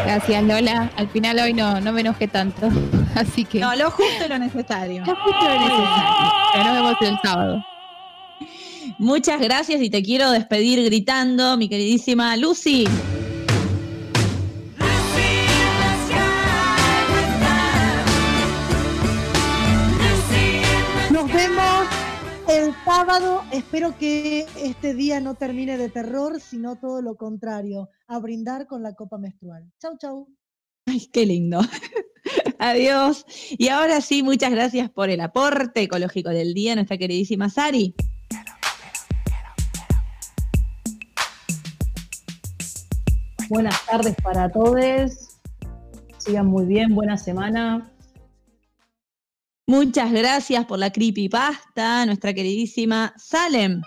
[0.06, 0.91] Gracias, Lola.
[0.95, 2.70] Al final hoy no, no me enojé tanto.
[3.16, 3.60] Así que.
[3.60, 5.04] No, lo justo y lo necesario.
[5.06, 6.32] Lo justo lo necesario.
[6.54, 7.73] Pero nos vemos el sábado.
[8.97, 12.85] Muchas gracias y te quiero despedir gritando, mi queridísima Lucy.
[21.11, 21.88] Nos vemos
[22.49, 23.43] el sábado.
[23.51, 28.84] Espero que este día no termine de terror, sino todo lo contrario, a brindar con
[28.84, 29.72] la copa menstrual.
[29.80, 30.27] Chau, chau.
[30.85, 31.61] Ay, qué lindo.
[32.60, 33.26] Adiós.
[33.57, 37.95] Y ahora sí, muchas gracias por el aporte ecológico del día, nuestra queridísima Sari.
[43.49, 45.40] Buenas tardes para todos.
[46.18, 47.90] Sigan muy bien, buena semana.
[49.68, 53.82] Muchas gracias por la creepypasta, nuestra queridísima Salem.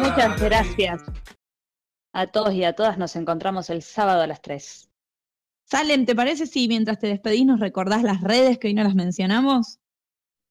[0.00, 1.02] Muchas gracias.
[2.12, 4.88] A todos y a todas nos encontramos el sábado a las 3.
[5.64, 8.94] Salem, ¿te parece si mientras te despedís nos recordás las redes que hoy no las
[8.94, 9.81] mencionamos?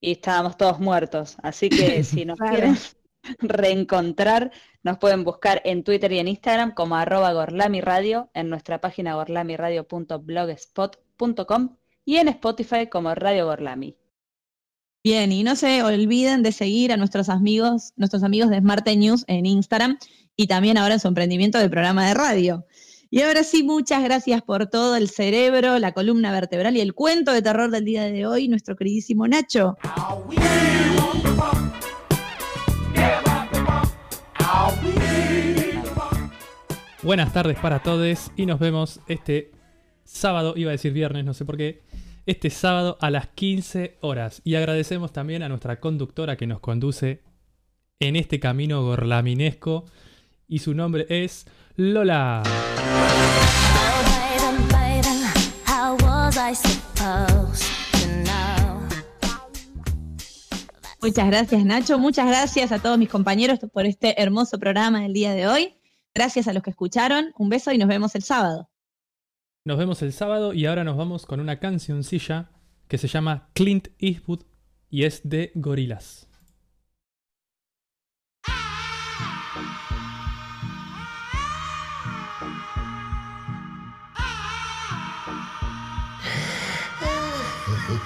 [0.01, 2.75] Y estábamos todos muertos, así que si nos quieren
[3.39, 4.51] reencontrar,
[4.83, 11.75] nos pueden buscar en Twitter y en Instagram como arroba gorlamiradio, en nuestra página gorlamiradio.blogspot.com
[12.05, 13.95] y y en Spotify como Radio Gorlami.
[15.03, 19.23] Bien, y no se olviden de seguir a nuestros amigos, nuestros amigos de Smart News
[19.27, 19.97] en Instagram
[20.35, 22.65] y también ahora en su emprendimiento de programa de radio.
[23.13, 27.33] Y ahora sí, muchas gracias por todo el cerebro, la columna vertebral y el cuento
[27.33, 29.77] de terror del día de hoy, nuestro queridísimo Nacho.
[37.03, 39.51] Buenas tardes para todos y nos vemos este
[40.05, 41.81] sábado, iba a decir viernes, no sé por qué,
[42.25, 44.41] este sábado a las 15 horas.
[44.45, 47.23] Y agradecemos también a nuestra conductora que nos conduce
[47.99, 49.83] en este camino gorlaminesco
[50.51, 51.45] y su nombre es
[51.77, 52.43] Lola.
[61.01, 65.33] Muchas gracias Nacho, muchas gracias a todos mis compañeros por este hermoso programa del día
[65.33, 65.75] de hoy.
[66.13, 68.69] Gracias a los que escucharon, un beso y nos vemos el sábado.
[69.63, 72.51] Nos vemos el sábado y ahora nos vamos con una cancioncilla
[72.89, 74.41] que se llama Clint Eastwood
[74.89, 76.27] y es de Gorilas.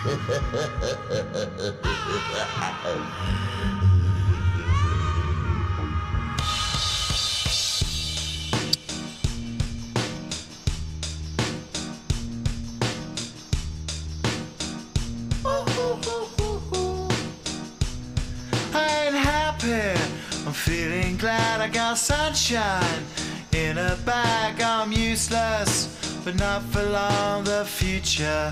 [0.08, 0.14] I'm
[20.54, 23.04] feeling glad I got sunshine
[23.54, 24.62] in a bag.
[24.62, 27.44] I'm useless, but not for long.
[27.44, 28.52] The future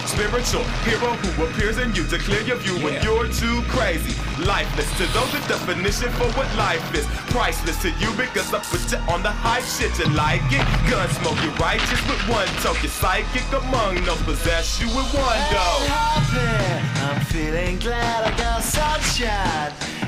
[0.07, 0.63] spiritual.
[0.87, 4.15] Hero who appears in you to clear your view when you're too crazy.
[4.43, 7.05] Lifeless to those, the definition for what life is.
[7.33, 9.97] Priceless to you because I put you on the high shit.
[9.99, 10.65] You like it?
[10.89, 12.81] Gun smoke, you righteous with one toke.
[12.81, 15.67] You're psychic among no possess you with one go.
[15.89, 17.01] happy.
[17.05, 20.00] I'm feeling glad I got sunshine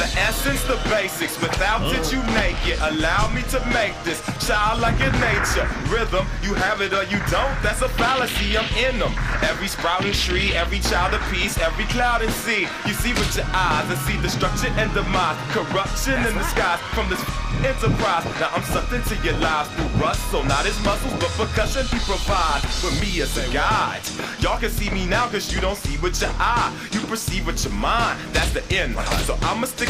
[0.00, 1.38] The essence, the basics.
[1.42, 2.80] Without it, you make it.
[2.80, 5.68] Allow me to make this childlike in nature.
[5.92, 7.52] Rhythm, you have it or you don't.
[7.60, 8.56] That's a fallacy.
[8.56, 9.12] I'm in them.
[9.42, 12.66] Every sprouting tree, every child of peace, every cloud and sea.
[12.86, 15.36] You see with your eyes and see destruction and demise.
[15.52, 17.20] Corruption in the skies from this
[17.60, 18.24] enterprise.
[18.40, 21.98] Now I'm sucked into your lives through rust, so not as muscles, but percussion he
[22.08, 24.00] provides with me as a guide.
[24.40, 26.72] Y'all can see me now cause you don't see with your eye.
[26.92, 28.18] You perceive with your mind.
[28.32, 28.96] That's the end.
[29.28, 29.89] So I'ma stick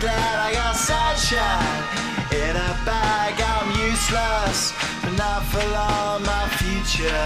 [0.00, 1.82] glad I got sunshine
[2.32, 3.34] in a bag.
[3.40, 6.22] I'm useless, but not for long.
[6.22, 7.24] My future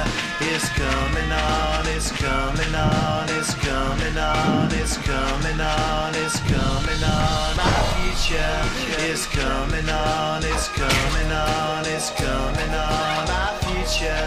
[0.55, 1.87] is coming on.
[1.95, 3.27] It's coming on.
[3.31, 4.71] It's coming on.
[4.73, 6.15] It's coming on.
[6.15, 7.57] It's coming on.
[7.59, 8.57] My future
[9.03, 10.45] is coming on.
[10.45, 11.87] It's coming on.
[11.87, 13.27] It's coming on.
[13.27, 14.27] My future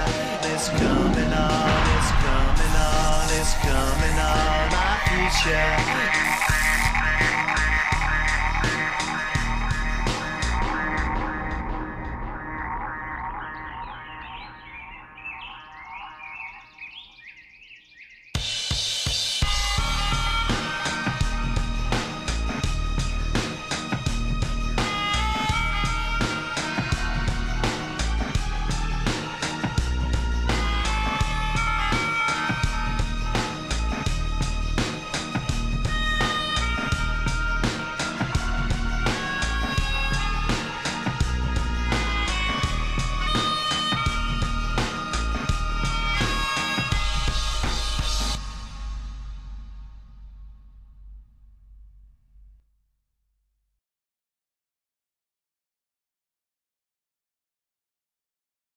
[0.52, 1.84] is coming on.
[1.95, 3.26] It's coming on.
[3.40, 4.64] It's coming on.
[4.76, 6.62] My future